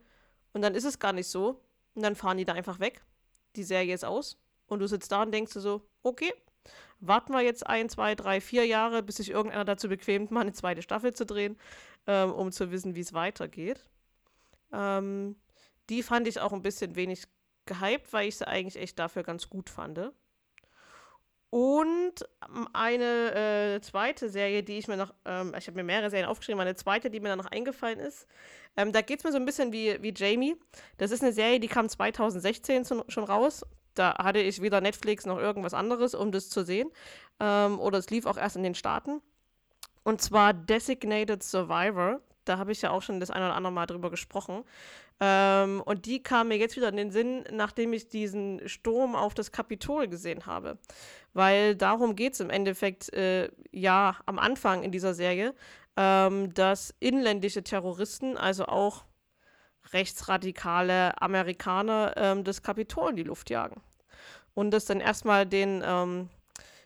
Und 0.55 0.61
dann 0.61 0.73
ist 0.73 0.85
es 0.85 0.99
gar 0.99 1.11
nicht 1.11 1.27
so. 1.27 1.61
Und 1.95 2.03
dann 2.03 2.15
fahren 2.15 2.37
die 2.37 2.45
da 2.45 2.53
einfach 2.53 2.79
weg. 2.79 3.03
Die 3.57 3.63
Serie 3.63 3.93
ist 3.93 4.05
aus. 4.05 4.37
Und 4.67 4.79
du 4.79 4.87
sitzt 4.87 5.11
da 5.11 5.23
und 5.23 5.33
denkst 5.33 5.51
du 5.53 5.59
so, 5.59 5.81
okay, 6.01 6.33
warten 7.01 7.33
wir 7.33 7.41
jetzt 7.41 7.67
ein, 7.67 7.89
zwei, 7.89 8.15
drei, 8.15 8.39
vier 8.39 8.65
Jahre, 8.65 9.03
bis 9.03 9.17
sich 9.17 9.31
irgendeiner 9.31 9.65
dazu 9.65 9.89
bequemt, 9.89 10.31
mal 10.31 10.41
eine 10.41 10.53
zweite 10.53 10.81
Staffel 10.81 11.13
zu 11.13 11.25
drehen, 11.25 11.57
ähm, 12.07 12.31
um 12.31 12.53
zu 12.53 12.71
wissen, 12.71 12.95
wie 12.95 13.01
es 13.01 13.11
weitergeht. 13.11 13.85
Ähm, 14.71 15.35
die 15.89 16.01
fand 16.01 16.25
ich 16.25 16.39
auch 16.39 16.53
ein 16.53 16.61
bisschen 16.61 16.95
wenig 16.95 17.25
gehypt, 17.65 18.13
weil 18.13 18.29
ich 18.29 18.37
sie 18.37 18.47
eigentlich 18.47 18.81
echt 18.81 18.97
dafür 18.97 19.23
ganz 19.23 19.49
gut 19.49 19.69
fand. 19.69 20.13
Und 21.55 22.15
ähm, 22.49 22.67
eine 22.73 23.75
äh, 23.75 23.79
zweite 23.79 24.27
Serie, 24.27 24.61
die 24.61 24.77
ich 24.77 24.89
mir 24.89 24.97
noch, 24.97 25.13
ähm, 25.23 25.55
ich 25.57 25.67
habe 25.67 25.77
mir 25.77 25.85
mehrere 25.85 26.09
Serien 26.09 26.27
aufgeschrieben, 26.27 26.59
eine 26.59 26.75
zweite, 26.75 27.09
die 27.09 27.21
mir 27.21 27.29
dann 27.29 27.37
noch 27.37 27.49
eingefallen 27.49 27.97
ist. 27.97 28.27
Ähm, 28.75 28.91
da 28.91 28.99
geht 28.99 29.19
es 29.19 29.23
mir 29.23 29.31
so 29.31 29.37
ein 29.37 29.45
bisschen 29.45 29.71
wie, 29.71 29.97
wie 30.03 30.13
Jamie. 30.13 30.57
Das 30.97 31.11
ist 31.11 31.23
eine 31.23 31.31
Serie, 31.31 31.61
die 31.61 31.69
kam 31.69 31.87
2016 31.87 33.05
schon 33.07 33.23
raus. 33.23 33.65
Da 33.93 34.17
hatte 34.17 34.39
ich 34.39 34.61
weder 34.61 34.81
Netflix 34.81 35.25
noch 35.25 35.37
irgendwas 35.37 35.73
anderes, 35.73 36.13
um 36.13 36.33
das 36.33 36.49
zu 36.49 36.65
sehen. 36.65 36.91
Ähm, 37.39 37.79
oder 37.79 37.99
es 37.99 38.09
lief 38.09 38.25
auch 38.25 38.35
erst 38.35 38.57
in 38.57 38.63
den 38.63 38.75
Staaten. 38.75 39.21
Und 40.03 40.21
zwar 40.21 40.53
Designated 40.53 41.41
Survivor. 41.41 42.19
Da 42.45 42.57
habe 42.57 42.71
ich 42.71 42.81
ja 42.81 42.91
auch 42.91 43.01
schon 43.01 43.19
das 43.19 43.31
eine 43.31 43.45
oder 43.45 43.55
andere 43.55 43.73
Mal 43.73 43.85
drüber 43.85 44.09
gesprochen. 44.09 44.63
Ähm, 45.19 45.81
und 45.85 46.05
die 46.05 46.21
kam 46.21 46.49
mir 46.49 46.57
jetzt 46.57 46.75
wieder 46.75 46.89
in 46.89 46.97
den 46.97 47.11
Sinn, 47.11 47.43
nachdem 47.51 47.93
ich 47.93 48.09
diesen 48.09 48.67
Sturm 48.67 49.15
auf 49.15 49.33
das 49.33 49.51
Kapitol 49.51 50.07
gesehen 50.07 50.45
habe. 50.45 50.77
Weil 51.33 51.75
darum 51.75 52.15
geht 52.15 52.33
es 52.33 52.39
im 52.39 52.49
Endeffekt, 52.49 53.13
äh, 53.13 53.49
ja, 53.71 54.17
am 54.25 54.39
Anfang 54.39 54.83
in 54.83 54.91
dieser 54.91 55.13
Serie, 55.13 55.53
ähm, 55.97 56.53
dass 56.53 56.93
inländische 56.99 57.63
Terroristen, 57.63 58.37
also 58.37 58.65
auch 58.65 59.05
rechtsradikale 59.93 61.21
Amerikaner, 61.21 62.13
ähm, 62.17 62.43
das 62.43 62.61
Kapitol 62.61 63.11
in 63.11 63.15
die 63.15 63.23
Luft 63.23 63.49
jagen. 63.49 63.81
Und 64.53 64.71
das 64.71 64.85
dann 64.85 64.99
erstmal 64.99 65.45
den, 65.45 65.83
ähm, 65.85 66.29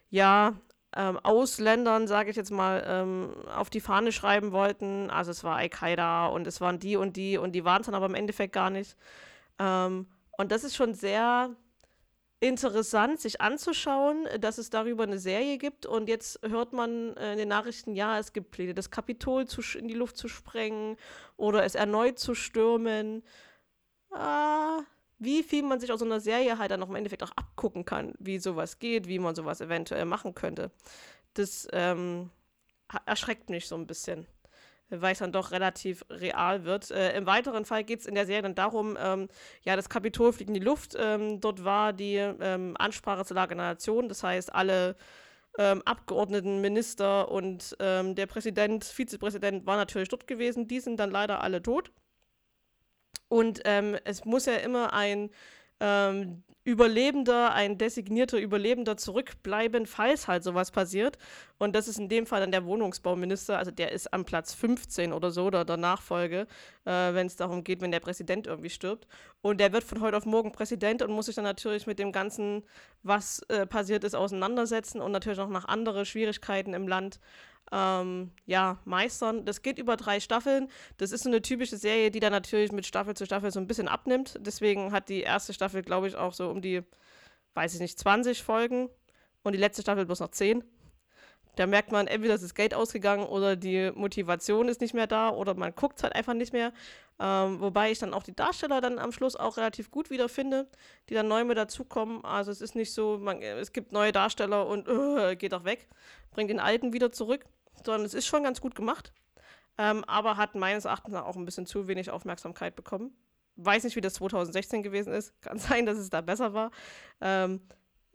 ja, 0.10 0.54
ähm, 0.96 1.18
Ausländern, 1.20 2.08
sage 2.08 2.32
ich 2.32 2.36
jetzt 2.36 2.52
mal, 2.52 2.84
ähm, 2.88 3.36
auf 3.56 3.70
die 3.70 3.82
Fahne 3.82 4.12
schreiben 4.12 4.52
wollten. 4.52 5.10
Also 5.10 5.32
es 5.32 5.44
war 5.44 5.58
Al-Qaida 5.58 6.28
und 6.28 6.48
es 6.48 6.62
waren 6.62 6.80
die 6.80 6.96
und 6.98 7.16
die 7.18 7.38
und 7.38 7.54
die 7.54 7.66
waren 7.66 7.82
es 7.82 7.86
dann 7.86 7.96
aber 7.96 8.08
im 8.08 8.16
Endeffekt 8.16 8.54
gar 8.54 8.70
nicht. 8.70 8.96
Ähm, 9.60 10.08
und 10.38 10.52
das 10.52 10.64
ist 10.64 10.76
schon 10.76 10.94
sehr 10.94 11.56
interessant, 12.40 13.20
sich 13.20 13.42
anzuschauen, 13.42 14.26
dass 14.40 14.58
es 14.58 14.70
darüber 14.70 15.04
eine 15.04 15.20
Serie 15.20 15.58
gibt. 15.58 15.86
Und 15.86 16.08
jetzt 16.08 16.40
hört 16.44 16.74
man 16.74 17.16
äh, 17.18 17.34
in 17.34 17.38
den 17.38 17.50
Nachrichten, 17.50 17.96
ja, 17.96 18.18
es 18.18 18.34
gibt 18.34 18.52
Pläne, 18.52 18.74
das 18.74 18.92
Kapitol 18.92 19.46
in 19.76 19.88
die 19.88 19.94
Luft 19.94 20.18
zu 20.18 20.28
sprengen 20.28 20.96
oder 21.38 21.64
es 21.64 21.76
erneut 21.76 22.18
zu 22.20 22.36
stürmen. 22.36 23.24
Ah, 24.12 24.82
wie 25.20 25.44
viel 25.44 25.64
man 25.64 25.80
sich 25.80 25.92
aus 25.92 26.00
so 26.00 26.06
einer 26.06 26.20
Serie 26.20 26.58
halt 26.58 26.72
dann 26.72 26.80
noch 26.80 26.90
im 26.90 26.96
Endeffekt 26.96 27.24
auch 27.24 27.32
abgucken 27.36 27.86
kann, 27.86 28.14
wie 28.20 28.40
sowas 28.40 28.80
geht, 28.80 29.08
wie 29.08 29.20
man 29.20 29.36
sowas 29.36 29.62
eventuell 29.62 30.06
machen 30.06 30.34
könnte. 30.34 30.72
Das 31.34 31.68
ähm, 31.74 32.32
erschreckt 33.06 33.50
mich 33.50 33.68
so 33.68 33.76
ein 33.76 33.86
bisschen, 33.86 34.26
weil 34.90 35.14
es 35.14 35.20
dann 35.20 35.34
doch 35.34 35.52
relativ 35.52 36.06
real 36.10 36.64
wird. 36.64 36.90
Äh, 36.92 37.18
Im 37.18 37.26
weiteren 37.26 37.66
Fall 37.66 37.84
geht 37.84 38.00
es 38.00 38.06
in 38.06 38.16
der 38.16 38.26
Serie 38.26 38.44
dann 38.44 38.56
darum, 38.56 38.98
ähm, 39.00 39.28
ja, 39.64 39.76
das 39.76 39.90
Kapitol 39.90 40.32
fliegt 40.34 40.50
in 40.50 40.56
die 40.56 40.60
Luft. 40.60 40.96
Ähm, 40.98 41.42
dort 41.42 41.64
war 41.64 41.94
die 41.94 42.16
ähm, 42.16 42.76
Ansprache 42.80 43.26
zur 43.26 43.36
Lage 43.36 43.56
der 43.56 43.66
Nation, 43.66 44.08
das 44.08 44.24
heißt, 44.24 44.56
alle 44.56 44.96
ähm, 45.58 45.82
Abgeordneten, 45.84 46.62
Minister 46.62 47.30
und 47.30 47.76
ähm, 47.80 48.16
der 48.16 48.26
Präsident, 48.26 48.86
Vizepräsident 48.86 49.66
waren 49.66 49.78
natürlich 49.78 50.08
dort 50.08 50.28
gewesen. 50.28 50.68
Die 50.68 50.80
sind 50.80 50.98
dann 50.98 51.12
leider 51.12 51.42
alle 51.42 51.62
tot. 51.62 51.92
Und 53.30 53.62
ähm, 53.66 53.98
es 54.04 54.26
muss 54.26 54.46
ja 54.46 54.56
immer 54.56 54.94
ein 54.94 55.30
ähm, 55.80 56.44
Überlebender, 56.66 57.54
ein 57.54 57.78
designierter 57.78 58.38
Überlebender 58.38 58.96
zurückbleiben, 58.98 59.88
falls 59.88 60.28
halt 60.28 60.44
sowas 60.44 60.72
passiert. 60.72 61.18
Und 61.58 61.76
das 61.76 61.88
ist 61.88 61.98
in 61.98 62.10
dem 62.10 62.26
Fall 62.26 62.42
dann 62.42 62.52
der 62.52 62.66
Wohnungsbauminister, 62.66 63.58
also 63.58 63.72
der 63.72 63.92
ist 63.92 64.14
am 64.14 64.26
Platz 64.26 64.54
15 64.54 65.14
oder 65.14 65.32
so, 65.32 65.46
oder 65.46 65.66
der 65.66 65.78
Nachfolge, 65.78 66.48
äh, 66.86 67.14
wenn 67.14 67.28
es 67.28 67.38
darum 67.38 67.64
geht, 67.64 67.82
wenn 67.82 67.92
der 67.92 68.02
Präsident 68.02 68.46
irgendwie 68.46 68.70
stirbt. 68.70 69.08
Und 69.42 69.60
der 69.60 69.74
wird 69.74 69.84
von 69.84 70.02
heute 70.02 70.18
auf 70.18 70.26
morgen 70.26 70.52
Präsident 70.52 71.02
und 71.02 71.12
muss 71.12 71.26
sich 71.28 71.36
dann 71.36 71.46
natürlich 71.46 71.88
mit 71.88 71.98
dem 71.98 72.12
Ganzen, 72.12 72.64
was 73.04 73.42
äh, 73.50 73.66
passiert 73.66 74.04
ist, 74.04 74.14
auseinandersetzen 74.14 75.02
und 75.02 75.12
natürlich 75.12 75.40
auch 75.40 75.50
nach 75.50 75.66
andere 75.66 76.06
Schwierigkeiten 76.06 76.74
im 76.74 76.88
Land 76.88 77.20
ähm, 77.72 78.32
ja, 78.46 78.80
meistern. 78.86 79.46
Das 79.46 79.62
geht 79.62 79.80
über 79.80 79.98
drei 79.98 80.20
Staffeln. 80.20 80.70
Das 80.98 81.12
ist 81.12 81.24
so 81.24 81.30
eine 81.30 81.42
typische 81.42 81.78
Serie, 81.78 82.12
die 82.12 82.20
dann 82.20 82.32
natürlich 82.32 82.72
mit 82.72 82.86
Staffel 82.86 83.16
zu 83.16 83.26
Staffel 83.26 83.52
so 83.52 83.60
ein 83.60 83.68
bisschen 83.68 83.88
abnimmt. 83.88 84.40
Deswegen 84.42 84.92
hat 84.92 85.10
die 85.10 85.22
erste 85.22 85.54
Staffel, 85.54 85.82
glaube 85.82 86.08
ich, 86.08 86.16
auch 86.16 86.34
so 86.34 86.50
um 86.50 86.62
die, 86.62 86.84
weiß 87.54 87.74
ich 87.76 87.80
nicht, 87.80 88.00
20 88.00 88.44
Folgen 88.44 88.90
und 89.44 89.54
die 89.54 89.60
letzte 89.60 89.82
Staffel 89.82 90.06
bloß 90.06 90.20
noch 90.20 90.32
10. 90.32 90.64
Da 91.56 91.68
merkt 91.68 91.92
man, 91.92 92.08
entweder 92.08 92.36
ist 92.36 92.44
das 92.44 92.56
Geld 92.56 92.74
ausgegangen 92.74 93.26
oder 93.26 93.58
die 93.58 93.92
Motivation 93.94 94.70
ist 94.70 94.80
nicht 94.80 94.94
mehr 94.94 95.08
da 95.08 95.30
oder 95.30 95.56
man 95.56 95.76
guckt 95.76 95.98
es 95.98 96.04
halt 96.04 96.16
einfach 96.16 96.34
nicht 96.34 96.54
mehr. 96.54 96.72
Ähm, 97.20 97.60
wobei 97.60 97.92
ich 97.92 98.00
dann 98.00 98.14
auch 98.14 98.24
die 98.24 98.36
Darsteller 98.36 98.80
dann 98.80 98.98
am 98.98 99.12
Schluss 99.12 99.36
auch 99.36 99.58
relativ 99.58 99.92
gut 99.92 100.10
wiederfinde, 100.10 100.68
die 101.10 101.16
dann 101.16 101.28
neu 101.28 101.44
mit 101.44 101.58
dazukommen. 101.58 102.24
Also 102.24 102.52
es 102.52 102.62
ist 102.62 102.76
nicht 102.76 102.94
so, 102.94 103.18
man, 103.18 103.42
es 103.42 103.74
gibt 103.74 103.92
neue 103.92 104.14
Darsteller 104.14 104.68
und 104.68 104.88
uh, 104.88 105.36
geht 105.36 105.54
auch 105.54 105.66
weg, 105.66 105.90
bringt 106.32 106.50
den 106.50 106.62
alten 106.62 106.94
wieder 106.94 107.12
zurück 107.12 107.46
sondern 107.86 108.06
es 108.06 108.14
ist 108.14 108.28
schon 108.28 108.44
ganz 108.44 108.62
gut 108.62 108.76
gemacht, 108.76 109.14
ähm, 109.78 110.04
aber 110.06 110.38
hat 110.38 110.56
meines 110.56 110.86
Erachtens 110.86 111.16
auch 111.16 111.36
ein 111.36 111.46
bisschen 111.46 111.66
zu 111.66 111.88
wenig 111.88 112.12
Aufmerksamkeit 112.12 112.76
bekommen. 112.76 113.16
Weiß 113.56 113.84
nicht, 113.84 113.96
wie 113.96 114.02
das 114.02 114.14
2016 114.16 114.84
gewesen 114.84 115.14
ist. 115.14 115.34
Kann 115.42 115.58
sein, 115.58 115.86
dass 115.86 115.98
es 115.98 116.10
da 116.10 116.22
besser 116.22 116.54
war. 116.54 116.72
Ähm, 117.22 117.62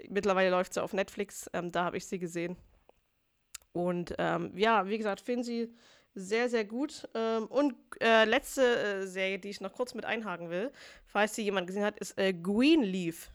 mittlerweile 0.08 0.50
läuft 0.50 0.74
sie 0.74 0.82
auf 0.82 0.92
Netflix. 0.92 1.50
Ähm, 1.52 1.72
da 1.72 1.84
habe 1.84 1.96
ich 1.96 2.06
sie 2.06 2.18
gesehen. 2.18 2.56
Und 3.72 4.14
ähm, 4.18 4.56
ja, 4.56 4.86
wie 4.86 4.98
gesagt, 4.98 5.20
finde 5.20 5.44
sie 5.44 5.74
sehr, 6.14 6.48
sehr 6.48 6.64
gut. 6.64 7.08
Ähm, 7.14 7.46
und 7.46 7.74
äh, 8.00 8.24
letzte 8.24 8.62
äh, 8.62 9.06
Serie, 9.06 9.38
die 9.38 9.50
ich 9.50 9.60
noch 9.60 9.72
kurz 9.72 9.94
mit 9.94 10.04
einhaken 10.04 10.50
will, 10.50 10.70
falls 11.06 11.34
sie 11.34 11.42
jemand 11.42 11.66
gesehen 11.66 11.84
hat, 11.84 11.98
ist 11.98 12.18
äh, 12.18 12.32
Greenleaf. 12.32 13.30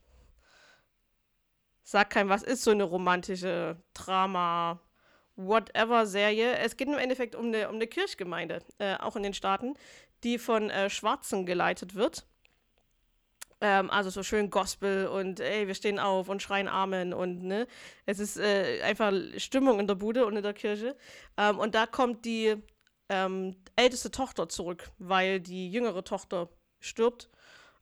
Sag 1.84 2.11
kein, 2.11 2.30
was 2.30 2.43
ist 2.43 2.63
so 2.63 2.71
eine 2.71 2.84
romantische 2.84 3.82
Drama, 3.93 4.80
Whatever-Serie. 5.40 6.58
Es 6.58 6.76
geht 6.76 6.88
im 6.88 6.98
Endeffekt 6.98 7.36
um 7.36 7.48
eine, 7.48 7.70
um 7.70 7.76
eine 7.76 7.88
Kirchgemeinde, 7.88 8.60
äh, 8.78 8.96
auch 8.98 9.16
in 9.16 9.24
den 9.24 9.34
Staaten, 9.34 9.76
die 10.24 10.38
von 10.38 10.70
äh, 10.70 10.90
Schwarzen 10.90 11.46
geleitet 11.46 11.96
wird. 11.96 12.26
Ähm, 13.62 13.90
also 13.90 14.10
so 14.10 14.24
schön 14.24 14.50
Gospel 14.50 15.08
und 15.08 15.40
ey, 15.40 15.68
wir 15.68 15.76
stehen 15.76 16.00
auf 16.00 16.30
und 16.30 16.42
schreien 16.42 16.68
Amen 16.68 17.14
und 17.14 17.44
ne, 17.44 17.68
es 18.06 18.20
ist 18.20 18.38
äh, 18.38 18.82
einfach 18.84 19.14
Stimmung 19.38 19.80
in 19.80 19.88
der 19.88 19.96
Bude 19.96 20.26
und 20.26 20.36
in 20.36 20.44
der 20.44 20.54
Kirche. 20.54 20.96
Ähm, 21.38 21.58
und 21.58 21.76
da 21.76 21.86
kommt 21.86 22.26
die 22.26 22.56
ähm, 23.10 23.56
älteste 23.76 24.12
Tochter 24.12 24.50
zurück, 24.50 24.92
weil 24.98 25.40
die 25.40 25.72
jüngere 25.72 26.04
Tochter 26.04 26.50
stirbt 26.80 27.30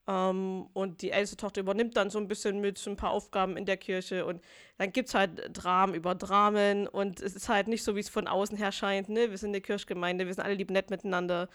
ähm, 0.08 0.68
und 0.74 1.02
die 1.02 1.12
älteste 1.12 1.36
Tochter 1.36 1.62
übernimmt 1.62 1.98
dann 1.98 2.10
so 2.10 2.18
ein 2.18 2.28
bisschen 2.30 2.62
mit 2.62 2.86
ein 2.88 2.96
paar 2.96 3.12
Aufgaben 3.12 3.58
in 3.58 3.66
der 3.66 3.78
Kirche. 3.78 4.26
Und 4.26 4.42
dann 4.78 4.94
gibt 4.94 5.10
es 5.10 5.16
halt 5.16 5.50
Dramen 5.52 5.94
über 5.94 6.16
Dramen. 6.16 6.88
Und 6.88 7.22
es 7.22 7.36
ist 7.36 7.50
halt 7.50 7.68
nicht 7.68 7.84
so, 7.84 7.96
wie 7.96 8.00
es 8.00 8.10
von 8.10 8.28
außen 8.28 8.58
her 8.58 8.72
scheint. 8.72 9.10
Ne? 9.10 9.30
Wir 9.30 9.38
sind 9.38 9.50
eine 9.50 9.62
Kirchgemeinde, 9.62 10.26
wir 10.26 10.34
sind 10.34 10.44
alle 10.44 10.54
lieb 10.54 10.72
nett 10.72 10.90
miteinander. 10.90 11.50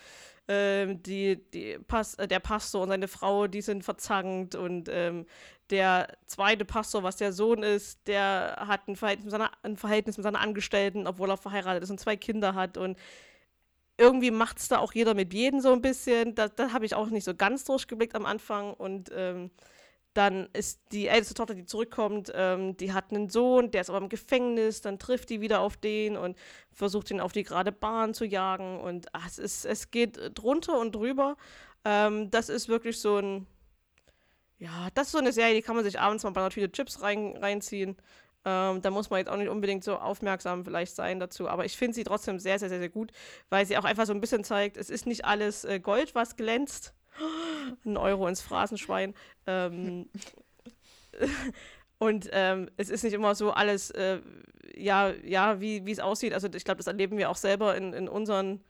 Ähm, 0.49 1.03
die, 1.03 1.43
die 1.53 1.79
Pas 1.79 2.15
äh, 2.17 2.29
der 2.29 2.41
Pastor 2.41 2.83
und 2.83 2.91
seine 2.91 3.09
Frau, 3.09 3.47
die 3.47 3.63
sind 3.63 3.85
verzankt. 3.85 4.55
Und 4.55 4.89
ähm, 4.91 5.25
der 5.71 6.09
zweite 6.27 6.67
Pastor, 6.67 7.03
was 7.03 7.17
der 7.17 7.33
Sohn 7.33 7.63
ist, 7.63 8.07
der 8.07 8.57
hat 8.69 8.87
ein 8.87 8.97
Verhältnis 8.97 9.25
mit 9.25 9.33
seiner, 9.33 9.51
ein 9.63 9.79
Verhältnis 9.79 10.19
mit 10.19 10.25
seiner 10.25 10.41
Angestellten, 10.41 11.07
obwohl 11.07 11.31
er 11.31 11.39
verheiratet 11.39 11.85
ist 11.85 11.91
und 11.91 12.01
zwei 12.01 12.17
Kinder 12.17 12.55
hat. 12.55 12.77
Und 12.77 12.99
irgendwie 14.03 14.33
macht 14.33 14.59
es 14.59 14.69
da 14.69 14.79
auch 14.79 14.93
jeder 14.93 15.15
mit 15.15 15.33
jedem 15.33 15.61
so 15.61 15.73
ein 15.73 15.81
bisschen. 15.81 16.35
Da, 16.35 16.49
da 16.49 16.73
habe 16.73 16.85
ich 16.85 16.95
auch 16.95 17.07
nicht 17.09 17.23
so 17.25 17.35
ganz 17.35 17.65
durchgeblickt 17.65 18.17
am 18.17 18.27
Anfang. 18.27 18.75
Und 18.75 19.11
ähm, 19.15 19.53
dann 20.13 20.49
ist 20.53 20.81
die 20.91 21.07
älteste 21.07 21.35
Tochter, 21.35 21.55
die 21.55 21.65
zurückkommt, 21.67 22.33
ähm, 22.35 22.77
die 22.77 22.93
hat 22.93 23.13
einen 23.13 23.31
Sohn, 23.31 23.71
der 23.71 23.83
ist 23.83 23.91
aber 23.91 24.01
im 24.01 24.09
Gefängnis. 24.09 24.81
Dann 24.81 24.99
trifft 24.99 25.31
die 25.31 25.41
wieder 25.41 25.61
auf 25.61 25.77
den 25.77 26.17
und 26.17 26.37
versucht 26.73 27.13
ihn 27.13 27.21
auf 27.21 27.31
die 27.31 27.45
gerade 27.45 27.71
Bahn 27.71 28.13
zu 28.13 28.25
jagen. 28.25 28.81
Und 28.81 29.07
ach, 29.13 29.29
es, 29.29 29.39
ist, 29.39 29.65
es 29.65 29.93
geht 29.93 30.19
drunter 30.35 30.81
und 30.81 30.97
drüber. 30.97 31.37
Ähm, 31.85 32.29
das 32.31 32.49
ist 32.49 32.69
wirklich 32.69 32.99
so 32.99 33.19
ein. 33.19 33.47
Ja, 34.59 34.89
das 34.95 35.09
ist 35.09 35.13
so 35.13 35.19
eine 35.19 35.33
Serie, 35.33 35.55
die 35.55 35.63
kann 35.63 35.77
man 35.77 35.85
sich 35.85 35.99
abends 36.01 36.25
mal 36.25 36.31
bei 36.31 36.41
einer 36.41 36.51
Tüte 36.51 36.71
Chips 36.71 37.03
rein, 37.03 37.37
reinziehen. 37.37 37.97
Ähm, 38.45 38.83
da 38.83 38.91
muss 38.91 39.11
man 39.11 39.19
jetzt 39.19 39.29
auch 39.29 39.37
nicht 39.37 39.49
unbedingt 39.49 39.85
so 39.85 39.97
aufmerksam 39.97 40.65
vielleicht 40.65 40.95
sein 40.95 41.21
dazu. 41.21 41.49
Aber 41.49 41.65
ich 41.65 41.77
finde 41.77 41.95
sie 41.95 42.05
trotzdem 42.05 42.39
sehr, 42.39 42.59
sehr, 42.59 42.69
sehr, 42.69 42.81
sehr 42.81 42.89
gut, 42.89 43.13
weil 43.51 43.67
sie 43.67 43.77
auch 43.77 43.85
einfach 43.85 44.07
so 44.07 44.13
ein 44.13 44.21
bisschen 44.21 44.45
zeigt, 44.45 44.77
es 44.77 44.91
ist 44.91 45.07
nicht 45.07 45.25
alles 45.25 45.65
äh, 45.65 45.81
Gold, 45.81 46.15
was 46.15 46.37
glänzt. 46.37 46.95
Ein 47.85 47.97
Euro 47.97 48.27
ins 48.27 48.41
Phrasenschwein. 48.41 49.15
Ähm, 49.47 50.09
Und 51.99 52.29
ähm, 52.33 52.69
es 52.77 52.91
ist 52.91 53.05
nicht 53.05 53.13
immer 53.13 53.37
so 53.37 53.53
alles, 53.53 53.93
äh, 53.93 54.19
ja, 54.75 55.13
ja, 55.25 55.61
wie 55.61 55.89
es 55.89 56.01
aussieht. 56.01 56.35
Also 56.35 56.49
ich 56.53 56.65
glaube, 56.65 56.79
das 56.79 56.89
erleben 56.89 57.17
wir 57.17 57.31
auch 57.31 57.37
selber 57.37 57.77
in, 57.77 57.93
in 57.93 58.09
unseren 58.09 58.61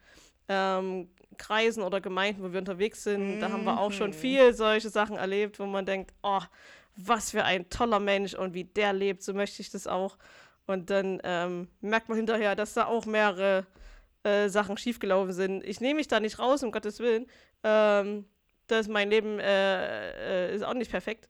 ähm, 0.48 1.08
Kreisen 1.38 1.82
oder 1.82 2.02
Gemeinden, 2.02 2.42
wo 2.42 2.52
wir 2.52 2.58
unterwegs 2.58 3.04
sind. 3.04 3.36
Mhm. 3.36 3.40
Da 3.40 3.50
haben 3.50 3.64
wir 3.64 3.80
auch 3.80 3.90
schon 3.90 4.10
mhm. 4.10 4.14
viel 4.14 4.52
solche 4.52 4.90
Sachen 4.90 5.16
erlebt, 5.16 5.58
wo 5.58 5.64
man 5.64 5.86
denkt, 5.86 6.12
oh, 6.22 6.42
was 6.96 7.30
für 7.30 7.44
ein 7.44 7.68
toller 7.70 8.00
Mensch 8.00 8.34
und 8.34 8.54
wie 8.54 8.64
der 8.64 8.92
lebt, 8.92 9.22
so 9.22 9.34
möchte 9.34 9.62
ich 9.62 9.70
das 9.70 9.86
auch. 9.86 10.18
Und 10.66 10.90
dann 10.90 11.20
ähm, 11.24 11.68
merkt 11.80 12.08
man 12.08 12.16
hinterher, 12.16 12.54
dass 12.54 12.74
da 12.74 12.86
auch 12.86 13.06
mehrere 13.06 13.66
äh, 14.22 14.48
Sachen 14.48 14.76
schiefgelaufen 14.76 15.32
sind. 15.32 15.64
Ich 15.64 15.80
nehme 15.80 15.96
mich 15.96 16.08
da 16.08 16.20
nicht 16.20 16.38
raus, 16.38 16.62
um 16.62 16.70
Gottes 16.70 17.00
Willen. 17.00 17.26
Ähm, 17.64 18.26
das 18.68 18.88
mein 18.88 19.10
Leben 19.10 19.38
äh, 19.40 20.50
äh, 20.50 20.54
ist 20.54 20.62
auch 20.62 20.74
nicht 20.74 20.90
perfekt. 20.90 21.28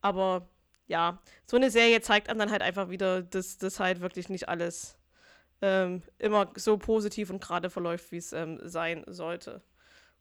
Aber 0.00 0.48
ja, 0.86 1.22
so 1.46 1.56
eine 1.56 1.70
Serie 1.70 2.00
zeigt 2.00 2.28
einem 2.28 2.40
dann 2.40 2.50
halt 2.50 2.62
einfach 2.62 2.88
wieder, 2.88 3.22
dass 3.22 3.58
das 3.58 3.78
halt 3.80 4.00
wirklich 4.00 4.28
nicht 4.28 4.48
alles 4.48 4.98
ähm, 5.62 6.02
immer 6.18 6.50
so 6.56 6.76
positiv 6.76 7.30
und 7.30 7.40
gerade 7.40 7.70
verläuft, 7.70 8.10
wie 8.10 8.16
es 8.16 8.32
ähm, 8.32 8.60
sein 8.64 9.04
sollte. 9.06 9.62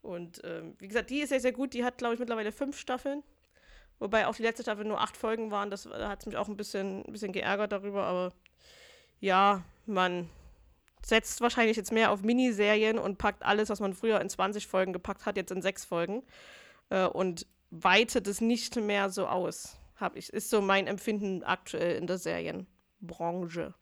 Und 0.02 0.42
ähm, 0.44 0.76
wie 0.78 0.88
gesagt, 0.88 1.10
die 1.10 1.22
ist 1.22 1.30
sehr, 1.30 1.40
sehr 1.40 1.52
gut. 1.52 1.74
Die 1.74 1.84
hat, 1.84 1.98
glaube 1.98 2.14
ich, 2.14 2.20
mittlerweile 2.20 2.52
fünf 2.52 2.78
Staffeln. 2.78 3.24
Wobei 4.02 4.26
auch 4.26 4.36
die 4.36 4.42
letzte 4.42 4.64
Staffel 4.64 4.84
nur 4.84 5.00
acht 5.00 5.16
Folgen 5.16 5.52
waren. 5.52 5.70
Das 5.70 5.84
da 5.84 6.10
hat 6.10 6.26
mich 6.26 6.36
auch 6.36 6.48
ein 6.48 6.58
bisschen, 6.58 7.06
ein 7.06 7.12
bisschen 7.12 7.32
geärgert 7.32 7.72
darüber. 7.72 8.04
Aber 8.06 8.34
ja, 9.20 9.64
man 9.86 10.28
setzt 11.06 11.40
wahrscheinlich 11.40 11.78
jetzt 11.78 11.92
mehr 11.92 12.12
auf 12.12 12.24
Miniserien 12.24 12.98
und 12.98 13.20
packt 13.20 13.44
alles, 13.44 13.70
was 13.70 13.80
man 13.80 13.94
früher 13.94 14.20
in 14.20 14.28
20 14.28 14.66
Folgen 14.66 14.92
gepackt 14.92 15.28
hat, 15.28 15.38
jetzt 15.38 15.52
in 15.52 15.62
sechs 15.62 15.86
Folgen. 15.86 16.24
Äh, 16.90 17.06
und 17.06 17.46
weitet 17.70 18.26
es 18.26 18.42
nicht 18.42 18.76
mehr 18.76 19.12
so 19.12 19.28
aus. 19.28 19.78
Hab 19.98 20.16
ich, 20.16 20.34
ist 20.34 20.50
so 20.50 20.62
mein 20.62 20.88
Empfinden 20.88 21.44
aktuell 21.44 21.96
in 21.96 22.08
der 22.08 22.18
Serienbranche. 22.18 23.76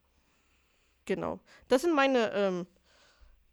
Genau. 1.06 1.40
Das 1.70 1.84
sind 1.84 1.96
meine 1.96 2.34
ähm, 2.34 2.68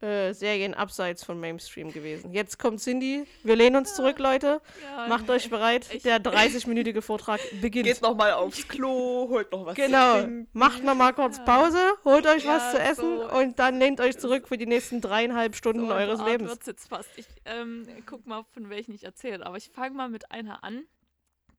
äh, 0.01 0.33
Serien 0.33 0.73
abseits 0.73 1.23
von 1.23 1.39
Mainstream 1.39 1.91
gewesen. 1.91 2.31
Jetzt 2.31 2.59
kommt 2.59 2.79
Cindy. 2.81 3.25
Wir 3.43 3.55
lehnen 3.55 3.77
uns 3.77 3.95
zurück, 3.95 4.19
Leute. 4.19 4.61
Ja, 4.83 5.07
Macht 5.07 5.29
euch 5.29 5.49
bereit. 5.49 5.87
Ich, 5.91 6.03
Der 6.03 6.21
30-minütige 6.21 7.01
Vortrag 7.01 7.39
beginnt. 7.61 7.87
Geht 7.87 8.01
nochmal 8.01 8.33
aufs 8.33 8.67
Klo, 8.67 9.27
holt 9.29 9.51
noch 9.51 9.65
was 9.65 9.75
genau. 9.75 10.17
zu 10.17 10.21
trinken. 10.21 10.47
Macht 10.53 10.83
nochmal 10.83 11.13
kurz 11.13 11.43
Pause, 11.43 11.79
holt 12.05 12.27
euch 12.27 12.43
ja, 12.43 12.57
was 12.57 12.71
zu 12.71 12.79
essen 12.79 13.17
so 13.17 13.31
und 13.31 13.57
dann 13.57 13.79
lehnt 13.79 13.99
euch 13.99 14.17
zurück 14.19 14.47
für 14.47 14.57
die 14.57 14.67
nächsten 14.67 15.01
dreieinhalb 15.01 15.55
Stunden 15.55 15.87
so 15.87 15.93
eures 15.93 16.19
Art 16.19 16.29
Lebens. 16.29 16.51
Wird's 16.51 16.67
jetzt 16.67 16.87
fast. 16.87 17.09
Ich 17.15 17.25
ähm, 17.45 17.87
guck 18.05 18.27
mal, 18.27 18.43
von 18.51 18.69
welchen 18.69 18.93
ich 18.93 19.03
erzähle. 19.03 19.45
Aber 19.45 19.57
ich 19.57 19.69
fange 19.69 19.95
mal 19.95 20.09
mit 20.09 20.31
einer 20.31 20.63
an, 20.63 20.85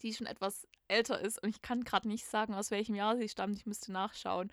die 0.02 0.14
schon 0.14 0.26
etwas 0.26 0.68
älter 0.86 1.20
ist 1.20 1.42
und 1.42 1.48
ich 1.48 1.60
kann 1.60 1.82
gerade 1.84 2.08
nicht 2.08 2.26
sagen, 2.26 2.54
aus 2.54 2.70
welchem 2.70 2.94
Jahr 2.94 3.16
sie 3.16 3.28
stammt. 3.28 3.56
Ich 3.56 3.66
müsste 3.66 3.92
nachschauen. 3.92 4.52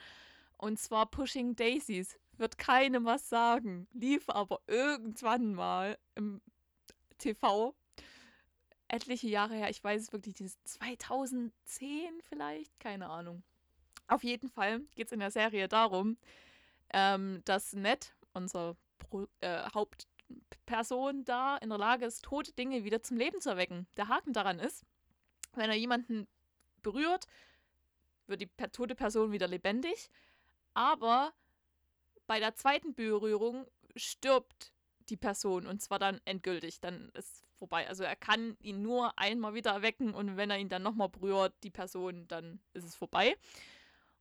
Und 0.58 0.80
zwar 0.80 1.06
Pushing 1.06 1.56
Daisies. 1.56 2.18
Wird 2.38 2.58
keinem 2.58 3.06
was 3.06 3.30
sagen. 3.30 3.88
Lief 3.94 4.30
aber 4.30 4.62
irgendwann 4.68 5.54
mal 5.54 5.98
im 6.16 6.42
TV. 7.18 7.76
Etliche 8.88 9.28
Jahre 9.28 9.56
her. 9.56 9.70
Ich 9.70 9.84
weiß 9.84 10.02
es 10.02 10.14
wirklich. 10.14 10.36
Dieses 10.36 10.62
2010 10.64 12.22
vielleicht? 12.22 12.80
Keine 12.80 13.10
Ahnung. 13.10 13.44
Auf 14.08 14.24
jeden 14.24 14.50
Fall 14.50 14.82
geht 14.96 15.08
es 15.08 15.12
in 15.12 15.20
der 15.20 15.32
Serie 15.32 15.68
darum, 15.68 16.18
ähm, 16.94 17.42
dass 17.46 17.74
Ned, 17.74 18.14
unser 18.34 18.76
Pro 19.00 19.28
äh, 19.42 19.64
Hauptperson 19.74 21.26
da, 21.26 21.58
in 21.58 21.70
der 21.70 21.80
Lage 21.80 22.06
ist, 22.06 22.24
tote 22.24 22.54
Dinge 22.54 22.84
wieder 22.84 23.02
zum 23.02 23.18
Leben 23.18 23.42
zu 23.42 23.50
erwecken. 23.50 23.88
Der 23.98 24.08
Haken 24.08 24.34
daran 24.34 24.60
ist, 24.60 24.84
wenn 25.54 25.70
er 25.70 25.76
jemanden 25.76 26.28
berührt, 26.84 27.26
wird 28.28 28.42
die 28.42 28.50
tote 28.72 28.94
Person 28.94 29.32
wieder 29.32 29.48
lebendig 29.48 30.10
aber 30.76 31.34
bei 32.28 32.40
der 32.40 32.56
zweiten 32.56 32.94
Berührung 32.94 33.66
stirbt 33.96 34.74
die 35.10 35.18
Person 35.18 35.68
und 35.68 35.82
zwar 35.82 36.00
dann 36.00 36.20
endgültig, 36.26 36.82
dann 36.82 37.10
ist 37.14 37.46
vorbei. 37.58 37.88
Also 37.88 38.04
er 38.04 38.16
kann 38.16 38.58
ihn 38.62 38.82
nur 38.82 39.18
einmal 39.18 39.54
wieder 39.54 39.72
erwecken 39.72 40.14
und 40.14 40.38
wenn 40.38 40.50
er 40.50 40.58
ihn 40.58 40.70
dann 40.70 40.84
nochmal 40.84 41.10
berührt, 41.10 41.54
die 41.64 41.70
Person, 41.70 42.28
dann 42.28 42.60
ist 42.74 42.86
es 42.86 42.96
vorbei. 42.96 43.36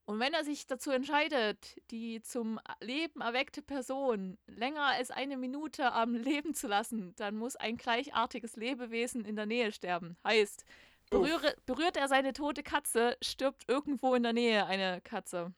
Und 0.06 0.20
wenn 0.20 0.34
er 0.34 0.44
sich 0.44 0.66
dazu 0.66 0.90
entscheidet, 0.90 1.80
die 1.90 2.20
zum 2.20 2.60
Leben 2.80 3.22
erweckte 3.22 3.62
Person 3.62 4.36
länger 4.46 4.82
als 4.82 5.10
eine 5.10 5.38
Minute 5.38 5.92
am 5.92 6.14
Leben 6.14 6.54
zu 6.54 6.68
lassen, 6.68 7.14
dann 7.16 7.36
muss 7.36 7.56
ein 7.56 7.78
gleichartiges 7.78 8.56
Lebewesen 8.56 9.24
in 9.24 9.34
der 9.34 9.46
Nähe 9.46 9.72
sterben. 9.72 10.18
Heißt, 10.22 10.66
berühre, 11.08 11.56
berührt 11.64 11.96
er 11.96 12.08
seine 12.08 12.34
tote 12.34 12.62
Katze, 12.62 13.16
stirbt 13.22 13.64
irgendwo 13.66 14.14
in 14.14 14.22
der 14.22 14.34
Nähe 14.34 14.66
eine 14.66 15.00
Katze. 15.00 15.54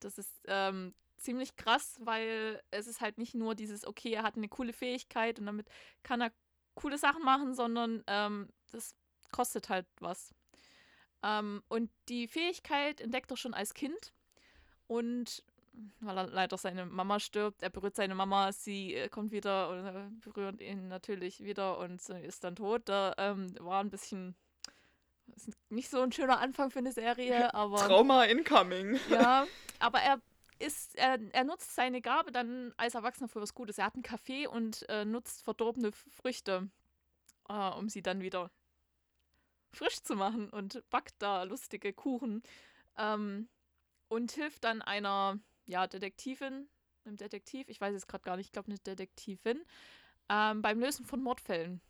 Das 0.00 0.18
ist 0.18 0.34
ähm, 0.48 0.94
ziemlich 1.20 1.56
krass, 1.56 1.98
weil 2.00 2.62
es 2.70 2.86
ist 2.86 3.00
halt 3.00 3.18
nicht 3.18 3.34
nur 3.34 3.54
dieses, 3.54 3.86
okay, 3.86 4.12
er 4.12 4.22
hat 4.22 4.36
eine 4.36 4.48
coole 4.48 4.72
Fähigkeit 4.72 5.38
und 5.38 5.46
damit 5.46 5.68
kann 6.02 6.20
er 6.20 6.32
coole 6.74 6.98
Sachen 6.98 7.22
machen, 7.22 7.54
sondern 7.54 8.02
ähm, 8.06 8.48
das 8.72 8.94
kostet 9.30 9.68
halt 9.68 9.86
was. 10.00 10.34
Ähm, 11.22 11.62
und 11.68 11.90
die 12.08 12.26
Fähigkeit 12.26 13.00
entdeckt 13.00 13.30
er 13.30 13.36
schon 13.36 13.54
als 13.54 13.74
Kind 13.74 14.12
und 14.86 15.42
weil 16.00 16.18
er 16.18 16.26
leider 16.26 16.58
seine 16.58 16.86
Mama 16.86 17.20
stirbt, 17.20 17.62
er 17.62 17.70
berührt 17.70 17.94
seine 17.94 18.14
Mama, 18.14 18.52
sie 18.52 18.94
äh, 18.94 19.08
kommt 19.08 19.30
wieder 19.30 19.70
und 19.70 20.20
berührt 20.20 20.60
ihn 20.60 20.88
natürlich 20.88 21.44
wieder 21.44 21.78
und 21.78 22.00
ist 22.08 22.44
dann 22.44 22.56
tot. 22.56 22.82
Da 22.86 23.14
ähm, 23.18 23.54
war 23.60 23.80
ein 23.80 23.90
bisschen 23.90 24.34
ist 25.36 25.50
nicht 25.70 25.88
so 25.88 26.00
ein 26.00 26.12
schöner 26.12 26.40
Anfang 26.40 26.70
für 26.70 26.80
eine 26.80 26.92
Serie, 26.92 27.54
aber. 27.54 27.76
Trauma 27.76 28.24
incoming. 28.24 28.98
Ja, 29.08 29.46
aber 29.78 30.00
er 30.00 30.20
ist, 30.60 30.96
er, 30.96 31.18
er 31.32 31.44
nutzt 31.44 31.74
seine 31.74 32.00
Gabe 32.00 32.32
dann 32.32 32.72
als 32.76 32.94
Erwachsener 32.94 33.28
für 33.28 33.40
was 33.40 33.54
Gutes. 33.54 33.78
Er 33.78 33.86
hat 33.86 33.94
einen 33.94 34.02
Kaffee 34.02 34.46
und 34.46 34.88
äh, 34.88 35.04
nutzt 35.04 35.42
verdorbene 35.42 35.92
Früchte, 35.92 36.70
äh, 37.48 37.70
um 37.70 37.88
sie 37.88 38.02
dann 38.02 38.20
wieder 38.20 38.50
frisch 39.72 40.02
zu 40.02 40.16
machen 40.16 40.50
und 40.50 40.82
backt 40.90 41.14
da 41.18 41.44
lustige 41.44 41.92
Kuchen. 41.92 42.42
Ähm, 42.96 43.48
und 44.08 44.32
hilft 44.32 44.64
dann 44.64 44.82
einer, 44.82 45.38
ja, 45.66 45.86
Detektivin, 45.86 46.68
einem 47.04 47.16
Detektiv, 47.16 47.68
ich 47.68 47.80
weiß 47.80 47.94
es 47.94 48.08
gerade 48.08 48.24
gar 48.24 48.36
nicht, 48.36 48.46
ich 48.46 48.52
glaube 48.52 48.68
eine 48.68 48.78
Detektivin, 48.78 49.64
ähm, 50.28 50.62
beim 50.62 50.80
Lösen 50.80 51.06
von 51.06 51.22
Mordfällen. 51.22 51.80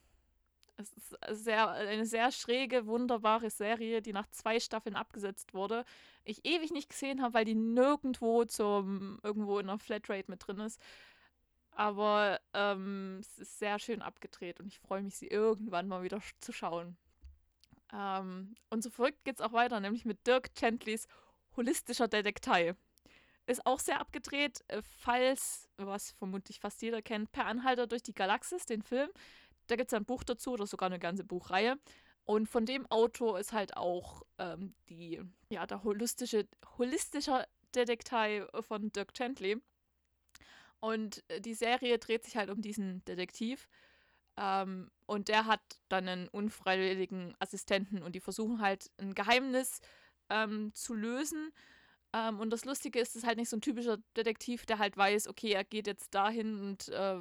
Es 0.80 0.92
ist 0.92 1.44
sehr, 1.44 1.70
eine 1.70 2.06
sehr 2.06 2.32
schräge, 2.32 2.86
wunderbare 2.86 3.50
Serie, 3.50 4.02
die 4.02 4.12
nach 4.12 4.26
zwei 4.30 4.60
Staffeln 4.60 4.96
abgesetzt 4.96 5.54
wurde. 5.54 5.84
Ich 6.24 6.44
ewig 6.44 6.70
nicht 6.70 6.88
gesehen 6.88 7.22
habe, 7.22 7.34
weil 7.34 7.44
die 7.44 7.54
nirgendwo 7.54 8.44
zum 8.44 9.18
irgendwo 9.22 9.58
in 9.58 9.68
einer 9.68 9.78
Flatrate 9.78 10.30
mit 10.30 10.46
drin 10.46 10.60
ist. 10.60 10.80
Aber 11.72 12.40
ähm, 12.52 13.18
es 13.20 13.38
ist 13.38 13.58
sehr 13.58 13.78
schön 13.78 14.02
abgedreht 14.02 14.60
und 14.60 14.66
ich 14.66 14.78
freue 14.80 15.02
mich, 15.02 15.16
sie 15.16 15.28
irgendwann 15.28 15.88
mal 15.88 16.02
wieder 16.02 16.20
zu 16.40 16.52
schauen. 16.52 16.96
Ähm, 17.92 18.54
und 18.68 18.82
so 18.82 18.90
verrückt 18.90 19.24
geht 19.24 19.36
es 19.36 19.40
auch 19.40 19.52
weiter, 19.52 19.80
nämlich 19.80 20.04
mit 20.04 20.26
Dirk 20.26 20.54
Gentlys 20.54 21.06
holistischer 21.56 22.08
Detektei. 22.08 22.74
Ist 23.46 23.66
auch 23.66 23.80
sehr 23.80 24.00
abgedreht, 24.00 24.62
äh, 24.68 24.82
falls, 24.82 25.68
was 25.76 26.12
vermutlich 26.12 26.60
fast 26.60 26.82
jeder 26.82 27.02
kennt, 27.02 27.32
Per 27.32 27.46
Anhalter 27.46 27.86
durch 27.86 28.02
die 28.02 28.14
Galaxis, 28.14 28.66
den 28.66 28.82
Film. 28.82 29.10
Da 29.70 29.76
gibt 29.76 29.92
es 29.92 29.96
ein 29.96 30.04
Buch 30.04 30.24
dazu 30.24 30.52
oder 30.52 30.66
sogar 30.66 30.88
eine 30.88 30.98
ganze 30.98 31.22
Buchreihe. 31.24 31.78
Und 32.24 32.48
von 32.48 32.66
dem 32.66 32.90
Autor 32.90 33.38
ist 33.38 33.52
halt 33.52 33.76
auch 33.76 34.22
ähm, 34.38 34.74
die, 34.88 35.20
ja, 35.48 35.66
der 35.66 35.84
holistische, 35.84 36.48
holistische 36.78 37.46
Detektei 37.74 38.46
von 38.60 38.92
Dirk 38.92 39.14
Gently. 39.14 39.60
Und 40.80 41.22
äh, 41.28 41.40
die 41.40 41.54
Serie 41.54 41.98
dreht 41.98 42.24
sich 42.24 42.36
halt 42.36 42.50
um 42.50 42.62
diesen 42.62 43.04
Detektiv. 43.04 43.68
Ähm, 44.36 44.90
und 45.06 45.28
der 45.28 45.46
hat 45.46 45.60
dann 45.88 46.08
einen 46.08 46.28
unfreiwilligen 46.28 47.34
Assistenten 47.38 48.02
und 48.02 48.14
die 48.14 48.20
versuchen 48.20 48.60
halt 48.60 48.90
ein 48.98 49.14
Geheimnis 49.14 49.80
ähm, 50.30 50.74
zu 50.74 50.94
lösen. 50.94 51.52
Ähm, 52.12 52.40
und 52.40 52.50
das 52.50 52.64
Lustige 52.64 52.98
ist, 52.98 53.10
es 53.10 53.16
ist 53.16 53.26
halt 53.26 53.38
nicht 53.38 53.48
so 53.48 53.56
ein 53.56 53.60
typischer 53.60 53.98
Detektiv, 54.16 54.66
der 54.66 54.78
halt 54.78 54.96
weiß, 54.96 55.28
okay, 55.28 55.52
er 55.52 55.64
geht 55.64 55.86
jetzt 55.86 56.14
dahin 56.14 56.60
und 56.60 56.88
äh, 56.88 57.20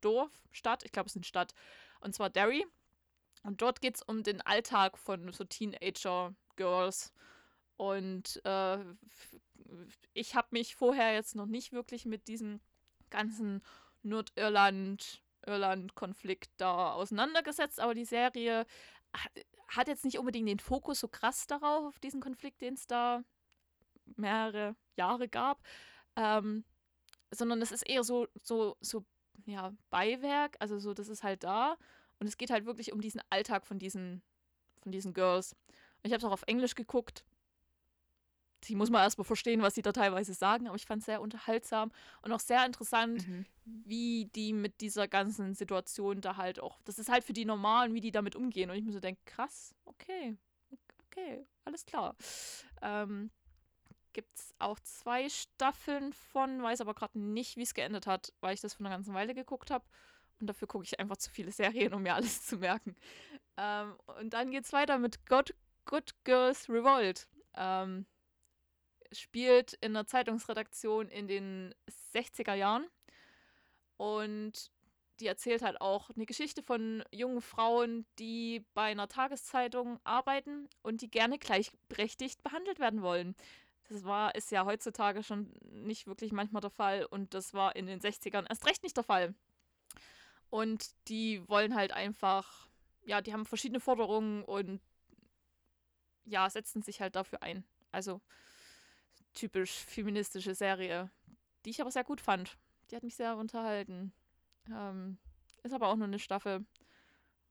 Dorf, 0.00 0.30
Stadt, 0.50 0.84
ich 0.84 0.92
glaube 0.92 1.06
es 1.06 1.12
ist 1.12 1.18
eine 1.18 1.24
Stadt, 1.24 1.54
und 2.00 2.14
zwar 2.14 2.30
Derry. 2.30 2.66
Und 3.42 3.62
dort 3.62 3.80
geht 3.80 3.96
es 3.96 4.02
um 4.02 4.22
den 4.22 4.40
Alltag 4.40 4.98
von 4.98 5.32
so 5.32 5.44
Teenager-Girls. 5.44 7.12
Und 7.76 8.40
äh, 8.44 8.78
ich 10.12 10.34
habe 10.34 10.48
mich 10.50 10.76
vorher 10.76 11.14
jetzt 11.14 11.34
noch 11.34 11.46
nicht 11.46 11.72
wirklich 11.72 12.06
mit 12.06 12.28
diesem 12.28 12.60
ganzen 13.10 13.62
Nordirland, 14.02 15.22
Irland-Konflikt 15.46 16.50
da 16.56 16.92
auseinandergesetzt, 16.92 17.80
aber 17.80 17.94
die 17.94 18.04
Serie 18.04 18.66
hat 19.68 19.88
jetzt 19.88 20.04
nicht 20.04 20.18
unbedingt 20.18 20.48
den 20.48 20.58
Fokus 20.58 21.00
so 21.00 21.08
krass 21.08 21.46
darauf, 21.46 21.86
auf 21.86 21.98
diesen 21.98 22.20
Konflikt, 22.20 22.60
den 22.60 22.74
es 22.74 22.86
da 22.86 23.22
mehrere 24.16 24.76
Jahre 24.96 25.28
gab, 25.28 25.62
ähm, 26.16 26.64
sondern 27.30 27.62
es 27.62 27.72
ist 27.72 27.88
eher 27.88 28.04
so, 28.04 28.28
so, 28.42 28.76
so, 28.80 29.04
ja, 29.46 29.72
Beiwerk, 29.90 30.56
also 30.60 30.78
so, 30.78 30.94
das 30.94 31.08
ist 31.08 31.22
halt 31.22 31.44
da 31.44 31.76
und 32.18 32.26
es 32.26 32.36
geht 32.36 32.50
halt 32.50 32.66
wirklich 32.66 32.92
um 32.92 33.00
diesen 33.00 33.20
Alltag 33.30 33.66
von 33.66 33.78
diesen, 33.78 34.22
von 34.80 34.92
diesen 34.92 35.14
Girls. 35.14 35.56
Ich 36.02 36.12
habe 36.12 36.18
es 36.18 36.24
auch 36.24 36.32
auf 36.32 36.44
Englisch 36.46 36.74
geguckt. 36.74 37.24
Die 38.68 38.74
muss 38.74 38.90
man 38.90 39.02
erstmal 39.02 39.24
verstehen, 39.24 39.62
was 39.62 39.74
sie 39.74 39.82
da 39.82 39.92
teilweise 39.92 40.34
sagen, 40.34 40.66
aber 40.66 40.76
ich 40.76 40.86
fand 40.86 41.00
es 41.00 41.06
sehr 41.06 41.20
unterhaltsam 41.20 41.92
und 42.22 42.32
auch 42.32 42.40
sehr 42.40 42.64
interessant, 42.64 43.26
mhm. 43.26 43.46
wie 43.64 44.26
die 44.34 44.52
mit 44.52 44.80
dieser 44.80 45.08
ganzen 45.08 45.54
Situation 45.54 46.20
da 46.20 46.36
halt 46.36 46.60
auch, 46.60 46.80
das 46.84 46.98
ist 46.98 47.08
halt 47.08 47.24
für 47.24 47.32
die 47.32 47.44
Normalen, 47.44 47.94
wie 47.94 48.00
die 48.00 48.12
damit 48.12 48.36
umgehen. 48.36 48.70
Und 48.70 48.76
ich 48.76 48.84
mir 48.84 48.92
so 48.92 49.00
denke, 49.00 49.20
krass, 49.24 49.74
okay, 49.84 50.36
okay, 51.06 51.46
alles 51.64 51.84
klar. 51.84 52.16
Ähm, 52.82 53.30
Gibt 54.12 54.38
es 54.38 54.54
auch 54.60 54.78
zwei 54.80 55.28
Staffeln 55.28 56.12
von, 56.12 56.62
weiß 56.62 56.80
aber 56.80 56.94
gerade 56.94 57.18
nicht, 57.18 57.56
wie 57.56 57.62
es 57.62 57.74
geendet 57.74 58.06
hat, 58.06 58.32
weil 58.40 58.54
ich 58.54 58.60
das 58.60 58.74
von 58.74 58.86
einer 58.86 58.94
ganzen 58.94 59.12
Weile 59.12 59.34
geguckt 59.34 59.70
habe. 59.70 59.84
Und 60.40 60.46
dafür 60.46 60.68
gucke 60.68 60.84
ich 60.84 61.00
einfach 61.00 61.16
zu 61.16 61.30
viele 61.30 61.50
Serien, 61.50 61.94
um 61.94 62.02
mir 62.02 62.14
alles 62.14 62.42
zu 62.46 62.58
merken. 62.58 62.96
Ähm, 63.56 63.96
und 64.20 64.32
dann 64.34 64.50
geht 64.50 64.64
es 64.64 64.72
weiter 64.72 64.98
mit 64.98 65.26
God, 65.26 65.54
Good 65.84 66.14
Girls 66.24 66.68
Revolt. 66.68 67.28
Ähm, 67.56 68.06
spielt 69.12 69.74
in 69.74 69.96
einer 69.96 70.06
Zeitungsredaktion 70.06 71.08
in 71.08 71.28
den 71.28 71.74
60er 72.14 72.54
Jahren. 72.54 72.86
Und 73.96 74.70
die 75.20 75.26
erzählt 75.26 75.62
halt 75.62 75.80
auch 75.80 76.10
eine 76.10 76.26
Geschichte 76.26 76.62
von 76.62 77.04
jungen 77.12 77.40
Frauen, 77.40 78.04
die 78.18 78.64
bei 78.74 78.90
einer 78.90 79.08
Tageszeitung 79.08 80.00
arbeiten 80.04 80.68
und 80.82 81.02
die 81.02 81.10
gerne 81.10 81.38
gleichberechtigt 81.38 82.42
behandelt 82.42 82.80
werden 82.80 83.02
wollen. 83.02 83.36
Das 83.88 84.04
war, 84.04 84.34
ist 84.34 84.50
ja 84.50 84.64
heutzutage 84.64 85.22
schon 85.22 85.52
nicht 85.70 86.06
wirklich 86.06 86.32
manchmal 86.32 86.62
der 86.62 86.70
Fall 86.70 87.04
und 87.04 87.34
das 87.34 87.54
war 87.54 87.76
in 87.76 87.86
den 87.86 88.00
60ern 88.00 88.48
erst 88.48 88.66
recht 88.66 88.82
nicht 88.82 88.96
der 88.96 89.04
Fall. 89.04 89.34
Und 90.50 90.90
die 91.08 91.46
wollen 91.48 91.74
halt 91.74 91.92
einfach, 91.92 92.68
ja, 93.04 93.20
die 93.20 93.32
haben 93.32 93.44
verschiedene 93.46 93.80
Forderungen 93.80 94.42
und 94.44 94.80
ja, 96.24 96.48
setzen 96.48 96.82
sich 96.82 97.00
halt 97.00 97.16
dafür 97.16 97.42
ein. 97.42 97.64
Also 97.92 98.20
typisch 99.34 99.72
feministische 99.72 100.54
Serie, 100.54 101.10
die 101.64 101.70
ich 101.70 101.80
aber 101.80 101.90
sehr 101.90 102.04
gut 102.04 102.20
fand. 102.20 102.56
Die 102.90 102.96
hat 102.96 103.02
mich 103.02 103.16
sehr 103.16 103.36
unterhalten. 103.36 104.12
Ähm, 104.70 105.18
ist 105.62 105.72
aber 105.72 105.88
auch 105.88 105.96
nur 105.96 106.06
eine 106.06 106.18
Staffel. 106.18 106.64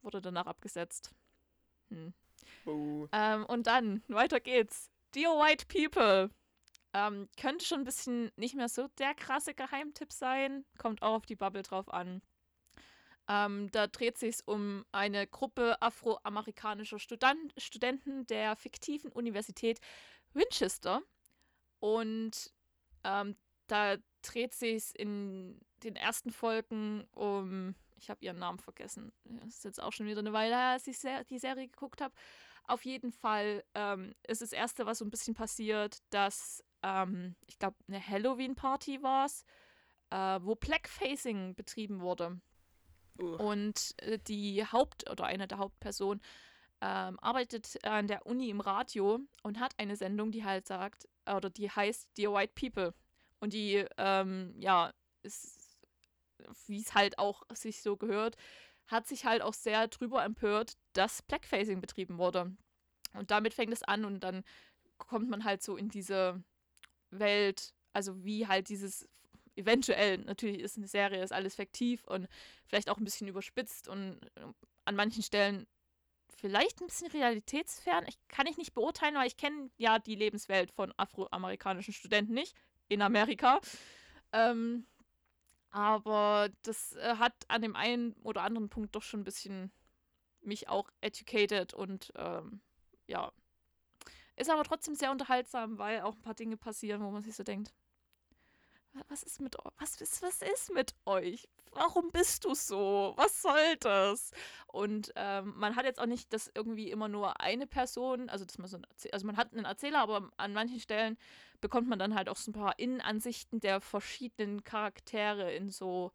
Wurde 0.01 0.21
danach 0.21 0.45
abgesetzt. 0.45 1.11
Hm. 1.89 2.13
Oh. 2.65 3.07
Ähm, 3.11 3.45
und 3.45 3.67
dann, 3.67 4.03
weiter 4.07 4.39
geht's. 4.39 4.89
Dear 5.15 5.31
White 5.31 5.65
People. 5.67 6.29
Ähm, 6.93 7.27
könnte 7.39 7.65
schon 7.65 7.79
ein 7.81 7.86
bisschen 7.86 8.31
nicht 8.36 8.55
mehr 8.55 8.69
so 8.69 8.88
der 8.99 9.15
krasse 9.15 9.53
Geheimtipp 9.53 10.13
sein. 10.13 10.65
Kommt 10.77 11.01
auch 11.01 11.15
auf 11.15 11.25
die 11.25 11.36
Bubble 11.36 11.63
drauf 11.63 11.91
an. 11.91 12.21
Ähm, 13.27 13.71
da 13.71 13.88
dreht 13.88 14.17
sich 14.17 14.39
um 14.45 14.86
eine 14.91 15.25
Gruppe 15.27 15.81
afroamerikanischer 15.81 16.99
Student 16.99 17.53
Studenten 17.57 18.27
der 18.27 18.55
fiktiven 18.55 19.11
Universität 19.11 19.79
Winchester. 20.34 21.01
Und 21.84 22.53
ähm, 23.03 23.36
da 23.67 23.97
dreht 24.21 24.53
sich 24.53 24.97
in 24.97 25.59
den 25.84 25.97
ersten 25.97 26.31
Folgen 26.31 27.05
um, 27.11 27.75
ich 27.97 28.09
habe 28.09 28.23
ihren 28.23 28.39
Namen 28.39 28.59
vergessen, 28.59 29.11
das 29.25 29.55
ist 29.55 29.65
jetzt 29.65 29.84
auch 29.84 29.91
schon 29.91 30.05
wieder 30.05 30.19
eine 30.19 30.31
Weile 30.31 30.55
her, 30.55 30.69
als 30.69 30.88
ich 30.88 30.97
die 31.29 31.39
Serie 31.39 31.67
geguckt 31.67 31.99
habe. 31.99 32.15
Auf 32.67 32.86
jeden 32.86 33.11
Fall 33.11 33.65
ähm, 33.73 34.15
ist 34.25 34.41
das 34.41 34.53
Erste, 34.53 34.86
was 34.86 34.99
so 34.99 35.05
ein 35.05 35.09
bisschen 35.09 35.34
passiert, 35.34 35.97
dass, 36.09 36.63
ähm, 36.84 37.36
ich 37.47 37.59
glaube, 37.59 37.75
eine 37.89 38.07
Halloween-Party 38.07 39.03
war 39.03 39.25
es, 39.25 39.43
äh, 40.09 40.39
wo 40.41 40.55
Blackfacing 40.55 41.53
betrieben 41.53 41.99
wurde. 41.99 42.39
Uh. 43.19 43.36
Und 43.36 43.93
äh, 43.97 44.19
die 44.19 44.65
Haupt- 44.65 45.09
oder 45.09 45.25
eine 45.25 45.49
der 45.49 45.57
Hauptpersonen 45.57 46.21
ähm, 46.84 47.17
arbeitet 47.21 47.81
an 47.86 48.07
der 48.07 48.25
Uni 48.25 48.49
im 48.49 48.59
Radio 48.59 49.21
und 49.41 49.59
hat 49.61 49.73
eine 49.77 49.95
Sendung, 49.95 50.31
die 50.31 50.43
halt 50.43 50.67
sagt, 50.67 51.07
oder 51.25 51.49
die 51.49 51.69
heißt 51.69 52.09
Dear 52.17 52.34
White 52.34 52.51
People. 52.55 52.93
Und 53.39 53.53
die, 53.53 53.86
ähm, 53.97 54.53
ja, 54.59 54.93
wie 56.67 56.81
es 56.81 56.93
halt 56.93 57.17
auch 57.19 57.43
sich 57.53 57.81
so 57.81 57.95
gehört, 57.95 58.36
hat 58.88 59.07
sich 59.07 59.23
halt 59.23 59.41
auch 59.41 59.53
sehr 59.53 59.88
drüber 59.88 60.25
empört, 60.25 60.73
dass 60.91 61.21
Blackfacing 61.21 61.79
betrieben 61.79 62.17
wurde. 62.17 62.51
Und 63.13 63.31
damit 63.31 63.53
fängt 63.53 63.71
es 63.71 63.84
an 63.84 64.03
und 64.03 64.19
dann 64.19 64.43
kommt 64.97 65.29
man 65.29 65.45
halt 65.45 65.63
so 65.63 65.77
in 65.77 65.88
diese 65.88 66.43
Welt, 67.11 67.73
also 67.93 68.25
wie 68.25 68.47
halt 68.47 68.67
dieses 68.67 69.07
eventuell, 69.55 70.17
natürlich 70.17 70.59
ist 70.59 70.77
eine 70.77 70.88
Serie, 70.88 71.23
ist 71.23 71.31
alles 71.31 71.55
fiktiv 71.55 72.03
und 72.05 72.27
vielleicht 72.65 72.89
auch 72.89 72.97
ein 72.97 73.05
bisschen 73.05 73.27
überspitzt 73.27 73.88
und 73.88 74.19
äh, 74.36 74.41
an 74.84 74.95
manchen 74.95 75.23
Stellen 75.23 75.65
vielleicht 76.43 76.81
ein 76.81 76.87
bisschen 76.87 77.09
realitätsfern. 77.09 78.05
Ich 78.05 78.17
kann 78.27 78.47
ich 78.47 78.57
nicht 78.57 78.73
beurteilen, 78.73 79.15
weil 79.15 79.27
ich 79.27 79.37
kenne 79.37 79.71
ja 79.77 79.97
die 79.97 80.15
Lebenswelt 80.15 80.71
von 80.71 80.93
afroamerikanischen 80.97 81.93
Studenten 81.93 82.33
nicht 82.33 82.53
in 82.89 83.01
Amerika. 83.01 83.61
Ähm, 84.33 84.85
aber 85.69 86.49
das 86.63 86.97
äh, 86.97 87.15
hat 87.15 87.33
an 87.47 87.61
dem 87.61 87.77
einen 87.77 88.11
oder 88.23 88.41
anderen 88.41 88.67
Punkt 88.67 88.93
doch 88.93 89.03
schon 89.03 89.21
ein 89.21 89.23
bisschen 89.23 89.71
mich 90.41 90.67
auch 90.67 90.89
educated 90.99 91.73
und 91.73 92.11
ähm, 92.17 92.59
ja. 93.07 93.31
Ist 94.35 94.49
aber 94.49 94.65
trotzdem 94.65 94.95
sehr 94.95 95.11
unterhaltsam, 95.11 95.77
weil 95.77 96.01
auch 96.01 96.15
ein 96.15 96.21
paar 96.21 96.33
Dinge 96.33 96.57
passieren, 96.57 97.01
wo 97.03 97.09
man 97.09 97.23
sich 97.23 97.37
so 97.37 97.43
denkt, 97.43 97.71
was 99.07 99.23
ist 99.23 99.39
mit 99.41 99.57
euch? 99.59 99.71
Was 99.79 99.99
ist, 100.01 100.21
was 100.21 100.41
ist 100.41 100.71
mit 100.71 100.93
euch? 101.05 101.47
Warum 101.71 102.11
bist 102.11 102.45
du 102.45 102.53
so? 102.53 103.13
Was 103.15 103.41
soll 103.41 103.77
das? 103.79 104.31
Und 104.67 105.11
ähm, 105.15 105.53
man 105.57 105.75
hat 105.75 105.85
jetzt 105.85 105.99
auch 105.99 106.05
nicht, 106.05 106.31
dass 106.33 106.51
irgendwie 106.53 106.91
immer 106.91 107.07
nur 107.07 107.39
eine 107.41 107.65
Person, 107.65 108.29
also 108.29 108.45
dass 108.45 108.57
man 108.57 108.67
so 108.67 108.77
also 109.11 109.25
man 109.25 109.37
hat 109.37 109.53
einen 109.53 109.65
Erzähler, 109.65 109.99
aber 109.99 110.29
an 110.37 110.53
manchen 110.53 110.79
Stellen 110.79 111.17
bekommt 111.61 111.87
man 111.87 111.97
dann 111.97 112.13
halt 112.15 112.29
auch 112.29 112.35
so 112.35 112.51
ein 112.51 112.53
paar 112.53 112.77
Innenansichten 112.77 113.59
der 113.59 113.81
verschiedenen 113.81 114.63
Charaktere 114.63 115.53
in 115.53 115.71
so 115.71 116.11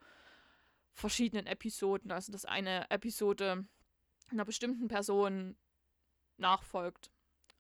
verschiedenen 0.93 1.47
Episoden. 1.47 2.13
Also 2.13 2.31
dass 2.31 2.45
eine 2.45 2.89
Episode 2.91 3.65
einer 4.31 4.45
bestimmten 4.45 4.89
Person 4.89 5.57
nachfolgt. 6.37 7.11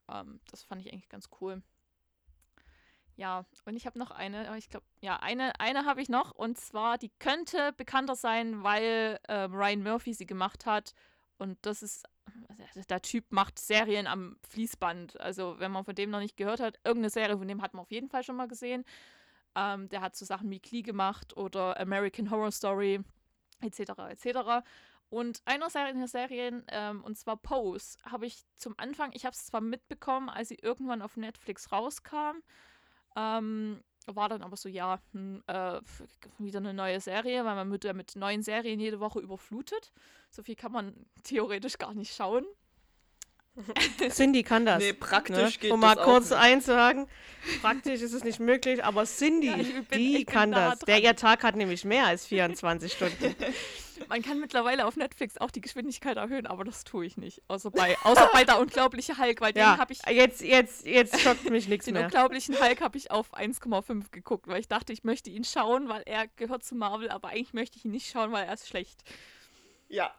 Ähm, 0.09 0.41
das 0.51 0.63
fand 0.63 0.83
ich 0.83 0.93
eigentlich 0.93 1.09
ganz 1.09 1.29
cool. 1.41 1.63
Ja, 3.19 3.45
und 3.65 3.75
ich 3.75 3.85
habe 3.85 3.99
noch 3.99 4.13
eine, 4.13 4.57
ich 4.59 4.71
glaube, 4.71 4.87
ja, 5.01 5.17
eine, 5.17 5.59
eine 5.59 5.85
habe 5.85 6.01
ich 6.01 6.09
noch. 6.09 6.31
Und 6.31 6.57
zwar, 6.57 6.99
die 6.99 7.11
könnte 7.19 7.73
bekannter 7.73 8.15
sein, 8.15 8.63
weil 8.63 9.19
äh, 9.27 9.43
Ryan 9.43 9.83
Murphy 9.83 10.15
sie 10.15 10.25
gemacht 10.25 10.67
hat. 10.67 10.95
Und 11.37 11.59
das 11.63 11.83
ist, 11.83 12.07
also 12.61 12.81
der 12.89 13.03
Typ 13.03 13.33
macht 13.33 13.59
Serien 13.59 14.07
am 14.07 14.37
Fließband. 14.49 15.21
Also, 15.21 15.59
wenn 15.59 15.73
man 15.73 15.85
von 15.85 15.97
dem 15.97 16.11
noch 16.11 16.21
nicht 16.21 16.37
gehört 16.37 16.61
hat, 16.61 16.79
irgendeine 16.85 17.11
Serie 17.11 17.37
von 17.37 17.49
dem 17.49 17.61
hat 17.61 17.75
man 17.75 17.83
auf 17.83 17.91
jeden 17.91 18.09
Fall 18.09 18.23
schon 18.23 18.37
mal 18.37 18.47
gesehen. 18.47 18.85
Ähm, 19.57 19.89
der 19.89 20.01
hat 20.01 20.15
so 20.15 20.25
Sachen 20.25 20.49
wie 20.51 20.61
Klee 20.61 20.83
gemacht 20.83 21.37
oder 21.37 21.81
American 21.81 22.31
Horror 22.31 22.53
Story. 22.53 23.01
etc. 23.61 23.81
etc. 24.11 24.65
Und 25.11 25.43
einer 25.45 25.71
seiner 25.71 26.07
Serien, 26.07 26.65
ähm, 26.69 27.03
und 27.03 27.19
zwar 27.19 27.37
Pose, 27.37 27.99
habe 28.05 28.27
ich 28.27 28.45
zum 28.59 28.75
Anfang, 28.77 29.11
ich 29.13 29.25
habe 29.27 29.35
es 29.35 29.47
zwar 29.47 29.61
mitbekommen, 29.61 30.29
als 30.29 30.51
sie 30.51 30.59
irgendwann 30.63 31.03
auf 31.03 31.17
Netflix 31.17 31.73
rauskam, 31.73 32.43
ähm, 33.17 33.83
war 34.07 34.29
dann 34.29 34.43
aber 34.43 34.57
so, 34.57 34.69
ja, 34.69 35.01
hm, 35.13 35.43
äh, 35.47 35.81
wieder 36.39 36.59
eine 36.59 36.75
neue 36.75 37.01
Serie, 37.01 37.45
weil 37.45 37.55
man 37.55 37.71
wird 37.71 37.85
ja 37.85 37.93
mit 37.93 38.17
neuen 38.17 38.43
Serien 38.43 38.81
jede 38.81 39.01
Woche 39.01 39.21
überflutet. 39.21 39.93
So 40.31 40.43
viel 40.43 40.57
kann 40.57 40.73
man 40.73 40.95
theoretisch 41.25 41.79
gar 41.79 41.95
nicht 41.95 42.15
schauen. 42.15 42.45
Cindy 44.11 44.43
kann 44.43 44.67
das. 44.67 44.79
Nee, 44.79 44.93
praktisch 44.93 45.55
ne? 45.55 45.61
geht 45.61 45.73
Um 45.73 45.81
mal 45.81 45.97
kurz 45.97 46.33
einzuhaken. 46.33 47.07
Praktisch 47.61 48.03
ist 48.03 48.13
es 48.13 48.25
nicht 48.25 48.41
möglich, 48.41 48.85
aber 48.85 49.05
Cindy, 49.05 49.49
ja, 49.49 49.57
bin, 49.57 49.99
die 49.99 50.25
kann 50.25 50.53
das. 50.53 50.81
Der 50.81 51.03
ihr 51.03 51.17
Tag 51.17 51.45
hat 51.45 51.57
nämlich 51.57 51.85
mehr 51.85 52.07
als 52.07 52.27
24 52.27 52.93
Stunden. 52.93 53.35
Man 54.09 54.23
kann 54.23 54.39
mittlerweile 54.39 54.87
auf 54.87 54.97
Netflix 54.97 55.39
auch 55.39 55.51
die 55.51 55.61
Geschwindigkeit 55.61 56.17
erhöhen, 56.17 56.47
aber 56.47 56.63
das 56.63 56.85
tue 56.85 57.05
ich 57.05 57.17
nicht. 57.17 57.43
Außer 57.49 57.71
bei, 57.71 57.97
außer 58.05 58.31
bei 58.33 58.45
der 58.45 58.61
unglaubliche 58.61 59.19
Hulk, 59.19 59.41
weil 59.41 59.57
ja, 59.57 59.75
den 59.75 59.81
habe 59.81 59.93
ich. 59.93 60.01
Jetzt, 60.09 60.41
jetzt, 60.41 60.87
jetzt 60.87 61.21
schockt 61.21 61.51
mich 61.51 61.69
nichts 61.69 61.87
mehr. 61.87 62.03
Den 62.03 62.05
unglaublichen 62.05 62.61
Hulk 62.61 62.81
habe 62.81 62.97
ich 62.97 63.11
auf 63.11 63.35
1,5 63.35 64.11
geguckt, 64.13 64.47
weil 64.47 64.61
ich 64.61 64.69
dachte, 64.69 64.93
ich 64.93 65.03
möchte 65.03 65.31
ihn 65.31 65.43
schauen, 65.43 65.89
weil 65.89 66.03
er 66.07 66.29
gehört 66.37 66.65
zu 66.65 66.77
Marvel, 66.77 67.11
aber 67.11 67.29
eigentlich 67.29 67.55
möchte 67.55 67.79
ich 67.79 67.85
ihn 67.85 67.91
nicht 67.91 68.09
schauen, 68.09 68.31
weil 68.31 68.47
er 68.47 68.55
ist 68.55 68.69
schlecht. 68.69 69.03
Ja, 69.89 70.15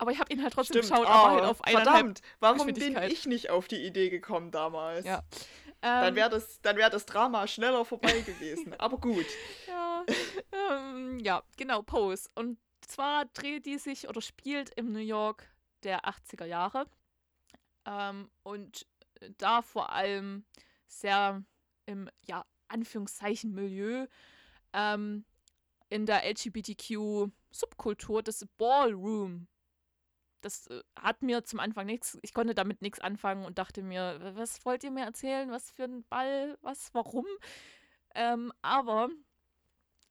aber 0.00 0.12
ich 0.12 0.18
habe 0.18 0.32
ihn 0.32 0.42
halt 0.42 0.54
trotzdem 0.54 0.82
Stimmt. 0.82 0.98
geschaut, 0.98 1.06
oh, 1.06 1.12
aber 1.12 1.30
halt 1.30 1.44
auf 1.44 1.58
Verdammt, 1.58 2.22
warum 2.40 2.66
bin 2.66 2.96
ich 2.96 3.26
nicht 3.26 3.50
auf 3.50 3.68
die 3.68 3.84
Idee 3.84 4.08
gekommen 4.08 4.50
damals? 4.50 5.04
Ja. 5.04 5.22
dann 5.82 6.08
ähm. 6.08 6.14
wäre 6.14 6.30
das, 6.30 6.58
wär 6.62 6.88
das 6.88 7.04
Drama 7.04 7.46
schneller 7.46 7.84
vorbei 7.84 8.20
gewesen. 8.26 8.74
aber 8.78 8.96
gut. 8.96 9.26
Ja, 9.68 10.04
ähm, 10.70 11.18
ja, 11.20 11.42
genau, 11.58 11.82
Pose. 11.82 12.30
Und 12.34 12.56
zwar 12.80 13.26
dreht 13.26 13.66
die 13.66 13.76
sich 13.76 14.08
oder 14.08 14.22
spielt 14.22 14.70
im 14.74 14.90
New 14.90 15.00
York 15.00 15.46
der 15.82 16.06
80er 16.06 16.46
Jahre. 16.46 16.86
Ähm, 17.84 18.30
und 18.42 18.86
da 19.36 19.60
vor 19.60 19.92
allem 19.92 20.46
sehr 20.86 21.44
im, 21.84 22.08
ja, 22.26 22.46
Anführungszeichen 22.68 23.52
Milieu 23.52 24.06
ähm, 24.72 25.26
in 25.90 26.06
der 26.06 26.24
LGBTQ-Subkultur 26.24 28.22
des 28.22 28.46
Ballroom 28.56 29.46
das 30.40 30.66
äh, 30.68 30.82
hat 30.98 31.22
mir 31.22 31.44
zum 31.44 31.60
Anfang 31.60 31.86
nichts, 31.86 32.18
ich 32.22 32.34
konnte 32.34 32.54
damit 32.54 32.82
nichts 32.82 33.00
anfangen 33.00 33.44
und 33.44 33.58
dachte 33.58 33.82
mir, 33.82 34.18
was 34.34 34.64
wollt 34.64 34.84
ihr 34.84 34.90
mir 34.90 35.04
erzählen? 35.04 35.50
Was 35.50 35.70
für 35.70 35.84
ein 35.84 36.04
Ball? 36.08 36.58
Was? 36.62 36.90
Warum? 36.92 37.26
Ähm, 38.14 38.52
aber 38.62 39.08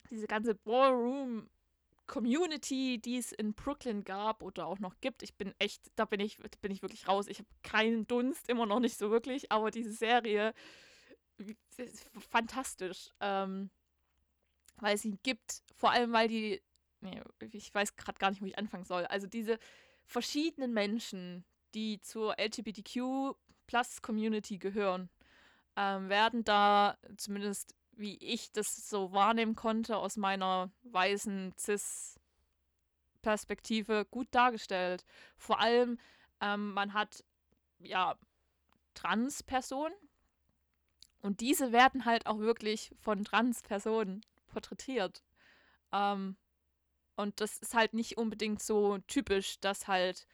diese 0.09 0.27
ganze 0.27 0.55
Ballroom 0.55 1.49
Community, 2.07 2.99
die 2.99 3.17
es 3.17 3.31
in 3.31 3.53
Brooklyn 3.53 4.03
gab 4.03 4.41
oder 4.41 4.65
auch 4.65 4.79
noch 4.79 4.99
gibt, 4.99 5.21
ich 5.21 5.35
bin 5.35 5.53
echt, 5.59 5.91
da 5.95 6.05
bin 6.05 6.19
ich, 6.19 6.37
bin 6.61 6.71
ich 6.71 6.81
wirklich 6.81 7.07
raus. 7.07 7.27
Ich 7.27 7.39
habe 7.39 7.49
keinen 7.61 8.07
Dunst, 8.07 8.49
immer 8.49 8.65
noch 8.65 8.79
nicht 8.79 8.97
so 8.97 9.11
wirklich, 9.11 9.51
aber 9.51 9.69
diese 9.69 9.93
Serie 9.93 10.53
ist 11.77 12.09
fantastisch. 12.29 13.11
Ähm, 13.19 13.69
weil 14.77 14.97
sie 14.97 15.17
gibt, 15.23 15.61
vor 15.75 15.91
allem 15.91 16.11
weil 16.11 16.27
die, 16.27 16.61
nee, 17.01 17.21
ich 17.51 17.73
weiß 17.73 17.95
gerade 17.95 18.17
gar 18.17 18.31
nicht, 18.31 18.41
wo 18.41 18.45
ich 18.45 18.57
anfangen 18.57 18.85
soll. 18.85 19.05
Also 19.05 19.27
diese 19.27 19.59
verschiedenen 20.09 20.73
Menschen, 20.73 21.45
die 21.75 22.01
zur 22.01 22.35
LGBTQ-Plus-Community 22.39 24.57
gehören, 24.57 25.11
ähm, 25.75 26.09
werden 26.09 26.43
da 26.43 26.97
zumindest, 27.15 27.75
wie 27.91 28.17
ich 28.17 28.51
das 28.51 28.89
so 28.89 29.11
wahrnehmen 29.11 29.53
konnte, 29.55 29.97
aus 29.97 30.17
meiner 30.17 30.71
weißen 30.81 31.53
Cis-Perspektive 31.57 34.05
gut 34.05 34.29
dargestellt. 34.31 35.05
Vor 35.37 35.59
allem, 35.59 35.99
ähm, 36.41 36.73
man 36.73 36.93
hat 36.93 37.23
ja 37.77 38.17
Trans-Personen 38.95 39.93
und 41.21 41.39
diese 41.39 41.71
werden 41.71 42.05
halt 42.05 42.25
auch 42.25 42.39
wirklich 42.39 42.95
von 42.99 43.23
Trans-Personen 43.23 44.25
porträtiert. 44.47 45.23
Ähm, 45.91 46.35
und 47.19 47.41
das 47.41 47.57
ist 47.57 47.73
halt 47.73 47.93
nicht 47.93 48.17
unbedingt 48.17 48.63
so 48.63 48.97
typisch, 48.99 49.59
dass 49.59 49.89
halt 49.89 50.25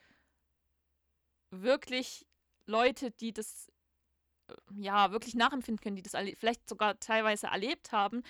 wirklich 1.49 2.27
Leute, 2.67 3.09
die 3.09 3.33
das 3.33 3.71
äh, 4.47 4.53
ja 4.77 5.11
wirklich 5.11 5.33
nachempfinden 5.33 5.81
können, 5.81 5.95
die 5.95 6.03
das 6.03 6.13
vielleicht 6.37 6.69
sogar 6.69 6.99
teilweise 6.99 7.47
erlebt 7.47 7.91
haben, 7.91 8.21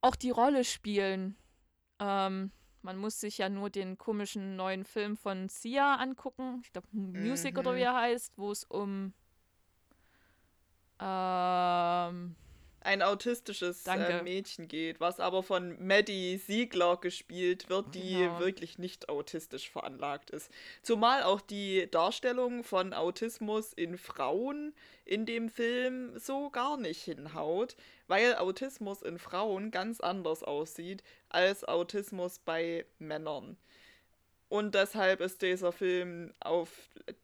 auch 0.00 0.16
die 0.16 0.30
Rolle 0.30 0.64
spielen. 0.64 1.36
Ähm, 2.00 2.50
man 2.82 2.96
muss 2.96 3.20
sich 3.20 3.38
ja 3.38 3.48
nur 3.48 3.70
den 3.70 3.96
komischen 3.96 4.56
neuen 4.56 4.84
Film 4.84 5.16
von 5.16 5.48
Sia 5.48 5.94
angucken. 5.94 6.62
Ich 6.64 6.72
glaube, 6.72 6.88
Music 6.90 7.54
mhm. 7.54 7.60
oder 7.60 7.76
wie 7.76 7.82
er 7.82 7.94
heißt, 7.94 8.36
wo 8.36 8.50
es 8.50 8.64
um 8.64 9.14
ähm, 10.98 12.34
ein 12.88 13.02
autistisches 13.02 13.86
äh, 13.86 14.22
Mädchen 14.22 14.66
geht, 14.66 14.98
was 14.98 15.20
aber 15.20 15.42
von 15.42 15.76
Maddie 15.86 16.38
Siegler 16.38 16.96
gespielt 16.96 17.68
wird, 17.68 17.94
die 17.94 18.14
genau. 18.14 18.40
wirklich 18.40 18.78
nicht 18.78 19.10
autistisch 19.10 19.68
veranlagt 19.68 20.30
ist. 20.30 20.50
Zumal 20.82 21.22
auch 21.22 21.42
die 21.42 21.86
Darstellung 21.90 22.64
von 22.64 22.94
Autismus 22.94 23.74
in 23.74 23.98
Frauen 23.98 24.74
in 25.04 25.26
dem 25.26 25.50
Film 25.50 26.18
so 26.18 26.48
gar 26.48 26.78
nicht 26.78 27.02
hinhaut, 27.02 27.76
weil 28.06 28.36
Autismus 28.36 29.02
in 29.02 29.18
Frauen 29.18 29.70
ganz 29.70 30.00
anders 30.00 30.42
aussieht 30.42 31.02
als 31.28 31.64
Autismus 31.64 32.38
bei 32.38 32.86
Männern. 32.98 33.58
Und 34.48 34.74
deshalb 34.74 35.20
ist 35.20 35.42
dieser 35.42 35.72
Film 35.72 36.32
auf 36.40 36.70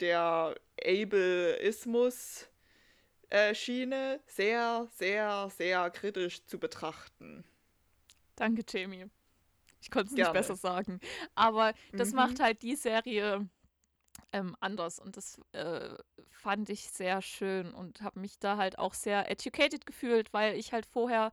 der 0.01 0.57
Ableismus 0.79 2.49
äh, 3.31 3.55
Schiene 3.55 4.21
sehr, 4.27 4.89
sehr, 4.93 5.51
sehr 5.51 5.91
kritisch 5.91 6.45
zu 6.47 6.59
betrachten. 6.59 7.45
Danke, 8.37 8.65
Jamie. 8.69 9.07
Ich 9.81 9.91
konnte 9.91 10.09
es 10.09 10.17
nicht 10.17 10.33
besser 10.33 10.57
sagen. 10.57 11.01
Aber 11.35 11.75
das 11.93 12.11
mhm. 12.11 12.17
macht 12.17 12.41
halt 12.41 12.63
die 12.63 12.75
Serie 12.75 13.49
ähm, 14.33 14.57
anders 14.61 14.99
und 14.99 15.17
das 15.17 15.41
äh, 15.53 15.95
fand 16.31 16.69
ich 16.71 16.89
sehr 16.89 17.23
schön 17.23 17.73
und 17.73 18.01
habe 18.01 18.21
mich 18.21 18.39
da 18.39 18.57
halt 18.57 18.79
auch 18.79 18.95
sehr 18.95 19.31
educated 19.31 19.87
gefühlt, 19.87 20.33
weil 20.33 20.57
ich 20.57 20.73
halt 20.73 20.87
vorher 20.87 21.33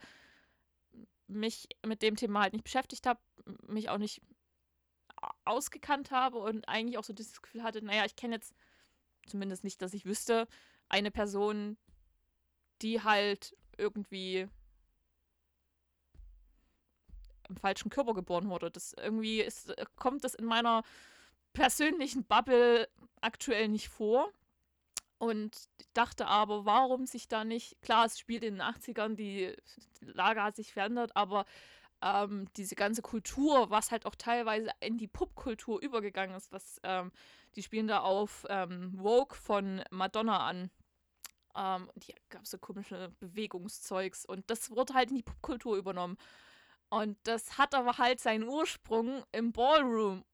mich 1.27 1.67
mit 1.85 2.01
dem 2.01 2.15
Thema 2.15 2.41
halt 2.41 2.53
nicht 2.53 2.63
beschäftigt 2.63 3.05
habe, 3.05 3.19
mich 3.67 3.89
auch 3.89 3.97
nicht 3.97 4.21
ausgekannt 5.45 6.11
habe 6.11 6.37
und 6.39 6.67
eigentlich 6.67 6.97
auch 6.97 7.03
so 7.03 7.13
dieses 7.13 7.41
Gefühl 7.41 7.63
hatte, 7.63 7.83
naja, 7.83 8.05
ich 8.05 8.15
kenne 8.15 8.35
jetzt 8.35 8.53
zumindest 9.27 9.63
nicht, 9.63 9.81
dass 9.81 9.93
ich 9.93 10.05
wüsste, 10.05 10.47
eine 10.91 11.11
Person, 11.11 11.77
die 12.81 13.01
halt 13.01 13.55
irgendwie 13.77 14.47
im 17.47 17.57
falschen 17.57 17.89
Körper 17.89 18.13
geboren 18.13 18.49
wurde. 18.49 18.71
Das 18.71 18.93
irgendwie 18.93 19.41
ist, 19.41 19.73
kommt 19.95 20.23
das 20.23 20.35
in 20.35 20.45
meiner 20.45 20.83
persönlichen 21.53 22.23
Bubble 22.23 22.87
aktuell 23.21 23.67
nicht 23.67 23.89
vor. 23.89 24.31
Und 25.17 25.69
dachte 25.93 26.25
aber, 26.25 26.65
warum 26.65 27.05
sich 27.05 27.27
da 27.27 27.43
nicht, 27.43 27.79
klar, 27.83 28.05
es 28.05 28.17
spielt 28.17 28.43
in 28.43 28.55
den 28.55 28.63
80ern, 28.63 29.13
die 29.13 29.55
Lage 29.99 30.41
hat 30.41 30.55
sich 30.55 30.73
verändert, 30.73 31.15
aber 31.15 31.45
ähm, 32.01 32.47
diese 32.57 32.73
ganze 32.73 33.03
Kultur, 33.03 33.69
was 33.69 33.91
halt 33.91 34.07
auch 34.07 34.15
teilweise 34.15 34.71
in 34.79 34.97
die 34.97 35.07
Popkultur 35.07 35.79
übergegangen 35.79 36.35
ist, 36.35 36.51
was 36.51 36.79
ähm, 36.81 37.11
die 37.55 37.61
spielen 37.61 37.87
da 37.87 37.99
auf 37.99 38.47
ähm, 38.49 38.97
Vogue 38.97 39.37
von 39.37 39.83
Madonna 39.91 40.47
an. 40.47 40.71
Ähm, 41.55 41.89
die 41.95 42.13
gab 42.29 42.45
so 42.45 42.57
komische 42.57 43.11
Bewegungszeugs 43.19 44.25
und 44.25 44.49
das 44.49 44.71
wurde 44.71 44.93
halt 44.93 45.09
in 45.09 45.17
die 45.17 45.23
Popkultur 45.23 45.77
übernommen. 45.77 46.17
Und 46.89 47.17
das 47.23 47.57
hat 47.57 47.73
aber 47.73 47.97
halt 47.97 48.19
seinen 48.19 48.43
Ursprung 48.43 49.23
im 49.31 49.53
Ballroom. 49.53 50.25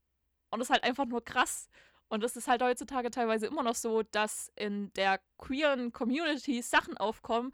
Und 0.49 0.59
das 0.59 0.70
ist 0.70 0.74
halt 0.74 0.84
einfach 0.84 1.05
nur 1.05 1.24
krass. 1.24 1.70
Und 2.09 2.24
das 2.24 2.36
ist 2.36 2.47
halt 2.47 2.61
heutzutage 2.63 3.11
teilweise 3.11 3.47
immer 3.47 3.63
noch 3.63 3.76
so, 3.76 4.01
dass 4.03 4.51
in 4.55 4.91
der 4.93 5.20
queeren 5.38 5.91
Community 5.91 6.61
Sachen 6.61 6.97
aufkommen, 6.97 7.51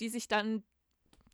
die 0.00 0.08
sich 0.08 0.28
dann 0.28 0.64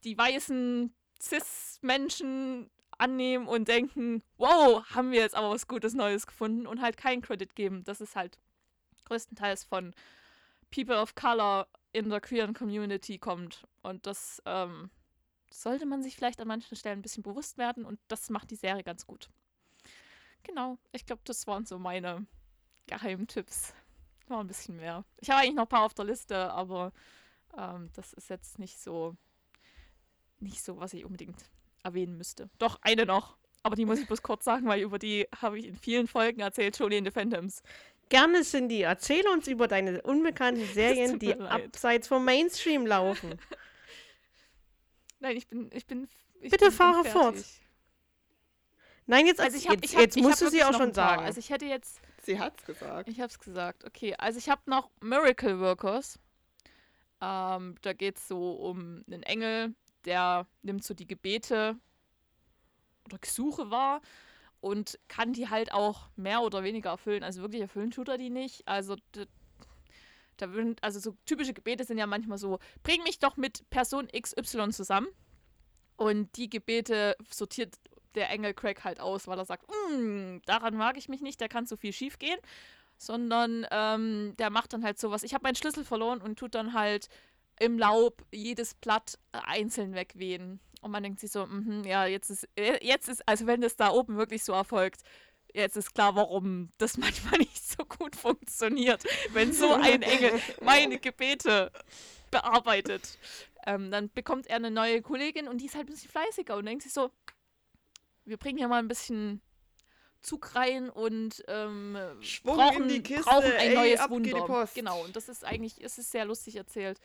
die 0.05 0.17
weißen 0.17 0.95
Cis-Menschen 1.21 2.71
annehmen 2.99 3.49
und 3.49 3.69
denken, 3.69 4.23
wow, 4.37 4.85
haben 4.91 5.11
wir 5.11 5.21
jetzt 5.21 5.35
aber 5.35 5.51
was 5.51 5.67
Gutes 5.67 5.95
Neues 5.95 6.27
gefunden 6.27 6.67
und 6.67 6.83
halt 6.83 6.97
keinen 6.97 7.23
Credit 7.23 7.55
geben. 7.55 7.83
Das 7.85 8.01
ist 8.01 8.15
halt 8.15 8.39
größtenteils 9.07 9.65
von 9.65 9.95
People 10.71 11.01
of 11.01 11.15
Color 11.15 11.67
in 11.93 12.09
der 12.09 12.21
queeren 12.21 12.55
Community 12.55 13.19
kommt. 13.19 13.67
Und 13.83 14.07
das 14.07 14.43
ähm, 14.47 14.91
sollte 15.51 15.87
man 15.87 16.03
sich 16.03 16.17
vielleicht 16.17 16.41
an 16.41 16.49
manchen 16.49 16.77
Stellen 16.77 17.01
ein 17.01 17.03
bisschen 17.03 17.23
bewusst 17.23 17.59
werden 17.59 17.85
und 17.85 17.99
das 18.09 18.31
macht 18.31 18.51
die 18.51 18.57
Serie 18.57 18.85
ganz 18.85 19.07
gut. 19.07 19.29
Genau, 20.43 20.79
ich 20.93 21.05
glaube, 21.05 21.23
das 21.25 21.47
waren 21.47 21.67
so 21.67 21.79
meine 21.79 22.27
Geheimtipps. 22.87 23.75
War 24.29 24.41
ein 24.41 24.47
bisschen 24.47 24.77
mehr. 24.77 25.05
Ich 25.21 25.29
habe 25.31 25.41
eigentlich 25.41 25.57
noch 25.57 25.65
ein 25.65 25.69
paar 25.69 25.85
auf 25.85 25.95
der 25.95 26.05
Liste, 26.05 26.51
aber 26.53 26.93
ähm, 27.59 27.91
das 27.95 28.13
ist 28.13 28.31
jetzt 28.31 28.59
nicht 28.59 28.79
so, 28.79 29.17
nicht 30.39 30.63
so, 30.63 30.79
was 30.79 30.95
ich 30.95 31.05
unbedingt 31.05 31.51
erwähnen 31.83 32.17
müsste. 32.17 32.49
Doch, 32.59 32.79
eine 32.83 33.07
noch. 33.07 33.37
Aber 33.63 33.77
die 33.77 33.85
muss 33.85 33.99
ich 33.99 34.07
bloß 34.07 34.23
kurz 34.23 34.45
sagen, 34.45 34.67
weil 34.67 34.81
über 34.81 34.99
die 34.99 35.27
habe 35.37 35.59
ich 35.59 35.67
in 35.67 35.77
vielen 35.77 36.07
Folgen 36.07 36.41
erzählt, 36.41 36.79
Jolie 36.79 36.97
in 36.97 37.05
the 37.05 37.11
Phantoms. 37.11 37.63
Gerne, 38.11 38.43
Cindy, 38.43 38.83
erzähle 38.83 39.31
uns 39.31 39.47
über 39.47 39.69
deine 39.69 40.03
unbekannten 40.03 40.67
Serien, 40.75 41.21
die 41.21 41.33
abseits 41.33 42.09
vom 42.09 42.25
Mainstream 42.25 42.85
laufen. 42.85 43.39
Nein, 45.21 45.37
ich 45.37 45.47
bin, 45.47 45.71
ich 45.73 45.87
bin. 45.87 46.09
Ich 46.41 46.51
Bitte 46.51 46.67
bin, 46.67 46.75
fahre 46.75 47.05
fort. 47.05 47.37
Nein, 49.07 49.27
jetzt, 49.27 49.41
also 49.41 49.57
ich 49.57 49.69
hab, 49.69 49.77
jetzt, 49.77 49.85
ich 49.85 49.95
hab, 49.95 50.03
jetzt 50.03 50.17
musst 50.17 50.43
du 50.43 50.49
sie 50.49 50.65
auch 50.65 50.75
schon 50.75 50.93
sagen. 50.93 51.23
Also 51.23 51.39
ich 51.39 51.51
hätte 51.51 51.67
jetzt. 51.67 52.01
Sie 52.23 52.39
hat's 52.41 52.65
gesagt. 52.65 53.09
Ich 53.09 53.21
hab's 53.21 53.39
gesagt. 53.39 53.85
Okay, 53.85 54.15
also 54.19 54.39
ich 54.39 54.49
habe 54.49 54.63
noch 54.67 54.91
Miracle 55.01 55.61
Workers. 55.61 56.19
Ähm, 57.21 57.77
da 57.83 57.93
geht's 57.93 58.27
so 58.27 58.53
um 58.55 59.05
einen 59.07 59.23
Engel, 59.23 59.75
der 60.05 60.49
nimmt 60.63 60.83
so 60.83 60.95
die 60.95 61.07
Gebete 61.07 61.77
oder 63.05 63.19
Gesuche 63.19 63.71
wahr 63.71 64.01
und 64.61 64.99
kann 65.09 65.33
die 65.33 65.49
halt 65.49 65.73
auch 65.73 66.11
mehr 66.17 66.43
oder 66.43 66.63
weniger 66.63 66.91
erfüllen. 66.91 67.23
Also 67.23 67.43
wirklich 67.43 67.63
erfüllen 67.63 67.91
tut 67.91 68.09
er 68.09 68.19
die 68.19 68.31
nicht. 68.31 68.67
Also 68.67 68.97
da 70.41 70.49
also 70.81 71.01
so 71.01 71.17
typische 71.27 71.53
Gebete 71.53 71.85
sind 71.85 71.99
ja 71.99 72.07
manchmal 72.07 72.39
so, 72.39 72.59
bring 72.83 73.03
mich 73.03 73.19
doch 73.19 73.37
mit 73.37 73.69
Person 73.71 74.09
XY 74.09 74.71
zusammen. 74.71 75.09
Und 75.97 76.37
die 76.37 76.49
Gebete 76.49 77.15
sortiert 77.31 77.75
der 78.15 78.31
Engel 78.31 78.55
Craig 78.55 78.83
halt 78.85 79.01
aus, 79.01 79.27
weil 79.27 79.39
er 79.39 79.45
sagt, 79.45 79.67
mm, 79.69 80.39
daran 80.47 80.77
mag 80.77 80.97
ich 80.97 81.09
mich 81.09 81.21
nicht, 81.21 81.41
da 81.41 81.49
kann 81.49 81.67
so 81.67 81.77
viel 81.77 81.93
schief 81.93 82.19
gehen. 82.19 82.39
Sondern 82.97 83.67
ähm, 83.71 84.35
der 84.39 84.51
macht 84.51 84.73
dann 84.73 84.85
halt 84.85 84.99
sowas. 84.99 85.23
Ich 85.23 85.33
habe 85.33 85.43
meinen 85.43 85.55
Schlüssel 85.57 85.85
verloren 85.85 86.21
und 86.21 86.39
tut 86.39 86.55
dann 86.55 86.75
halt 86.75 87.09
im 87.59 87.79
Laub 87.79 88.25
jedes 88.31 88.75
Blatt 88.75 89.19
einzeln 89.33 89.95
wegwehen. 89.95 90.61
Und 90.81 90.91
man 90.91 91.03
denkt 91.03 91.21
sich 91.21 91.31
so, 91.31 91.47
mh, 91.47 91.87
ja, 91.87 92.07
jetzt 92.07 92.31
ist, 92.31 92.49
äh, 92.57 92.79
jetzt 92.85 93.09
ist, 93.09 93.27
also 93.29 93.47
wenn 93.47 93.61
das 93.61 93.77
da 93.77 93.91
oben 93.91 94.17
wirklich 94.17 94.45
so 94.45 94.53
erfolgt, 94.53 95.03
jetzt 95.55 95.77
ist 95.77 95.95
klar, 95.95 96.17
warum 96.17 96.71
das 96.79 96.97
manchmal 96.99 97.39
nicht 97.39 97.63
so 97.63 97.85
gut 97.85 98.17
funktioniert, 98.17 99.05
wenn 99.33 99.53
so 99.53 99.73
ein 99.73 100.03
Engel 100.03 100.41
meine 100.63 100.99
Gebete 100.99 101.71
bearbeitet. 102.31 103.19
Ähm, 103.67 103.91
dann 103.91 104.11
bekommt 104.11 104.47
er 104.47 104.57
eine 104.57 104.71
neue 104.71 105.03
Kollegin 105.03 105.49
und 105.49 105.59
die 105.59 105.67
ist 105.67 105.75
halt 105.75 105.87
ein 105.87 105.93
bisschen 105.93 106.11
fleißiger 106.11 106.57
und 106.57 106.65
denkt 106.65 106.83
sich 106.83 106.93
so, 106.93 107.11
wir 108.25 108.39
bringen 108.39 108.59
hier 108.59 108.69
mal 108.69 108.79
ein 108.79 108.89
bisschen 108.89 109.43
Zug 110.23 110.55
rein 110.55 110.91
und 110.91 111.43
ähm, 111.49 111.97
brauchen, 112.43 113.03
Kiste, 113.03 113.23
brauchen, 113.23 113.53
ein 113.53 113.71
ey, 113.71 113.75
neues 113.75 114.11
Wunder. 114.11 114.69
Genau, 114.75 115.05
und 115.05 115.17
das 115.17 115.29
ist 115.29 115.45
eigentlich, 115.45 115.83
es 115.83 115.99
ist 115.99 116.11
sehr 116.11 116.25
lustig 116.25 116.57
erzählt. 116.57 117.01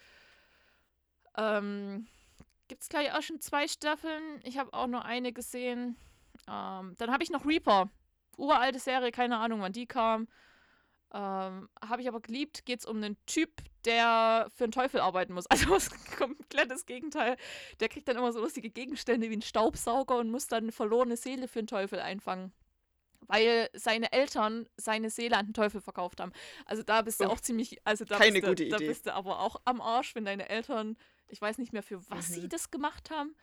Ähm, 1.38 2.08
Gibt 2.68 2.84
es 2.84 2.90
gleich 2.90 3.14
auch 3.14 3.22
schon 3.22 3.40
zwei 3.40 3.68
Staffeln. 3.68 4.42
Ich 4.44 4.58
habe 4.58 4.74
auch 4.74 4.88
nur 4.88 5.06
eine 5.06 5.32
gesehen. 5.34 5.98
Ähm, 6.48 6.96
dann 6.98 7.12
habe 7.12 7.24
ich 7.24 7.30
noch 7.30 7.46
Reaper. 7.46 7.90
Uralte 8.38 8.80
Serie, 8.80 9.12
keine 9.12 9.38
Ahnung, 9.38 9.62
wann 9.62 9.72
die 9.72 9.86
kam. 9.86 10.28
Ähm, 11.14 11.70
habe 11.82 12.02
ich 12.02 12.08
aber 12.08 12.20
geliebt. 12.22 12.66
Geht 12.66 12.80
es 12.80 12.86
um 12.86 12.98
einen 12.98 13.18
Typ, 13.26 13.50
der 13.86 14.48
für 14.56 14.66
den 14.68 14.72
Teufel 14.72 15.00
arbeiten 15.00 15.34
muss. 15.34 15.46
Also 15.50 15.70
das 15.70 15.90
komplettes 16.18 16.86
Gegenteil. 16.86 17.38
Der 17.80 17.90
kriegt 17.90 18.08
dann 18.08 18.18
immer 18.18 18.34
so 18.34 18.40
lustige 18.40 18.70
Gegenstände 18.70 19.30
wie 19.30 19.34
einen 19.34 19.42
Staubsauger 19.42 20.18
und 20.18 20.32
muss 20.32 20.48
dann 20.48 20.64
eine 20.64 20.72
verlorene 20.72 21.18
Seele 21.18 21.48
für 21.48 21.60
den 21.60 21.68
Teufel 21.68 22.00
einfangen. 22.00 22.52
Weil 23.28 23.70
seine 23.74 24.12
Eltern 24.12 24.68
seine 24.78 25.10
Seele 25.10 25.38
an 25.38 25.48
den 25.48 25.54
Teufel 25.54 25.82
verkauft 25.82 26.20
haben. 26.20 26.32
Also 26.66 26.84
da 26.84 27.02
bist 27.02 27.20
du 27.20 27.26
oh, 27.26 27.30
auch 27.30 27.40
ziemlich. 27.40 27.80
Also 27.84 28.06
da 28.06 28.18
keine 28.18 28.42
bist 28.42 28.46
gute 28.46 28.56
du, 28.56 28.64
Idee. 28.64 28.72
Da 28.72 28.78
bist 28.78 29.06
du 29.06 29.14
aber 29.14 29.40
auch 29.40 29.62
am 29.66 29.82
Arsch, 29.82 30.16
wenn 30.16 30.26
deine 30.26 30.50
Eltern 30.50 30.98
ich 31.28 31.42
weiß 31.42 31.58
nicht 31.58 31.74
mehr, 31.74 31.84
für 31.84 32.00
was 32.10 32.30
mhm. 32.30 32.34
sie 32.34 32.50
das 32.50 32.72
gemacht 32.72 33.10
haben. 33.10 33.36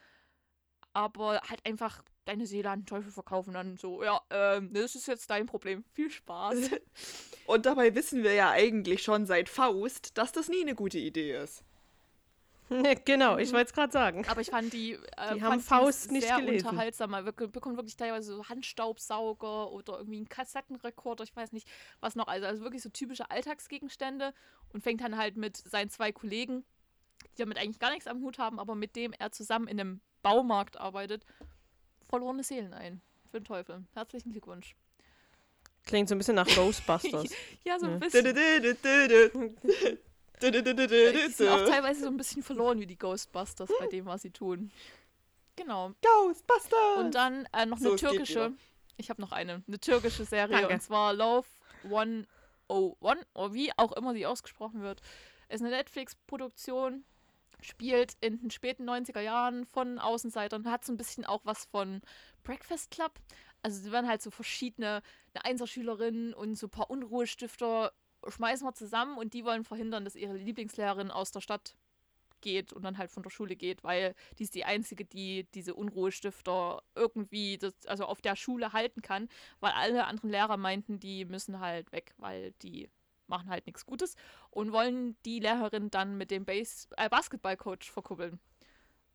Aber 0.93 1.41
halt 1.49 1.65
einfach 1.65 2.03
deine 2.25 2.45
Seele 2.45 2.69
an 2.69 2.81
den 2.81 2.85
Teufel 2.85 3.11
verkaufen 3.11 3.53
dann 3.53 3.77
so, 3.77 4.03
ja, 4.03 4.21
ähm, 4.29 4.71
das 4.73 4.95
ist 4.95 5.07
jetzt 5.07 5.29
dein 5.29 5.47
Problem. 5.47 5.83
Viel 5.93 6.11
Spaß. 6.11 6.69
Und 7.47 7.65
dabei 7.65 7.95
wissen 7.95 8.23
wir 8.23 8.33
ja 8.33 8.51
eigentlich 8.51 9.01
schon 9.03 9.25
seit 9.25 9.49
Faust, 9.49 10.17
dass 10.17 10.31
das 10.31 10.49
nie 10.49 10.61
eine 10.61 10.75
gute 10.75 10.99
Idee 10.99 11.35
ist. 11.35 11.63
genau, 13.05 13.37
ich 13.37 13.49
mhm. 13.49 13.55
wollte 13.55 13.67
es 13.67 13.73
gerade 13.73 13.91
sagen. 13.93 14.25
Aber 14.27 14.41
ich 14.41 14.49
fand 14.49 14.73
die, 14.73 14.93
äh, 14.93 15.35
die 15.35 15.43
haben 15.43 15.59
Faust 15.59 16.11
nicht 16.11 16.27
sehr 16.27 16.37
gelesen. 16.37 16.67
unterhaltsam. 16.67 17.11
Man 17.11 17.25
bekommt 17.25 17.77
wirklich 17.77 17.95
teilweise 17.95 18.35
so 18.35 18.47
Handstaubsauger 18.47 19.71
oder 19.71 19.97
irgendwie 19.97 20.17
einen 20.17 20.29
Kassettenrekorder, 20.29 21.23
ich 21.23 21.35
weiß 21.35 21.51
nicht, 21.51 21.67
was 21.99 22.15
noch. 22.15 22.27
Also, 22.27 22.47
also 22.47 22.63
wirklich 22.63 22.81
so 22.81 22.89
typische 22.89 23.29
Alltagsgegenstände 23.29 24.33
und 24.73 24.81
fängt 24.81 25.01
dann 25.01 25.17
halt 25.17 25.37
mit 25.37 25.57
seinen 25.57 25.89
zwei 25.89 26.11
Kollegen 26.11 26.63
die 27.37 27.41
damit 27.41 27.57
eigentlich 27.57 27.79
gar 27.79 27.91
nichts 27.91 28.07
am 28.07 28.21
Hut 28.21 28.37
haben, 28.37 28.59
aber 28.59 28.75
mit 28.75 28.95
dem 28.95 29.13
er 29.17 29.31
zusammen 29.31 29.67
in 29.67 29.79
einem 29.79 30.01
Baumarkt 30.21 30.79
arbeitet, 30.79 31.25
verlorene 32.07 32.43
Seelen 32.43 32.73
ein. 32.73 33.01
Für 33.31 33.39
den 33.39 33.45
Teufel. 33.45 33.83
Herzlichen 33.93 34.31
Glückwunsch. 34.31 34.75
Klingt 35.85 36.07
so 36.07 36.15
ein 36.15 36.17
bisschen 36.19 36.35
nach 36.35 36.47
Ghostbusters. 36.55 37.31
ja, 37.63 37.79
so 37.79 37.87
ein 37.87 37.99
bisschen. 37.99 38.35
Die 40.41 41.31
sind 41.31 41.49
auch 41.49 41.65
teilweise 41.65 42.01
so 42.01 42.07
ein 42.07 42.17
bisschen 42.17 42.43
verloren 42.43 42.79
wie 42.79 42.87
die 42.87 42.97
Ghostbusters 42.97 43.69
bei 43.79 43.87
dem, 43.87 44.05
was 44.05 44.23
sie 44.23 44.31
tun. 44.31 44.71
Genau. 45.55 45.91
Ghostbusters! 46.01 46.97
Und 46.97 47.15
dann 47.15 47.47
äh, 47.53 47.65
noch 47.65 47.77
eine 47.77 47.89
so, 47.89 47.95
türkische. 47.95 48.53
Ich 48.97 49.09
habe 49.09 49.21
noch 49.21 49.31
eine. 49.31 49.63
Eine 49.67 49.79
türkische 49.79 50.25
Serie. 50.25 50.57
Danke. 50.57 50.73
Und 50.73 50.81
zwar 50.81 51.13
Love 51.13 51.47
101, 51.83 52.27
oder 52.67 53.53
wie 53.53 53.71
auch 53.77 53.91
immer 53.93 54.13
sie 54.13 54.25
ausgesprochen 54.25 54.81
wird. 54.81 55.01
Ist 55.49 55.61
eine 55.61 55.69
Netflix-Produktion 55.69 57.03
spielt 57.63 58.17
in 58.21 58.39
den 58.39 58.51
späten 58.51 58.89
90er 58.89 59.21
Jahren 59.21 59.65
von 59.65 59.99
Außenseitern, 59.99 60.69
hat 60.69 60.85
so 60.85 60.91
ein 60.91 60.97
bisschen 60.97 61.25
auch 61.25 61.41
was 61.43 61.65
von 61.65 62.01
Breakfast 62.43 62.91
Club. 62.91 63.13
Also 63.61 63.81
sie 63.81 63.91
werden 63.91 64.09
halt 64.09 64.21
so 64.21 64.31
verschiedene, 64.31 65.01
eine 65.33 65.45
Einserschülerin 65.45 66.33
und 66.33 66.55
so 66.55 66.67
ein 66.67 66.71
paar 66.71 66.89
Unruhestifter 66.89 67.93
schmeißen 68.27 68.65
wir 68.65 68.73
zusammen 68.73 69.17
und 69.17 69.33
die 69.33 69.45
wollen 69.45 69.63
verhindern, 69.63 70.05
dass 70.05 70.15
ihre 70.15 70.35
Lieblingslehrerin 70.35 71.11
aus 71.11 71.31
der 71.31 71.41
Stadt 71.41 71.75
geht 72.43 72.71
und 72.73 72.83
dann 72.83 72.99
halt 72.99 73.09
von 73.09 73.23
der 73.23 73.31
Schule 73.31 73.55
geht, 73.55 73.83
weil 73.83 74.13
die 74.37 74.43
ist 74.43 74.53
die 74.53 74.65
einzige, 74.65 75.05
die 75.05 75.47
diese 75.55 75.73
Unruhestifter 75.73 76.83
irgendwie, 76.93 77.57
das, 77.57 77.73
also 77.87 78.05
auf 78.05 78.21
der 78.21 78.35
Schule 78.35 78.73
halten 78.73 79.01
kann, 79.01 79.27
weil 79.59 79.71
alle 79.71 80.05
anderen 80.05 80.29
Lehrer 80.29 80.57
meinten, 80.57 80.99
die 80.99 81.25
müssen 81.25 81.59
halt 81.59 81.91
weg, 81.91 82.13
weil 82.17 82.51
die 82.61 82.91
machen 83.27 83.49
halt 83.49 83.65
nichts 83.65 83.83
Gutes 83.85 84.15
und 84.51 84.71
wollen 84.71 85.17
die 85.25 85.39
Lehrerin 85.39 85.89
dann 85.89 86.15
mit 86.17 86.29
dem 86.29 86.45
äh, 86.47 86.63
Basketballcoach 87.09 87.91
verkuppeln. 87.91 88.39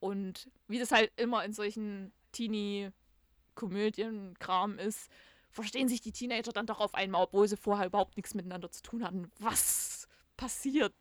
Und 0.00 0.50
wie 0.66 0.78
das 0.78 0.92
halt 0.92 1.12
immer 1.16 1.44
in 1.44 1.52
solchen 1.52 2.12
Teenie-Komödien-Kram 2.32 4.78
ist, 4.78 5.11
verstehen 5.59 5.88
sich 5.88 6.00
die 6.00 6.12
Teenager 6.12 6.52
dann 6.52 6.66
doch 6.66 6.78
auf 6.78 6.94
einmal, 6.94 7.24
obwohl 7.24 7.48
sie 7.48 7.56
vorher 7.56 7.86
überhaupt 7.86 8.16
nichts 8.16 8.32
miteinander 8.32 8.70
zu 8.70 8.80
tun 8.80 9.02
hatten. 9.02 9.28
Was 9.40 10.06
passiert? 10.36 10.94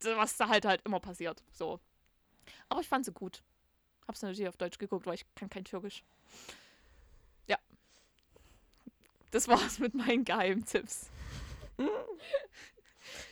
Was 0.00 0.36
da 0.36 0.48
halt 0.48 0.64
halt 0.64 0.80
immer 0.84 1.00
passiert. 1.00 1.42
So. 1.50 1.80
Aber 2.68 2.80
ich 2.80 2.88
fand 2.88 3.04
sie 3.04 3.12
gut. 3.12 3.42
Hab's 4.06 4.22
natürlich 4.22 4.48
auf 4.48 4.56
Deutsch 4.56 4.78
geguckt, 4.78 5.06
weil 5.06 5.14
ich 5.14 5.26
kann 5.34 5.50
kein 5.50 5.64
Türkisch. 5.64 6.04
Ja. 7.48 7.58
Das 9.32 9.48
war's 9.48 9.80
mit 9.80 9.94
meinen 9.94 10.24
Geheimtipps. 10.24 11.10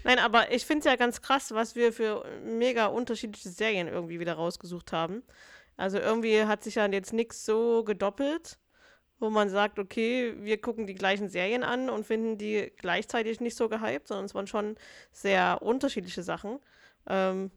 Nein, 0.02 0.18
aber 0.18 0.50
ich 0.52 0.66
finde 0.66 0.80
es 0.80 0.86
ja 0.86 0.96
ganz 0.96 1.22
krass, 1.22 1.52
was 1.52 1.76
wir 1.76 1.92
für 1.92 2.24
mega 2.42 2.86
unterschiedliche 2.86 3.48
Serien 3.48 3.86
irgendwie 3.86 4.18
wieder 4.18 4.34
rausgesucht 4.34 4.90
haben. 4.90 5.22
Also 5.76 5.98
irgendwie 5.98 6.44
hat 6.44 6.64
sich 6.64 6.74
ja 6.74 6.86
jetzt 6.86 7.12
nichts 7.12 7.44
so 7.44 7.84
gedoppelt, 7.84 8.58
wo 9.18 9.30
man 9.30 9.48
sagt, 9.48 9.78
okay, 9.78 10.34
wir 10.38 10.60
gucken 10.60 10.86
die 10.86 10.94
gleichen 10.94 11.28
Serien 11.28 11.62
an 11.62 11.88
und 11.88 12.06
finden 12.06 12.38
die 12.38 12.72
gleichzeitig 12.76 13.40
nicht 13.40 13.56
so 13.56 13.68
gehypt, 13.68 14.08
sondern 14.08 14.26
es 14.26 14.34
waren 14.34 14.46
schon 14.46 14.76
sehr 15.12 15.60
unterschiedliche 15.62 16.22
Sachen. 16.22 16.58
Ähm, 17.08 17.50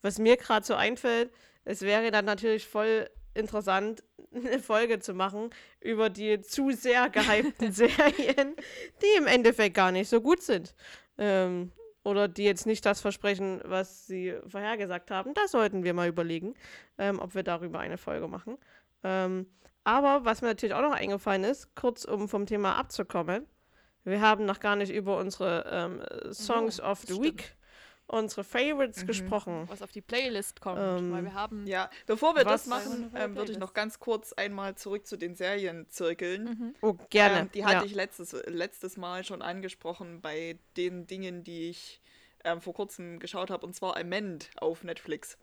was 0.00 0.18
mir 0.18 0.36
gerade 0.36 0.66
so 0.66 0.74
einfällt, 0.74 1.30
es 1.64 1.82
wäre 1.82 2.10
dann 2.10 2.24
natürlich 2.24 2.66
voll 2.66 3.08
interessant, 3.34 4.02
eine 4.34 4.60
Folge 4.60 4.98
zu 4.98 5.14
machen 5.14 5.50
über 5.80 6.10
die 6.10 6.40
zu 6.40 6.70
sehr 6.70 7.08
gehypten 7.10 7.72
Serien, 7.72 8.56
die 9.00 9.18
im 9.18 9.26
Endeffekt 9.26 9.76
gar 9.76 9.92
nicht 9.92 10.08
so 10.08 10.20
gut 10.20 10.42
sind. 10.42 10.74
Ähm, 11.18 11.72
oder 12.04 12.26
die 12.26 12.44
jetzt 12.44 12.66
nicht 12.66 12.84
das 12.84 13.00
versprechen, 13.00 13.60
was 13.64 14.06
sie 14.06 14.34
vorhergesagt 14.48 15.10
haben. 15.12 15.34
Da 15.34 15.46
sollten 15.46 15.84
wir 15.84 15.94
mal 15.94 16.08
überlegen, 16.08 16.54
ähm, 16.98 17.20
ob 17.20 17.34
wir 17.36 17.44
darüber 17.44 17.78
eine 17.78 17.96
Folge 17.96 18.26
machen. 18.26 18.58
Ähm, 19.04 19.46
aber 19.84 20.24
was 20.24 20.42
mir 20.42 20.48
natürlich 20.48 20.74
auch 20.74 20.82
noch 20.82 20.92
eingefallen 20.92 21.44
ist, 21.44 21.74
kurz 21.74 22.04
um 22.04 22.28
vom 22.28 22.46
Thema 22.46 22.76
abzukommen, 22.76 23.46
wir 24.04 24.20
haben 24.20 24.44
noch 24.44 24.60
gar 24.60 24.76
nicht 24.76 24.92
über 24.92 25.16
unsere 25.16 25.64
ähm, 25.70 26.32
Songs 26.32 26.80
oh, 26.80 26.86
of 26.86 27.00
the 27.00 27.14
stimmt. 27.14 27.24
Week 27.24 27.56
unsere 28.12 28.44
Favorites 28.44 29.02
mhm. 29.02 29.06
gesprochen. 29.06 29.64
Was 29.68 29.82
auf 29.82 29.90
die 29.90 30.00
Playlist 30.00 30.60
kommt, 30.60 30.80
ähm, 30.80 31.12
weil 31.12 31.24
wir 31.24 31.34
haben. 31.34 31.66
Ja, 31.66 31.90
bevor 32.06 32.36
wir 32.36 32.44
das 32.44 32.66
machen, 32.66 33.10
ähm, 33.16 33.36
würde 33.36 33.52
ich 33.52 33.58
noch 33.58 33.72
ganz 33.72 33.98
kurz 33.98 34.32
einmal 34.32 34.76
zurück 34.76 35.06
zu 35.06 35.16
den 35.16 35.34
Serien 35.34 35.88
zirkeln. 35.88 36.44
Mhm. 36.44 36.74
Oh, 36.82 36.94
gerne. 37.10 37.40
Ähm, 37.40 37.50
die 37.54 37.64
hatte 37.64 37.76
ja. 37.78 37.84
ich 37.84 37.94
letztes, 37.94 38.32
letztes 38.46 38.96
Mal 38.96 39.24
schon 39.24 39.42
angesprochen 39.42 40.20
bei 40.20 40.58
den 40.76 41.06
Dingen, 41.06 41.42
die 41.42 41.70
ich 41.70 42.00
ähm, 42.44 42.60
vor 42.60 42.74
kurzem 42.74 43.18
geschaut 43.18 43.50
habe, 43.50 43.64
und 43.66 43.74
zwar 43.74 43.96
Amend 43.96 44.50
auf 44.56 44.84
Netflix. 44.84 45.38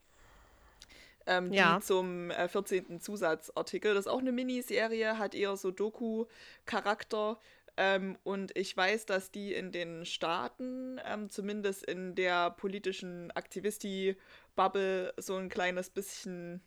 Ähm, 1.29 1.53
ja. 1.53 1.77
die 1.77 1.85
zum 1.85 2.31
äh, 2.31 2.47
14. 2.47 2.99
Zusatzartikel. 2.99 3.93
Das 3.93 4.05
ist 4.05 4.11
auch 4.11 4.19
eine 4.19 4.31
Miniserie, 4.31 5.17
hat 5.17 5.35
eher 5.35 5.55
so 5.55 5.71
Doku-Charakter. 5.71 7.39
Ähm, 7.77 8.17
und 8.23 8.57
ich 8.57 8.75
weiß, 8.75 9.05
dass 9.05 9.31
die 9.31 9.53
in 9.53 9.71
den 9.71 10.05
Staaten, 10.05 10.99
ähm, 11.05 11.29
zumindest 11.29 11.85
in 11.85 12.15
der 12.15 12.49
politischen 12.51 13.31
Aktivisti-Bubble, 13.31 15.13
so 15.17 15.35
ein 15.35 15.49
kleines 15.49 15.89
bisschen, 15.89 16.61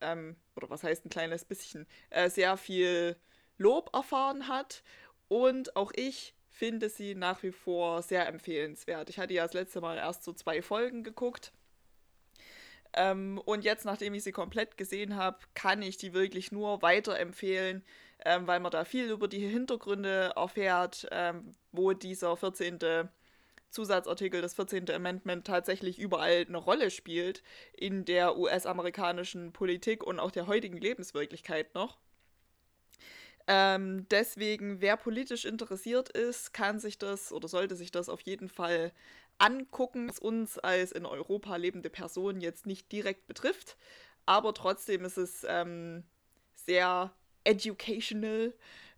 ähm, 0.00 0.36
oder 0.54 0.70
was 0.70 0.84
heißt 0.84 1.06
ein 1.06 1.10
kleines 1.10 1.44
bisschen, 1.44 1.86
äh, 2.10 2.28
sehr 2.28 2.56
viel 2.56 3.16
Lob 3.56 3.90
erfahren 3.94 4.48
hat. 4.48 4.84
Und 5.28 5.74
auch 5.76 5.92
ich 5.96 6.34
finde 6.50 6.88
sie 6.88 7.14
nach 7.14 7.42
wie 7.42 7.52
vor 7.52 8.02
sehr 8.02 8.28
empfehlenswert. 8.28 9.08
Ich 9.10 9.18
hatte 9.18 9.34
ja 9.34 9.44
das 9.44 9.54
letzte 9.54 9.80
Mal 9.80 9.96
erst 9.96 10.24
so 10.24 10.32
zwei 10.32 10.60
Folgen 10.60 11.04
geguckt. 11.04 11.52
Ähm, 12.94 13.40
und 13.44 13.64
jetzt, 13.64 13.84
nachdem 13.84 14.14
ich 14.14 14.24
sie 14.24 14.32
komplett 14.32 14.76
gesehen 14.76 15.16
habe, 15.16 15.38
kann 15.54 15.82
ich 15.82 15.96
die 15.96 16.14
wirklich 16.14 16.52
nur 16.52 16.82
weiterempfehlen, 16.82 17.84
ähm, 18.24 18.46
weil 18.46 18.60
man 18.60 18.72
da 18.72 18.84
viel 18.84 19.10
über 19.10 19.28
die 19.28 19.46
Hintergründe 19.46 20.32
erfährt, 20.36 21.06
ähm, 21.10 21.52
wo 21.72 21.92
dieser 21.92 22.36
14. 22.36 23.08
Zusatzartikel, 23.70 24.40
das 24.40 24.54
14. 24.54 24.90
Amendment 24.90 25.46
tatsächlich 25.46 25.98
überall 25.98 26.46
eine 26.48 26.56
Rolle 26.56 26.90
spielt 26.90 27.42
in 27.74 28.04
der 28.04 28.38
US-amerikanischen 28.38 29.52
Politik 29.52 30.02
und 30.02 30.18
auch 30.18 30.30
der 30.30 30.46
heutigen 30.46 30.78
Lebenswirklichkeit 30.78 31.74
noch. 31.74 31.98
Ähm, 33.46 34.06
deswegen, 34.10 34.80
wer 34.82 34.96
politisch 34.98 35.46
interessiert 35.46 36.10
ist, 36.10 36.52
kann 36.52 36.78
sich 36.78 36.98
das 36.98 37.32
oder 37.32 37.48
sollte 37.48 37.76
sich 37.76 37.90
das 37.90 38.08
auf 38.10 38.20
jeden 38.20 38.48
Fall 38.48 38.92
angucken, 39.38 40.08
was 40.08 40.18
uns 40.18 40.58
als 40.58 40.92
in 40.92 41.06
Europa 41.06 41.56
lebende 41.56 41.90
Person 41.90 42.40
jetzt 42.40 42.66
nicht 42.66 42.90
direkt 42.92 43.26
betrifft. 43.26 43.76
Aber 44.26 44.52
trotzdem 44.52 45.04
ist 45.04 45.16
es 45.16 45.46
ähm, 45.48 46.04
sehr 46.54 47.12
educational. 47.44 48.54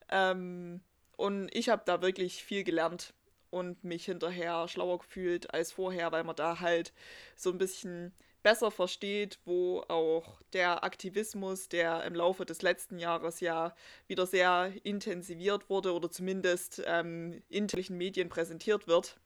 Ähm, 0.08 0.80
und 1.16 1.54
ich 1.54 1.68
habe 1.68 1.82
da 1.84 2.02
wirklich 2.02 2.42
viel 2.42 2.64
gelernt 2.64 3.14
und 3.50 3.84
mich 3.84 4.06
hinterher 4.06 4.66
schlauer 4.68 4.98
gefühlt 4.98 5.52
als 5.52 5.72
vorher, 5.72 6.12
weil 6.12 6.24
man 6.24 6.36
da 6.36 6.60
halt 6.60 6.92
so 7.36 7.50
ein 7.50 7.58
bisschen 7.58 8.12
besser 8.42 8.70
versteht, 8.70 9.38
wo 9.44 9.84
auch 9.88 10.40
der 10.52 10.82
Aktivismus, 10.82 11.68
der 11.68 12.04
im 12.04 12.14
Laufe 12.14 12.46
des 12.46 12.62
letzten 12.62 12.98
Jahres 12.98 13.40
ja 13.40 13.74
wieder 14.06 14.26
sehr 14.26 14.72
intensiviert 14.82 15.68
wurde 15.68 15.92
oder 15.92 16.10
zumindest 16.10 16.82
ähm, 16.86 17.42
in 17.48 17.66
Medien 17.90 18.28
präsentiert 18.28 18.86
wird, 18.86 19.20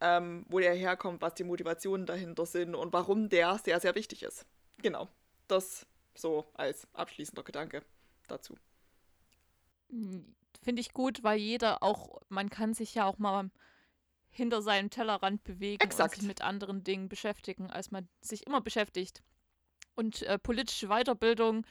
ähm, 0.00 0.44
wo 0.48 0.58
der 0.58 0.74
herkommt, 0.74 1.22
was 1.22 1.34
die 1.34 1.44
Motivationen 1.44 2.06
dahinter 2.06 2.46
sind 2.46 2.74
und 2.74 2.92
warum 2.92 3.28
der 3.28 3.58
sehr, 3.58 3.80
sehr 3.80 3.94
wichtig 3.94 4.22
ist. 4.22 4.46
Genau, 4.78 5.08
das 5.48 5.86
so 6.14 6.46
als 6.54 6.86
abschließender 6.92 7.42
Gedanke 7.42 7.82
dazu. 8.28 8.54
Finde 9.88 10.80
ich 10.80 10.92
gut, 10.92 11.22
weil 11.22 11.38
jeder 11.38 11.82
auch, 11.82 12.20
man 12.28 12.50
kann 12.50 12.74
sich 12.74 12.94
ja 12.94 13.04
auch 13.04 13.18
mal 13.18 13.50
hinter 14.28 14.60
seinem 14.60 14.90
Tellerrand 14.90 15.44
bewegen 15.44 15.82
Exakt. 15.82 16.14
und 16.14 16.20
sich 16.20 16.28
mit 16.28 16.42
anderen 16.42 16.84
Dingen 16.84 17.08
beschäftigen, 17.08 17.70
als 17.70 17.90
man 17.90 18.08
sich 18.20 18.46
immer 18.46 18.60
beschäftigt. 18.60 19.22
Und 19.94 20.22
äh, 20.22 20.38
politische 20.38 20.88
Weiterbildung 20.88 21.64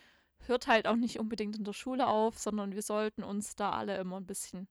hört 0.47 0.67
halt 0.67 0.87
auch 0.87 0.95
nicht 0.95 1.19
unbedingt 1.19 1.55
in 1.55 1.63
der 1.63 1.73
Schule 1.73 2.07
auf, 2.07 2.39
sondern 2.39 2.73
wir 2.73 2.81
sollten 2.81 3.23
uns 3.23 3.55
da 3.55 3.71
alle 3.71 3.97
immer 3.97 4.17
ein 4.17 4.25
bisschen 4.25 4.67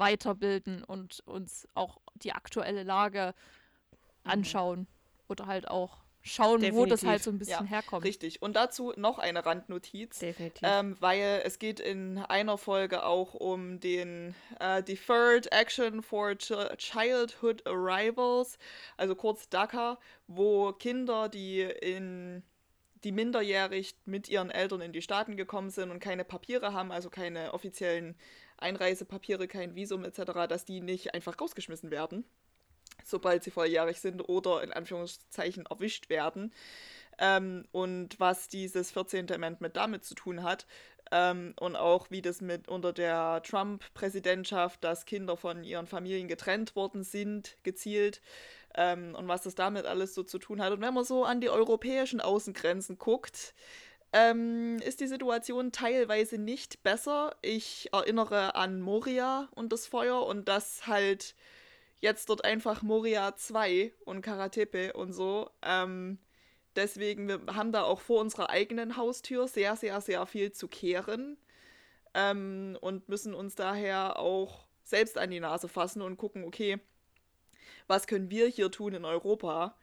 weiterbilden 0.00 0.82
und 0.82 1.20
uns 1.26 1.68
auch 1.74 2.00
die 2.16 2.32
aktuelle 2.32 2.82
Lage 2.82 3.34
mhm. 4.24 4.30
anschauen 4.30 4.86
oder 5.28 5.46
halt 5.46 5.68
auch 5.68 5.98
schauen, 6.22 6.60
Definitiv. 6.60 6.78
wo 6.78 6.86
das 6.86 7.04
halt 7.04 7.22
so 7.22 7.30
ein 7.30 7.38
bisschen 7.38 7.64
ja, 7.64 7.70
herkommt. 7.70 8.04
Richtig. 8.04 8.42
Und 8.42 8.56
dazu 8.56 8.92
noch 8.96 9.18
eine 9.18 9.44
Randnotiz. 9.46 10.20
Ähm, 10.62 10.96
weil 11.00 11.42
es 11.44 11.58
geht 11.58 11.80
in 11.80 12.18
einer 12.18 12.58
Folge 12.58 13.04
auch 13.04 13.34
um 13.34 13.80
den 13.80 14.34
äh, 14.58 14.82
Deferred 14.82 15.50
Action 15.52 16.02
for 16.02 16.36
Ch 16.36 16.52
Childhood 16.76 17.66
Arrivals, 17.66 18.58
also 18.96 19.14
kurz 19.14 19.48
DACA, 19.48 19.98
wo 20.26 20.72
Kinder, 20.72 21.28
die 21.28 21.62
in 21.62 22.42
die 23.04 23.12
minderjährig 23.12 23.96
mit 24.04 24.28
ihren 24.28 24.50
Eltern 24.50 24.82
in 24.82 24.92
die 24.92 25.00
Staaten 25.00 25.36
gekommen 25.36 25.70
sind 25.70 25.90
und 25.90 26.00
keine 26.00 26.24
Papiere 26.24 26.74
haben, 26.74 26.92
also 26.92 27.08
keine 27.08 27.54
offiziellen 27.54 28.14
Einreisepapiere, 28.60 29.48
kein 29.48 29.74
Visum 29.74 30.04
etc., 30.04 30.32
dass 30.48 30.64
die 30.64 30.80
nicht 30.80 31.14
einfach 31.14 31.40
rausgeschmissen 31.40 31.90
werden 31.90 32.24
sobald 33.04 33.44
sie 33.44 33.50
volljährig 33.50 34.00
sind 34.00 34.20
oder 34.28 34.62
in 34.62 34.72
Anführungszeichen 34.72 35.66
erwischt 35.66 36.08
werden. 36.08 36.52
Ähm, 37.18 37.66
und 37.72 38.18
was 38.18 38.48
dieses 38.48 38.90
14. 38.92 39.30
Amendment 39.32 39.76
damit 39.76 40.04
zu 40.04 40.14
tun 40.14 40.42
hat. 40.42 40.66
Ähm, 41.12 41.54
und 41.58 41.76
auch 41.76 42.10
wie 42.10 42.22
das 42.22 42.40
mit 42.40 42.68
unter 42.68 42.92
der 42.92 43.42
Trump-Präsidentschaft, 43.42 44.82
dass 44.82 45.04
Kinder 45.04 45.36
von 45.36 45.64
ihren 45.64 45.86
Familien 45.86 46.28
getrennt 46.28 46.76
worden 46.76 47.02
sind, 47.02 47.56
gezielt. 47.62 48.22
Ähm, 48.74 49.14
und 49.14 49.28
was 49.28 49.42
das 49.42 49.54
damit 49.54 49.86
alles 49.86 50.14
so 50.14 50.22
zu 50.22 50.38
tun 50.38 50.62
hat. 50.62 50.72
Und 50.72 50.80
wenn 50.80 50.94
man 50.94 51.04
so 51.04 51.24
an 51.24 51.40
die 51.40 51.50
europäischen 51.50 52.20
Außengrenzen 52.20 52.96
guckt, 52.98 53.54
ähm, 54.12 54.78
ist 54.84 55.00
die 55.00 55.06
Situation 55.06 55.72
teilweise 55.72 56.38
nicht 56.38 56.82
besser. 56.82 57.36
Ich 57.42 57.90
erinnere 57.92 58.54
an 58.54 58.80
Moria 58.80 59.48
und 59.54 59.72
das 59.72 59.86
Feuer 59.86 60.26
und 60.26 60.48
das 60.48 60.86
halt 60.86 61.34
jetzt 62.00 62.28
dort 62.28 62.44
einfach 62.44 62.82
Moria 62.82 63.36
2 63.36 63.92
und 64.04 64.22
Karatepe 64.22 64.94
und 64.94 65.12
so. 65.12 65.50
Ähm, 65.62 66.18
deswegen, 66.76 67.28
wir 67.28 67.40
haben 67.54 67.72
da 67.72 67.82
auch 67.82 68.00
vor 68.00 68.20
unserer 68.20 68.50
eigenen 68.50 68.96
Haustür 68.96 69.46
sehr, 69.46 69.76
sehr, 69.76 70.00
sehr 70.00 70.26
viel 70.26 70.52
zu 70.52 70.66
kehren 70.66 71.36
ähm, 72.14 72.76
und 72.80 73.08
müssen 73.08 73.34
uns 73.34 73.54
daher 73.54 74.18
auch 74.18 74.66
selbst 74.82 75.18
an 75.18 75.30
die 75.30 75.40
Nase 75.40 75.68
fassen 75.68 76.02
und 76.02 76.16
gucken, 76.16 76.44
okay, 76.44 76.80
was 77.86 78.06
können 78.06 78.30
wir 78.30 78.48
hier 78.48 78.70
tun 78.70 78.94
in 78.94 79.04
Europa? 79.04 79.76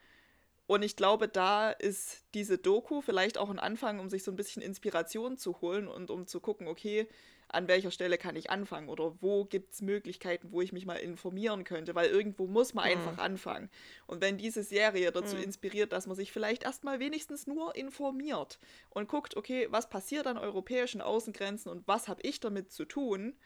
Und 0.68 0.84
ich 0.84 0.98
glaube, 0.98 1.30
da 1.30 1.72
ist 1.72 2.26
diese 2.34 2.58
Doku 2.58 3.02
vielleicht 3.02 3.38
auch 3.38 3.50
ein 3.50 3.60
Anfang, 3.60 4.00
um 4.00 4.10
sich 4.10 4.24
so 4.24 4.32
ein 4.32 4.36
bisschen 4.36 4.62
Inspiration 4.62 5.38
zu 5.38 5.62
holen 5.62 5.88
und 5.88 6.12
um 6.12 6.28
zu 6.28 6.42
gucken, 6.42 6.68
okay, 6.68 7.08
an 7.50 7.70
welcher 7.70 7.92
Stelle 7.92 8.18
kann 8.18 8.36
ich 8.36 8.50
anfangen 8.50 8.90
oder 8.90 9.16
wo 9.22 9.46
gibt 9.46 9.74
es 9.74 9.82
Möglichkeiten, 9.82 10.52
wo 10.52 10.62
ich 10.62 10.74
mich 10.74 10.86
mal 10.86 10.96
informieren 10.96 11.64
könnte, 11.64 11.96
weil 11.96 12.10
irgendwo 12.10 12.46
muss 12.48 12.74
man 12.74 12.86
mhm. 12.86 12.92
einfach 12.92 13.18
anfangen. 13.18 13.70
Und 14.06 14.22
wenn 14.22 14.38
diese 14.38 14.64
Serie 14.64 15.14
dazu 15.14 15.38
mhm. 15.38 15.44
inspiriert, 15.44 15.94
dass 15.94 16.08
man 16.08 16.18
sich 16.18 16.34
vielleicht 16.34 16.64
erstmal 16.64 17.00
wenigstens 17.00 17.48
nur 17.48 17.74
informiert 17.76 18.60
und 18.90 19.08
guckt, 19.08 19.38
okay, 19.38 19.68
was 19.70 19.90
passiert 19.90 20.28
an 20.28 20.38
europäischen 20.38 21.02
Außengrenzen 21.02 21.72
und 21.72 21.88
was 21.88 22.10
habe 22.10 22.22
ich 22.24 22.42
damit 22.42 22.74
zu 22.74 22.84
tun, 22.84 23.38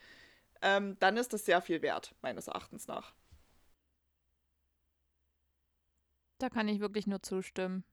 ähm, 0.63 0.97
dann 0.99 1.17
ist 1.17 1.33
das 1.33 1.45
sehr 1.45 1.61
viel 1.61 1.83
wert, 1.83 2.15
meines 2.21 2.47
Erachtens 2.47 2.87
nach. 2.87 3.13
Da 6.41 6.49
kann 6.49 6.67
ich 6.67 6.79
wirklich 6.79 7.05
nur 7.05 7.21
zustimmen. 7.21 7.83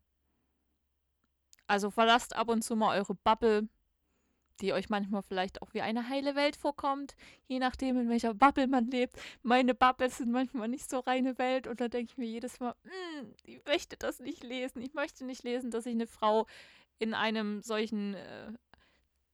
Also 1.67 1.91
verlasst 1.91 2.35
ab 2.35 2.49
und 2.49 2.63
zu 2.63 2.77
mal 2.77 2.99
eure 2.99 3.15
Bubble, 3.15 3.69
die 4.61 4.73
euch 4.73 4.89
manchmal 4.89 5.23
vielleicht 5.23 5.61
auch 5.61 5.75
wie 5.75 5.83
eine 5.83 6.09
heile 6.09 6.35
Welt 6.35 6.57
vorkommt, 6.57 7.15
je 7.47 7.59
nachdem, 7.59 7.99
in 7.99 8.09
welcher 8.09 8.33
Bubble 8.33 8.67
man 8.67 8.87
lebt. 8.87 9.21
Meine 9.43 9.75
Bubbles 9.75 10.17
sind 10.17 10.33
manchmal 10.33 10.69
nicht 10.69 10.89
so 10.89 11.01
reine 11.01 11.37
Welt 11.37 11.67
und 11.67 11.79
da 11.83 11.89
denke 11.89 12.13
ich 12.13 12.17
mir 12.17 12.25
jedes 12.25 12.59
Mal, 12.59 12.75
hm, 12.85 13.35
ich 13.45 13.63
möchte 13.67 13.99
das 13.99 14.19
nicht 14.19 14.43
lesen. 14.43 14.81
Ich 14.81 14.95
möchte 14.95 15.27
nicht 15.27 15.45
lesen, 15.45 15.71
dass 15.71 15.85
sich 15.85 15.95
eine 15.95 16.07
Frau 16.07 16.47
in 16.99 17.13
einem 17.13 17.61
solchen 17.61 18.15
äh, 18.15 18.53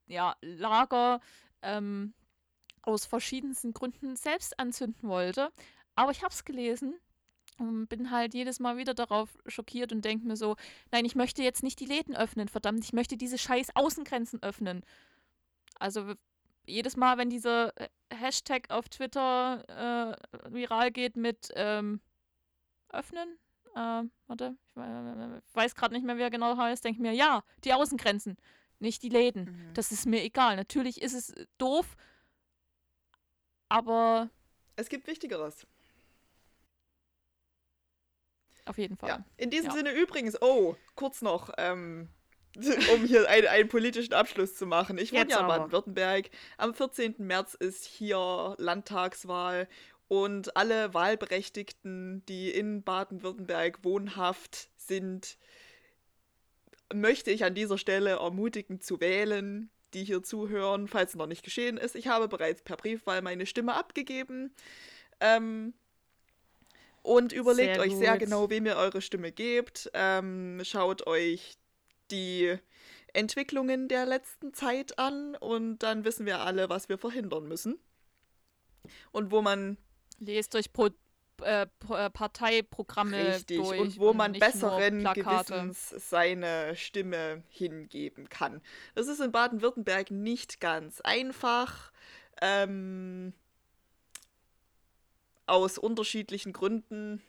ja, 0.08 0.34
Lager 0.42 1.20
ähm, 1.62 2.14
aus 2.82 3.06
verschiedensten 3.06 3.74
Gründen 3.74 4.16
selbst 4.16 4.58
anzünden 4.58 5.08
wollte. 5.08 5.52
Aber 5.94 6.10
ich 6.10 6.24
habe 6.24 6.34
es 6.34 6.44
gelesen 6.44 6.96
und 7.59 7.86
bin 7.88 8.11
halt 8.11 8.34
jedes 8.34 8.61
Mal 8.61 8.76
wieder 8.76 8.94
darauf 8.94 9.38
schockiert 9.46 9.92
und 9.92 10.05
denke 10.05 10.26
mir 10.26 10.36
so, 10.36 10.57
nein, 10.90 11.05
ich 11.05 11.14
möchte 11.14 11.42
jetzt 11.42 11.62
nicht 11.62 11.80
die 11.80 11.86
Läden 11.86 12.16
öffnen, 12.16 12.48
verdammt, 12.48 12.84
ich 12.84 12.92
möchte 12.92 13.16
diese 13.16 13.38
scheiß 13.38 13.68
Außengrenzen 13.74 14.42
öffnen. 14.42 14.84
Also 15.78 16.14
jedes 16.66 16.96
Mal, 16.96 17.18
wenn 17.18 17.30
dieser 17.30 17.76
äh, 17.80 17.88
Hashtag 18.12 18.70
auf 18.70 18.88
Twitter 18.88 20.16
äh, 20.16 20.52
viral 20.52 20.90
geht 20.90 21.16
mit 21.16 21.50
ähm, 21.55 22.00
öffnen, 22.88 23.38
äh, 23.74 24.02
warte, 24.26 24.57
ich 24.76 25.55
weiß 25.55 25.74
gerade 25.74 25.94
nicht 25.94 26.05
mehr, 26.05 26.16
wie 26.16 26.22
er 26.22 26.30
genau 26.30 26.57
heißt, 26.57 26.84
denke 26.84 26.96
ich 26.96 27.02
mir, 27.02 27.12
ja, 27.12 27.42
die 27.64 27.72
Außengrenzen, 27.72 28.36
nicht 28.78 29.02
die 29.02 29.09
Läden. 29.09 29.44
Mhm. 29.44 29.74
Das 29.74 29.92
ist 29.92 30.07
mir 30.07 30.22
egal. 30.22 30.57
Natürlich 30.57 31.02
ist 31.02 31.14
es 31.14 31.34
doof, 31.59 31.96
aber. 33.68 34.30
Es 34.76 34.88
gibt 34.88 35.07
Wichtigeres. 35.07 35.66
Auf 38.66 38.78
jeden 38.78 38.96
Fall. 38.96 39.08
Ja. 39.10 39.24
In 39.36 39.50
diesem 39.50 39.66
ja. 39.66 39.72
Sinne 39.72 39.92
übrigens, 39.92 40.40
oh, 40.40 40.76
kurz 40.94 41.22
noch, 41.22 41.50
ähm, 41.58 42.08
um 42.94 43.04
hier 43.04 43.28
ein, 43.28 43.46
einen 43.46 43.68
politischen 43.68 44.14
Abschluss 44.14 44.54
zu 44.54 44.66
machen. 44.66 44.96
Ich 44.98 45.12
wohne 45.12 45.28
ja 45.28 45.40
in 45.40 45.46
Baden-Württemberg. 45.46 46.30
Am 46.56 46.74
14. 46.74 47.16
März 47.18 47.54
ist 47.54 47.84
hier 47.84 48.54
Landtagswahl 48.58 49.68
und 50.08 50.56
alle 50.56 50.94
Wahlberechtigten, 50.94 52.24
die 52.26 52.50
in 52.50 52.82
Baden-Württemberg 52.82 53.84
wohnhaft 53.84 54.68
sind, 54.76 55.38
möchte 56.92 57.30
ich 57.30 57.44
an 57.44 57.54
dieser 57.54 57.78
Stelle 57.78 58.10
ermutigen 58.10 58.80
zu 58.80 59.00
wählen, 59.00 59.70
die 59.94 60.04
hier 60.04 60.22
zuhören, 60.22 60.88
falls 60.88 61.10
es 61.10 61.16
noch 61.16 61.26
nicht 61.26 61.42
geschehen 61.42 61.76
ist. 61.76 61.96
Ich 61.96 62.08
habe 62.08 62.28
bereits 62.28 62.62
per 62.62 62.76
Briefwahl 62.76 63.22
meine 63.22 63.46
Stimme 63.46 63.74
abgegeben. 63.74 64.54
Ähm, 65.20 65.74
und 67.05 67.32
überlegt 67.32 67.74
sehr 67.74 67.84
euch 67.84 67.94
sehr 67.94 68.16
genau, 68.16 68.48
wem 68.48 68.64
ihr 68.64 68.76
eure 68.76 69.02
Stimme 69.02 69.30
gebt. 69.30 69.90
Ähm, 69.92 70.61
schaut 70.64 71.07
euch 71.07 71.59
die 72.11 72.57
Entwicklungen 73.12 73.88
der 73.88 74.07
letzten 74.07 74.55
Zeit 74.55 74.98
an 74.98 75.36
und 75.36 75.80
dann 75.80 76.05
wissen 76.05 76.24
wir 76.24 76.40
alle, 76.40 76.70
was 76.70 76.88
wir 76.88 76.96
verhindern 76.96 77.46
müssen. 77.46 77.78
Und 79.12 79.30
wo 79.30 79.42
man. 79.42 79.76
Lest 80.18 80.57
euch 80.57 80.72
Pro 80.72 80.88
äh, 81.42 81.62
äh 81.62 82.11
Parteiprogramme 82.11 83.34
Richtig, 83.34 83.59
durch 83.59 83.78
und 83.78 83.98
wo 83.98 84.14
man 84.14 84.32
besseren 84.32 85.05
Gewissens 85.12 85.90
seine 86.09 86.74
Stimme 86.74 87.42
hingeben 87.48 88.30
kann. 88.30 88.62
Das 88.94 89.09
ist 89.09 89.20
in 89.20 89.30
Baden-Württemberg 89.30 90.11
nicht 90.11 90.59
ganz 90.59 91.02
einfach. 91.02 91.92
Ähm, 92.40 93.34
aus 95.47 95.78
unterschiedlichen 95.78 96.53
Gründen. 96.53 97.22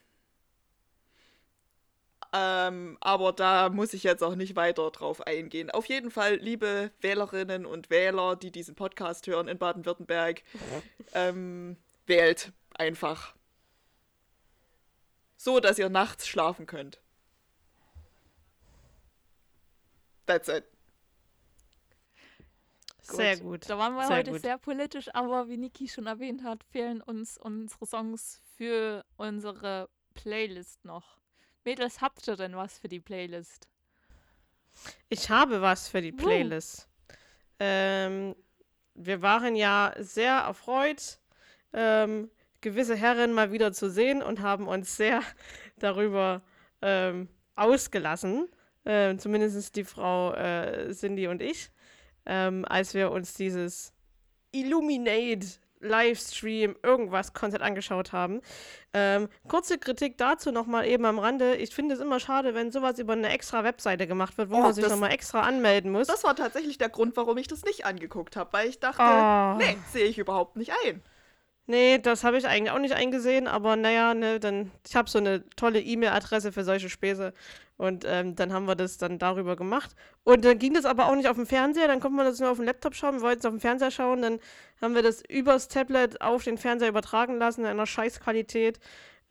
Ähm, 2.34 2.98
aber 3.00 3.32
da 3.32 3.70
muss 3.70 3.94
ich 3.94 4.04
jetzt 4.04 4.22
auch 4.22 4.36
nicht 4.36 4.56
weiter 4.56 4.92
drauf 4.92 5.26
eingehen. 5.26 5.72
Auf 5.72 5.86
jeden 5.86 6.12
Fall, 6.12 6.36
liebe 6.36 6.92
Wählerinnen 7.00 7.66
und 7.66 7.90
Wähler, 7.90 8.36
die 8.36 8.52
diesen 8.52 8.76
Podcast 8.76 9.28
hören 9.28 9.48
in 9.48 9.58
Baden-Württemberg, 9.58 10.44
ähm, 11.14 11.78
wählt 12.06 12.52
einfach. 12.74 13.36
So, 15.38 15.60
dass 15.60 15.80
ihr 15.80 15.90
nachts 15.90 16.28
schlafen 16.28 16.66
könnt. 16.66 17.00
That's 20.26 20.50
it. 20.50 20.66
Sehr 23.14 23.38
gut. 23.38 23.70
Da 23.70 23.78
waren 23.78 23.96
wir 23.96 24.08
sehr 24.08 24.18
heute 24.18 24.32
gut. 24.32 24.42
sehr 24.42 24.58
politisch, 24.58 25.14
aber 25.14 25.48
wie 25.48 25.58
Niki 25.58 25.88
schon 25.88 26.08
erwähnt 26.08 26.44
hat, 26.44 26.64
fehlen 26.64 27.02
uns 27.02 27.38
unsere 27.38 27.86
Songs 27.86 28.42
für 28.58 29.06
unsere 29.18 29.90
Playlist 30.14 30.84
noch. 30.86 31.18
Mädels, 31.64 32.02
habt 32.02 32.28
ihr 32.28 32.36
denn 32.36 32.56
was 32.56 32.80
für 32.80 32.88
die 32.88 33.00
Playlist? 33.00 33.68
Ich 35.10 35.30
habe 35.30 35.62
was 35.62 35.88
für 35.88 36.02
die 36.02 36.12
Playlist. 36.12 36.88
Uh. 36.88 37.16
Ähm, 37.60 38.36
wir 38.94 39.22
waren 39.22 39.56
ja 39.56 39.94
sehr 39.98 40.34
erfreut, 40.34 41.20
ähm, 41.74 42.30
gewisse 42.62 42.96
Herren 42.96 43.34
mal 43.34 43.52
wieder 43.52 43.72
zu 43.72 43.90
sehen 43.90 44.22
und 44.22 44.42
haben 44.42 44.68
uns 44.68 44.98
sehr 44.98 45.22
darüber 45.78 46.42
ähm, 46.82 47.30
ausgelassen. 47.56 48.48
Äh, 48.84 49.18
zumindest 49.18 49.76
die 49.76 49.84
Frau 49.84 50.34
äh, 50.34 50.94
Cindy 50.94 51.28
und 51.28 51.42
ich 51.42 51.72
ähm, 52.26 52.66
als 52.68 52.94
wir 52.94 53.12
uns 53.12 53.34
dieses 53.34 53.94
Illuminate 54.52 55.48
Livestream, 55.86 56.76
irgendwas 56.84 57.34
Konzert 57.34 57.62
angeschaut 57.62 58.12
haben. 58.12 58.42
Ähm, 58.94 59.28
kurze 59.48 59.78
Kritik 59.78 60.18
dazu 60.18 60.52
nochmal 60.52 60.88
eben 60.88 61.06
am 61.06 61.20
Rande. 61.20 61.56
Ich 61.56 61.74
finde 61.74 61.96
es 61.96 62.02
immer 62.02 62.20
schade, 62.20 62.54
wenn 62.56 62.72
sowas 62.72 62.98
über 63.00 63.14
eine 63.14 63.30
extra 63.30 63.64
Webseite 63.64 64.08
gemacht 64.08 64.38
wird, 64.38 64.50
wo 64.50 64.56
oh, 64.56 64.62
man 64.62 64.74
sich 64.74 64.88
nochmal 64.88 65.12
extra 65.12 65.42
anmelden 65.42 65.92
muss. 65.92 66.08
Das 66.08 66.24
war 66.24 66.36
tatsächlich 66.36 66.78
der 66.78 66.90
Grund, 66.90 67.16
warum 67.18 67.38
ich 67.38 67.48
das 67.48 67.64
nicht 67.64 67.86
angeguckt 67.86 68.36
habe, 68.36 68.52
weil 68.54 68.70
ich 68.70 68.80
dachte, 68.80 69.04
oh. 69.04 69.58
nee, 69.58 69.78
sehe 69.92 70.06
ich 70.06 70.18
überhaupt 70.18 70.56
nicht 70.56 70.72
ein. 70.86 71.04
Nee, 71.68 71.98
das 71.98 72.24
habe 72.24 72.38
ich 72.38 72.46
eigentlich 72.48 72.72
auch 72.72 72.80
nicht 72.80 72.94
eingesehen, 72.94 73.48
aber 73.48 73.76
naja, 73.76 74.14
ne, 74.14 74.40
dann, 74.40 74.72
ich 74.88 74.96
habe 74.96 75.10
so 75.10 75.18
eine 75.18 75.44
tolle 75.56 75.82
E-Mail-Adresse 75.82 76.52
für 76.52 76.64
solche 76.64 76.90
Späße 76.90 77.34
und 77.78 78.06
ähm, 78.08 78.36
dann 78.36 78.54
haben 78.54 78.68
wir 78.68 78.76
das 78.76 79.00
dann 79.00 79.18
darüber 79.18 79.56
gemacht. 79.56 79.96
Und 80.24 80.46
dann 80.46 80.60
ging 80.60 80.76
das 80.76 80.86
aber 80.86 81.08
auch 81.08 81.16
nicht 81.16 81.28
auf 81.28 81.38
dem 81.38 81.48
Fernseher, 81.48 81.88
dann 81.88 82.00
konnte 82.00 82.18
man 82.18 82.26
das 82.28 82.40
nur 82.40 82.52
auf 82.52 82.58
dem 82.58 82.66
Laptop 82.66 82.94
schauen, 82.94 83.16
wir 83.16 83.22
wollten 83.22 83.40
es 83.40 83.46
auf 83.46 83.54
dem 83.54 83.60
Fernseher 83.60 83.90
schauen, 83.90 84.22
dann 84.22 84.40
haben 84.80 84.94
wir 84.94 85.02
das 85.02 85.24
übers 85.28 85.68
Tablet 85.68 86.22
auf 86.22 86.44
den 86.44 86.60
Fernseher 86.60 86.90
übertragen 86.90 87.40
lassen 87.40 87.62
in 87.62 87.68
einer 87.68 87.88
Scheißqualität. 87.88 88.80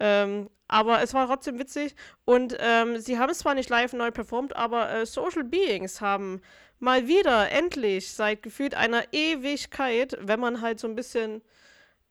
Ähm, 0.01 0.51
aber 0.67 1.03
es 1.03 1.15
war 1.15 1.29
trotzdem 1.29 1.61
witzig 1.61 1.95
und 2.25 2.57
ähm, 2.59 2.99
sie 2.99 3.19
haben 3.19 3.31
es 3.31 3.39
zwar 3.39 3.55
nicht 3.55 3.71
live 3.71 3.93
neu 3.93 4.11
performt, 4.11 4.57
aber 4.57 4.91
äh, 4.91 5.07
Social 5.07 5.45
Beings 5.45 6.01
haben 6.01 6.41
mal 6.81 7.07
wieder 7.07 7.53
endlich 7.53 8.13
seit 8.13 8.43
gefühlt 8.43 8.75
einer 8.75 9.05
Ewigkeit, 9.13 10.19
wenn 10.21 10.41
man 10.41 10.61
halt 10.63 10.81
so 10.81 10.89
ein 10.89 10.97
bisschen 10.97 11.43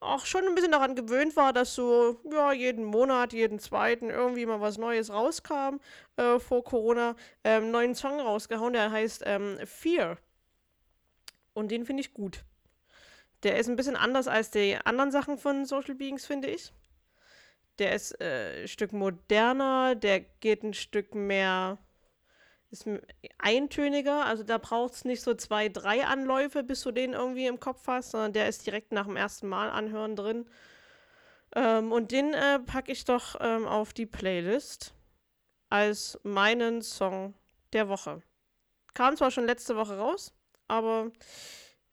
auch 0.04 0.26
schon 0.26 0.46
ein 0.46 0.56
bisschen 0.56 0.72
daran 0.72 0.96
gewöhnt 0.96 1.36
war, 1.36 1.54
dass 1.54 1.76
so 1.76 2.20
ja, 2.32 2.52
jeden 2.52 2.86
Monat, 2.86 3.34
jeden 3.34 3.60
zweiten 3.60 4.10
irgendwie 4.10 4.46
mal 4.46 4.62
was 4.62 4.78
Neues 4.78 5.12
rauskam 5.12 5.80
äh, 6.18 6.40
vor 6.40 6.64
Corona. 6.64 7.16
Ähm, 7.44 7.72
neuen 7.72 7.96
Song 7.96 8.20
rausgehauen, 8.20 8.74
der 8.74 8.92
heißt 8.92 9.24
ähm, 9.26 9.58
Fear. 9.66 10.18
Und 11.54 11.72
den 11.72 11.86
finde 11.86 12.02
ich 12.02 12.14
gut. 12.14 12.44
Der 13.44 13.58
ist 13.58 13.68
ein 13.68 13.76
bisschen 13.76 13.96
anders 13.96 14.28
als 14.28 14.52
die 14.52 14.78
anderen 14.84 15.12
Sachen 15.12 15.38
von 15.38 15.66
Social 15.66 15.96
Beings, 15.96 16.26
finde 16.26 16.50
ich. 16.50 16.74
Der 17.80 17.94
ist 17.94 18.20
äh, 18.22 18.64
ein 18.64 18.68
Stück 18.68 18.94
moderner, 18.94 19.96
der 19.96 20.22
geht 20.22 20.64
ein 20.64 20.74
Stück 20.74 21.16
mehr 21.16 21.78
ist 22.74 22.90
eintöniger, 23.38 24.26
also 24.26 24.44
da 24.44 24.58
braucht 24.58 24.94
es 24.94 25.06
nicht 25.06 25.22
so 25.22 25.34
zwei, 25.36 25.70
drei 25.70 26.06
Anläufe, 26.06 26.64
bis 26.64 26.82
du 26.82 26.92
den 26.92 27.14
irgendwie 27.14 27.46
im 27.46 27.60
Kopf 27.60 27.88
hast, 27.88 28.12
sondern 28.12 28.34
der 28.34 28.50
ist 28.50 28.66
direkt 28.66 28.92
nach 28.92 29.06
dem 29.06 29.16
ersten 29.16 29.48
Mal 29.48 29.70
anhören 29.70 30.16
drin. 30.16 30.46
Ähm, 31.56 31.92
und 31.92 32.12
den 32.12 32.34
äh, 32.34 32.60
packe 32.60 32.92
ich 32.92 33.06
doch 33.06 33.36
ähm, 33.40 33.68
auf 33.68 33.94
die 33.94 34.08
Playlist 34.08 34.94
als 35.70 36.20
meinen 36.24 36.82
Song 36.82 37.36
der 37.74 37.88
Woche. 37.90 38.22
Kam 38.94 39.16
zwar 39.16 39.32
schon 39.32 39.46
letzte 39.46 39.76
Woche 39.76 39.98
raus, 39.98 40.34
aber 40.68 41.12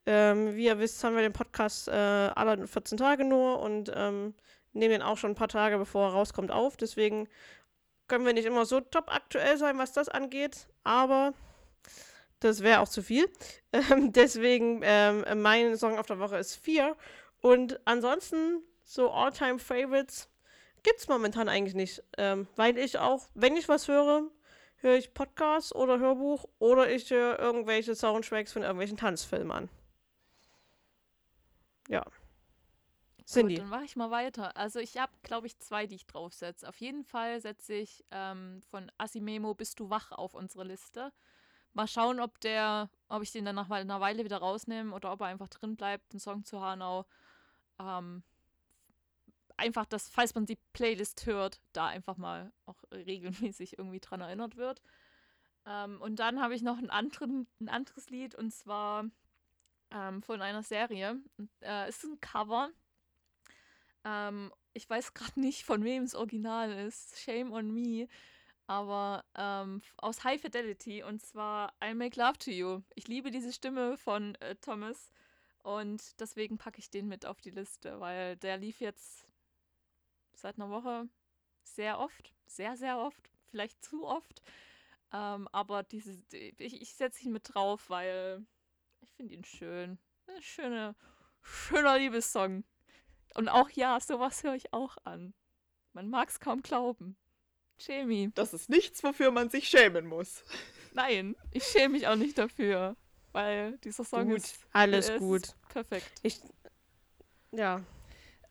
ähm, 0.06 0.56
wie 0.56 0.64
ihr 0.64 0.78
wisst, 0.78 1.04
haben 1.04 1.14
wir 1.14 1.22
den 1.22 1.32
Podcast 1.32 1.88
äh, 1.88 1.92
alle 1.92 2.66
14 2.66 2.96
Tage 2.96 3.24
nur 3.24 3.60
und 3.60 3.92
ähm, 3.94 4.34
nehmen 4.72 4.92
den 4.92 5.02
auch 5.02 5.18
schon 5.18 5.32
ein 5.32 5.36
paar 5.36 5.48
Tage, 5.48 5.76
bevor 5.76 6.08
er 6.08 6.12
rauskommt, 6.12 6.50
auf. 6.50 6.76
Deswegen 6.76 7.28
können 8.10 8.26
wir 8.26 8.34
nicht 8.34 8.44
immer 8.44 8.66
so 8.66 8.80
top 8.80 9.04
aktuell 9.06 9.56
sein, 9.56 9.78
was 9.78 9.92
das 9.92 10.08
angeht, 10.08 10.66
aber 10.82 11.32
das 12.40 12.62
wäre 12.62 12.80
auch 12.80 12.88
zu 12.88 13.02
viel. 13.02 13.30
Ähm, 13.72 14.12
deswegen, 14.12 14.80
ähm, 14.82 15.24
mein 15.40 15.76
Song 15.76 15.96
auf 15.96 16.06
der 16.06 16.18
Woche 16.18 16.36
ist 16.36 16.56
4. 16.56 16.96
Und 17.40 17.78
ansonsten, 17.84 18.64
so 18.82 19.08
All-Time 19.12 19.60
Favorites 19.60 20.28
gibt 20.82 20.98
es 20.98 21.06
momentan 21.06 21.48
eigentlich 21.48 21.76
nicht. 21.76 22.02
Ähm, 22.18 22.48
weil 22.56 22.76
ich 22.78 22.98
auch, 22.98 23.28
wenn 23.34 23.54
ich 23.54 23.68
was 23.68 23.86
höre, 23.86 24.24
höre 24.78 24.96
ich 24.96 25.14
Podcast 25.14 25.72
oder 25.72 26.00
Hörbuch 26.00 26.48
oder 26.58 26.90
ich 26.90 27.08
höre 27.10 27.38
irgendwelche 27.38 27.94
Soundtracks 27.94 28.52
von 28.52 28.62
irgendwelchen 28.62 28.96
Tanzfilmen 28.96 29.52
an. 29.52 29.68
Ja. 31.88 32.02
Cindy. 33.30 33.54
Gut, 33.54 33.62
dann 33.62 33.70
mache 33.70 33.84
ich 33.84 33.96
mal 33.96 34.10
weiter. 34.10 34.56
Also 34.56 34.80
ich 34.80 34.96
habe, 34.96 35.12
glaube 35.22 35.46
ich, 35.46 35.58
zwei, 35.58 35.86
die 35.86 35.94
ich 35.94 36.06
draufsetze. 36.06 36.68
Auf 36.68 36.76
jeden 36.78 37.04
Fall 37.04 37.40
setze 37.40 37.74
ich 37.74 38.04
ähm, 38.10 38.62
von 38.70 38.90
Asimemo 38.98 39.54
Bist 39.54 39.78
du 39.78 39.88
wach 39.88 40.10
auf 40.12 40.34
unsere 40.34 40.64
Liste. 40.64 41.12
Mal 41.72 41.86
schauen, 41.86 42.18
ob 42.18 42.40
der, 42.40 42.90
ob 43.08 43.22
ich 43.22 43.30
den 43.30 43.44
dann 43.44 43.54
nach 43.54 43.70
einer 43.70 44.00
Weile 44.00 44.24
wieder 44.24 44.38
rausnehme 44.38 44.92
oder 44.92 45.12
ob 45.12 45.20
er 45.20 45.28
einfach 45.28 45.48
drin 45.48 45.76
bleibt, 45.76 46.12
ein 46.12 46.18
Song 46.18 46.44
zu 46.44 46.60
Hanau. 46.60 47.06
Ähm, 47.78 48.24
einfach, 49.56 49.86
dass, 49.86 50.08
falls 50.08 50.34
man 50.34 50.46
die 50.46 50.58
Playlist 50.72 51.26
hört, 51.26 51.60
da 51.72 51.86
einfach 51.86 52.16
mal 52.16 52.52
auch 52.66 52.82
regelmäßig 52.92 53.78
irgendwie 53.78 54.00
dran 54.00 54.20
erinnert 54.20 54.56
wird. 54.56 54.82
Ähm, 55.66 56.00
und 56.00 56.18
dann 56.18 56.42
habe 56.42 56.56
ich 56.56 56.62
noch 56.62 56.78
einen 56.78 56.90
anderen, 56.90 57.46
ein 57.60 57.68
anderes 57.68 58.10
Lied 58.10 58.34
und 58.34 58.50
zwar 58.50 59.04
ähm, 59.92 60.22
von 60.22 60.42
einer 60.42 60.64
Serie. 60.64 61.22
Äh, 61.60 61.88
ist 61.88 62.02
ein 62.02 62.20
Cover 62.20 62.70
ähm, 64.04 64.52
ich 64.72 64.88
weiß 64.88 65.14
gerade 65.14 65.40
nicht, 65.40 65.64
von 65.64 65.84
wem 65.84 66.04
es 66.04 66.14
Original 66.14 66.72
ist. 66.72 67.18
Shame 67.20 67.52
on 67.52 67.72
me. 67.72 68.08
Aber 68.66 69.24
ähm, 69.36 69.82
aus 69.96 70.22
High 70.22 70.40
Fidelity 70.40 71.02
und 71.02 71.20
zwar 71.20 71.72
I 71.82 71.92
Make 71.92 72.18
Love 72.20 72.38
to 72.38 72.50
You. 72.50 72.82
Ich 72.94 73.08
liebe 73.08 73.32
diese 73.32 73.52
Stimme 73.52 73.96
von 73.96 74.36
äh, 74.36 74.54
Thomas 74.56 75.10
und 75.64 76.20
deswegen 76.20 76.56
packe 76.56 76.78
ich 76.78 76.88
den 76.88 77.08
mit 77.08 77.26
auf 77.26 77.40
die 77.40 77.50
Liste, 77.50 77.98
weil 77.98 78.36
der 78.36 78.58
lief 78.58 78.80
jetzt 78.80 79.26
seit 80.34 80.56
einer 80.56 80.70
Woche 80.70 81.08
sehr 81.64 81.98
oft, 81.98 82.32
sehr, 82.46 82.76
sehr 82.76 82.98
oft, 82.98 83.30
vielleicht 83.50 83.84
zu 83.84 84.06
oft. 84.06 84.40
Ähm, 85.12 85.48
aber 85.50 85.82
diese, 85.82 86.16
ich, 86.30 86.80
ich 86.80 86.94
setze 86.94 87.24
ihn 87.24 87.32
mit 87.32 87.52
drauf, 87.52 87.90
weil 87.90 88.46
ich 89.00 89.10
finde 89.12 89.34
ihn 89.34 89.44
schön. 89.44 89.98
Schöne, 90.40 90.94
schöner 91.42 91.98
Liebessong. 91.98 92.62
Und 93.34 93.48
auch 93.48 93.70
ja, 93.70 93.98
sowas 94.00 94.42
höre 94.42 94.54
ich 94.54 94.72
auch 94.72 94.96
an. 95.04 95.34
Man 95.92 96.08
mag 96.08 96.28
es 96.28 96.40
kaum 96.40 96.62
glauben. 96.62 97.16
Jamie. 97.80 98.30
Das 98.34 98.52
ist 98.52 98.68
nichts, 98.68 99.02
wofür 99.02 99.30
man 99.30 99.48
sich 99.50 99.68
schämen 99.68 100.06
muss. 100.06 100.44
Nein, 100.92 101.36
ich 101.50 101.64
schäme 101.64 101.90
mich 101.90 102.06
auch 102.06 102.16
nicht 102.16 102.36
dafür, 102.36 102.96
weil 103.32 103.78
dieser 103.78 104.04
Song 104.04 104.28
gut, 104.28 104.38
ist 104.38 104.60
alles 104.72 105.08
ist 105.08 105.18
gut. 105.18 105.54
Perfekt. 105.68 106.10
Ich, 106.22 106.40
ja. 107.52 107.82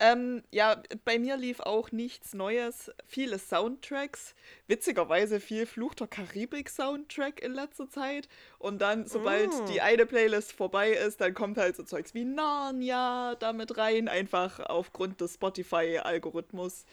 Ähm, 0.02 0.42
ja, 0.50 0.82
bei 1.04 1.18
mir 1.18 1.36
lief 1.36 1.60
auch 1.60 1.92
nichts 1.92 2.32
Neues. 2.32 2.90
Viele 3.06 3.38
Soundtracks. 3.38 4.34
Witzigerweise 4.66 5.40
viel 5.40 5.66
Fluch 5.66 5.94
der 5.94 6.06
Karibik-Soundtrack 6.06 7.42
in 7.42 7.52
letzter 7.52 7.86
Zeit. 7.90 8.26
Und 8.58 8.80
dann, 8.80 9.06
sobald 9.06 9.50
mm. 9.50 9.66
die 9.66 9.82
eine 9.82 10.06
Playlist 10.06 10.52
vorbei 10.52 10.92
ist, 10.92 11.20
dann 11.20 11.34
kommt 11.34 11.58
halt 11.58 11.76
so 11.76 11.82
Zeugs 11.82 12.14
wie 12.14 12.24
Narnia 12.24 13.34
damit 13.40 13.76
rein. 13.76 14.08
Einfach 14.08 14.60
aufgrund 14.60 15.20
des 15.20 15.34
Spotify-Algorithmus. 15.34 16.86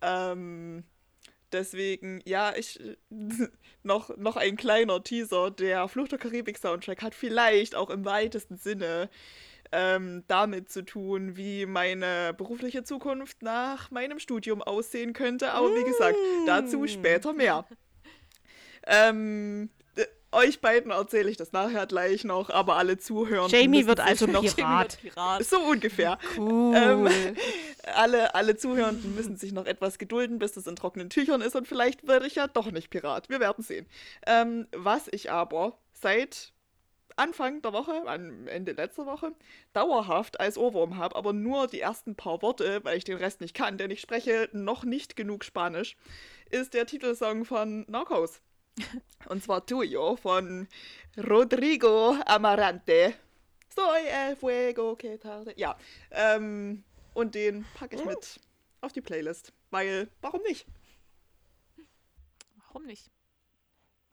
Ähm, 0.00 0.84
deswegen, 1.52 2.22
ja, 2.24 2.54
ich. 2.56 2.80
noch, 3.82 4.16
noch 4.16 4.36
ein 4.36 4.56
kleiner 4.56 5.04
Teaser. 5.04 5.50
Der 5.50 5.88
Fluch 5.88 6.08
der 6.08 6.18
Karibik-Soundtrack 6.18 7.02
hat 7.02 7.14
vielleicht 7.14 7.74
auch 7.74 7.90
im 7.90 8.06
weitesten 8.06 8.56
Sinne 8.56 9.10
ähm, 9.72 10.24
damit 10.26 10.70
zu 10.70 10.84
tun, 10.84 11.36
wie 11.36 11.66
meine 11.66 12.34
berufliche 12.36 12.84
Zukunft 12.84 13.42
nach 13.42 13.90
meinem 13.90 14.18
Studium 14.18 14.62
aussehen 14.62 15.12
könnte. 15.12 15.52
Aber 15.52 15.68
wie 15.74 15.84
gesagt, 15.84 16.16
dazu 16.46 16.80
mm. 16.80 16.88
später 16.88 17.32
mehr. 17.32 17.64
Ähm, 18.86 19.70
äh, 19.96 20.06
euch 20.32 20.60
beiden 20.60 20.90
erzähle 20.90 21.30
ich 21.30 21.36
das 21.36 21.52
nachher 21.52 21.86
gleich 21.86 22.24
noch, 22.24 22.50
aber 22.50 22.76
alle 22.76 22.98
zuhören. 22.98 23.50
Jamie 23.50 23.86
wird 23.86 24.00
also 24.00 24.26
noch 24.26 24.42
Pirat. 24.42 24.98
Pirat. 25.00 25.44
So 25.44 25.60
ungefähr. 25.60 26.18
Cool. 26.36 26.74
Ähm, 26.76 27.08
alle, 27.94 28.34
alle 28.34 28.56
Zuhörenden 28.56 29.14
müssen 29.14 29.36
sich 29.36 29.52
noch 29.52 29.66
etwas 29.66 29.98
gedulden, 29.98 30.38
bis 30.38 30.52
das 30.52 30.66
in 30.66 30.76
trockenen 30.76 31.10
Tüchern 31.10 31.40
ist 31.40 31.54
und 31.54 31.68
vielleicht 31.68 32.06
werde 32.06 32.26
ich 32.26 32.36
ja 32.36 32.46
doch 32.48 32.70
nicht 32.70 32.90
Pirat. 32.90 33.28
Wir 33.28 33.40
werden 33.40 33.62
sehen. 33.62 33.86
Ähm, 34.26 34.66
was 34.72 35.08
ich 35.10 35.30
aber 35.30 35.78
seit 35.92 36.52
Anfang 37.16 37.62
der 37.62 37.72
Woche, 37.72 38.02
am 38.06 38.46
Ende 38.46 38.72
letzter 38.72 39.06
Woche, 39.06 39.32
dauerhaft 39.72 40.40
als 40.40 40.56
Ohrwurm 40.58 40.96
habe, 40.96 41.16
aber 41.16 41.32
nur 41.32 41.66
die 41.66 41.80
ersten 41.80 42.14
paar 42.14 42.42
Worte, 42.42 42.84
weil 42.84 42.98
ich 42.98 43.04
den 43.04 43.16
Rest 43.16 43.40
nicht 43.40 43.54
kann, 43.54 43.78
denn 43.78 43.90
ich 43.90 44.00
spreche 44.00 44.48
noch 44.52 44.84
nicht 44.84 45.16
genug 45.16 45.44
Spanisch, 45.44 45.96
ist 46.50 46.74
der 46.74 46.86
Titelsong 46.86 47.44
von 47.44 47.84
Narcos. 47.88 48.40
Und 49.28 49.42
zwar 49.42 49.66
Tuyo 49.66 50.16
von 50.16 50.68
Rodrigo 51.16 52.16
Amarante. 52.26 53.14
Soy 53.74 54.06
el 54.08 54.36
fuego 54.36 54.96
que 54.96 55.16
tarde. 55.18 55.54
Ja, 55.56 55.76
ähm, 56.10 56.82
und 57.14 57.34
den 57.34 57.64
packe 57.74 57.96
ich 57.96 58.04
mit 58.04 58.40
auf 58.80 58.92
die 58.92 59.00
Playlist, 59.00 59.52
weil, 59.70 60.08
warum 60.20 60.42
nicht? 60.42 60.66
Warum 62.56 62.86
nicht? 62.86 63.10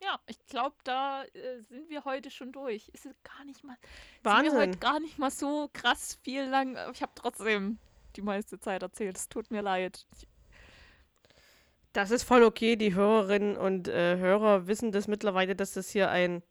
Ja, 0.00 0.20
ich 0.26 0.38
glaube, 0.46 0.76
da 0.84 1.24
äh, 1.24 1.60
sind 1.68 1.88
wir 1.88 2.04
heute 2.04 2.30
schon 2.30 2.52
durch. 2.52 2.88
Ist 2.90 3.06
es 3.06 3.16
gar 3.22 3.44
nicht 3.44 3.64
mal. 3.64 3.76
Wahnsinn. 4.22 4.50
Sind 4.50 4.60
wir 4.60 4.66
heute 4.68 4.78
gar 4.78 5.00
nicht 5.00 5.18
mal 5.18 5.30
so 5.30 5.68
krass 5.72 6.18
viel 6.22 6.44
lang. 6.44 6.76
Ich 6.92 7.02
habe 7.02 7.12
trotzdem 7.14 7.78
die 8.16 8.22
meiste 8.22 8.60
Zeit 8.60 8.82
erzählt. 8.82 9.16
Es 9.16 9.28
tut 9.28 9.50
mir 9.50 9.62
leid. 9.62 10.06
Ich, 10.14 10.28
das 11.92 12.10
ist 12.10 12.22
voll 12.22 12.44
okay. 12.44 12.76
Die 12.76 12.94
Hörerinnen 12.94 13.56
und 13.56 13.88
äh, 13.88 14.16
Hörer 14.18 14.68
wissen 14.68 14.92
das 14.92 15.08
mittlerweile, 15.08 15.56
dass 15.56 15.72
das 15.72 15.90
hier 15.90 16.10
ein 16.10 16.42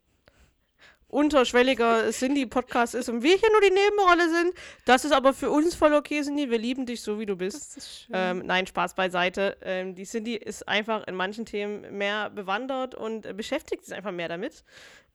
unterschwelliger 1.08 2.10
Cindy-Podcast 2.10 2.94
ist 2.94 3.08
und 3.08 3.22
wir 3.22 3.34
hier 3.34 3.50
nur 3.50 3.60
die 3.62 3.70
Nebenrolle 3.70 4.28
sind. 4.28 4.54
Das 4.84 5.04
ist 5.04 5.12
aber 5.12 5.32
für 5.32 5.50
uns 5.50 5.74
voll 5.74 5.94
okay, 5.94 6.22
Cindy. 6.22 6.50
Wir 6.50 6.58
lieben 6.58 6.84
dich 6.84 7.00
so, 7.00 7.18
wie 7.18 7.26
du 7.26 7.36
bist. 7.36 8.08
Ähm, 8.12 8.42
nein, 8.44 8.66
Spaß 8.66 8.94
beiseite. 8.94 9.56
Ähm, 9.62 9.94
die 9.94 10.04
Cindy 10.04 10.36
ist 10.36 10.68
einfach 10.68 11.06
in 11.06 11.14
manchen 11.14 11.46
Themen 11.46 11.96
mehr 11.96 12.28
bewandert 12.30 12.94
und 12.94 13.24
äh, 13.24 13.32
beschäftigt 13.32 13.86
sich 13.86 13.94
einfach 13.94 14.12
mehr 14.12 14.28
damit. 14.28 14.64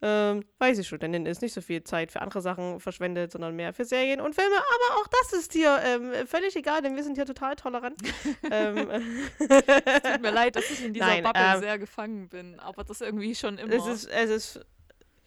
Ähm, 0.01 0.43
weil 0.57 0.75
sie 0.75 0.83
Studentin 0.83 1.25
ist, 1.25 1.41
nicht 1.41 1.53
so 1.53 1.61
viel 1.61 1.81
Zeit 1.83 2.11
für 2.11 2.21
andere 2.21 2.41
Sachen 2.41 2.81
verschwendet, 2.81 3.31
sondern 3.31 3.55
mehr 3.55 3.71
für 3.71 3.85
Serien 3.85 4.19
und 4.19 4.35
Filme. 4.35 4.55
Aber 4.55 4.99
auch 4.99 5.07
das 5.07 5.39
ist 5.39 5.53
hier 5.53 5.79
ähm, 5.85 6.27
völlig 6.27 6.55
egal, 6.57 6.81
denn 6.81 6.97
wir 6.97 7.03
sind 7.03 7.15
hier 7.15 7.25
total 7.25 7.55
tolerant. 7.55 8.01
ähm, 8.51 8.89
es 8.89 10.01
tut 10.01 10.21
mir 10.21 10.31
leid, 10.31 10.57
dass 10.57 10.69
ich 10.69 10.83
in 10.83 10.93
dieser 10.93 11.05
Nein, 11.05 11.23
Bubble 11.23 11.41
ähm, 11.41 11.59
sehr 11.61 11.79
gefangen 11.79 12.27
bin, 12.27 12.59
aber 12.59 12.83
das 12.83 12.99
irgendwie 12.99 13.33
schon 13.33 13.57
immer. 13.57 13.73
Es 13.73 13.85
ist, 13.85 14.05
es 14.07 14.29
ist 14.29 14.65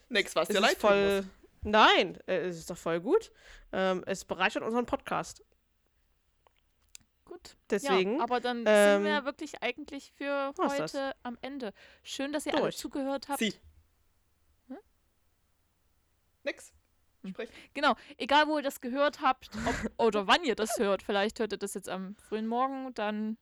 Nix, 0.09 0.37
was 0.37 0.49
dir 0.49 0.61
leid 0.61 0.79
voll. 0.79 1.25
Nein, 1.63 2.19
äh, 2.27 2.47
es 2.47 2.59
ist 2.59 2.71
doch 2.71 2.77
voll 2.77 3.01
gut. 3.01 3.33
Ähm, 3.73 4.05
es 4.07 4.25
bereichert 4.25 4.63
unseren 4.63 4.87
Podcast. 4.87 5.43
Gut. 7.25 7.57
Deswegen. 7.71 8.19
Ja, 8.19 8.23
aber 8.23 8.41
dann 8.41 8.59
ähm, 8.59 8.95
sind 8.95 9.05
wir 9.05 9.11
ja 9.11 9.25
wirklich 9.25 9.63
eigentlich 9.63 10.13
für 10.13 10.53
heute 10.59 11.13
am 11.25 11.37
Ende. 11.43 11.73
Schön, 12.05 12.33
dass 12.33 12.47
ihr 12.47 12.53
Durch. 12.53 12.63
alle 12.63 12.73
zugehört 12.73 13.29
habt. 13.29 13.41
Sie. 13.41 13.53
Hm? 14.69 14.79
Nix. 16.45 16.73
Sprich. 17.29 17.51
Genau, 17.75 17.95
egal 18.19 18.47
wo 18.47 18.59
ihr 18.59 18.63
das 18.63 18.81
gehört 18.81 19.21
habt 19.21 19.51
ob, 19.67 19.75
oder 20.07 20.29
wann 20.29 20.45
ihr 20.45 20.55
das 20.55 20.79
hört, 20.79 21.03
vielleicht 21.03 21.41
hört 21.41 21.53
ihr 21.53 21.59
das 21.59 21.75
jetzt 21.75 21.89
am 21.89 22.15
frühen 22.17 22.47
Morgen, 22.47 22.95
dann 22.95 23.37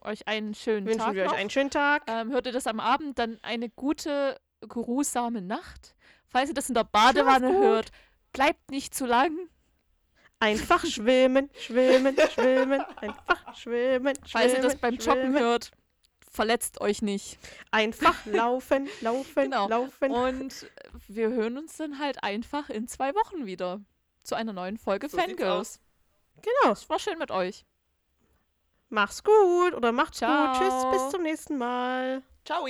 euch 0.00 0.26
einen 0.26 0.54
schönen 0.54 0.86
Wünschen 0.86 1.00
Tag. 1.00 1.08
Wünschen 1.08 1.24
wir 1.24 1.30
euch 1.30 1.38
einen 1.38 1.50
schönen 1.50 1.70
Tag. 1.70 2.04
Ähm, 2.06 2.30
hört 2.30 2.46
ihr 2.46 2.52
das 2.52 2.66
am 2.66 2.80
Abend, 2.80 3.18
dann 3.18 3.38
eine 3.42 3.68
gute 3.68 4.40
geruhsame 4.68 5.42
Nacht. 5.42 5.94
Falls 6.26 6.48
ihr 6.48 6.54
das 6.54 6.68
in 6.68 6.74
der 6.74 6.84
Badewanne 6.84 7.52
hört, 7.52 7.92
bleibt 8.32 8.70
nicht 8.70 8.94
zu 8.94 9.06
lang. 9.06 9.36
Einfach 10.40 10.84
schwimmen, 10.84 11.50
schwimmen, 11.56 12.16
schwimmen, 12.32 12.80
einfach 12.96 13.54
schwimmen, 13.54 14.14
schwimmen. 14.16 14.18
Falls 14.26 14.54
ihr 14.54 14.60
das 14.60 14.76
beim 14.76 14.96
Joggen 14.96 15.38
hört, 15.38 15.70
verletzt 16.28 16.80
euch 16.80 17.02
nicht. 17.02 17.38
Einfach 17.70 18.26
laufen, 18.26 18.88
laufen, 19.02 19.44
genau. 19.44 19.68
laufen. 19.68 20.10
Und 20.10 20.66
wir 21.06 21.28
hören 21.30 21.58
uns 21.58 21.76
dann 21.76 21.98
halt 21.98 22.24
einfach 22.24 22.70
in 22.70 22.88
zwei 22.88 23.14
Wochen 23.14 23.46
wieder 23.46 23.80
zu 24.24 24.34
einer 24.34 24.52
neuen 24.52 24.78
Folge 24.78 25.08
so 25.08 25.16
Fangirls. 25.16 25.80
Genau. 26.42 26.72
Es 26.72 26.88
war 26.88 26.98
schön 26.98 27.18
mit 27.18 27.30
euch. 27.30 27.64
Mach's 28.88 29.22
gut 29.22 29.74
oder 29.74 29.92
macht's 29.92 30.18
Ciao. 30.18 30.52
gut. 30.52 30.60
Tschüss, 30.60 30.92
bis 30.92 31.10
zum 31.10 31.22
nächsten 31.22 31.56
Mal. 31.56 32.22
Ciao. 32.44 32.66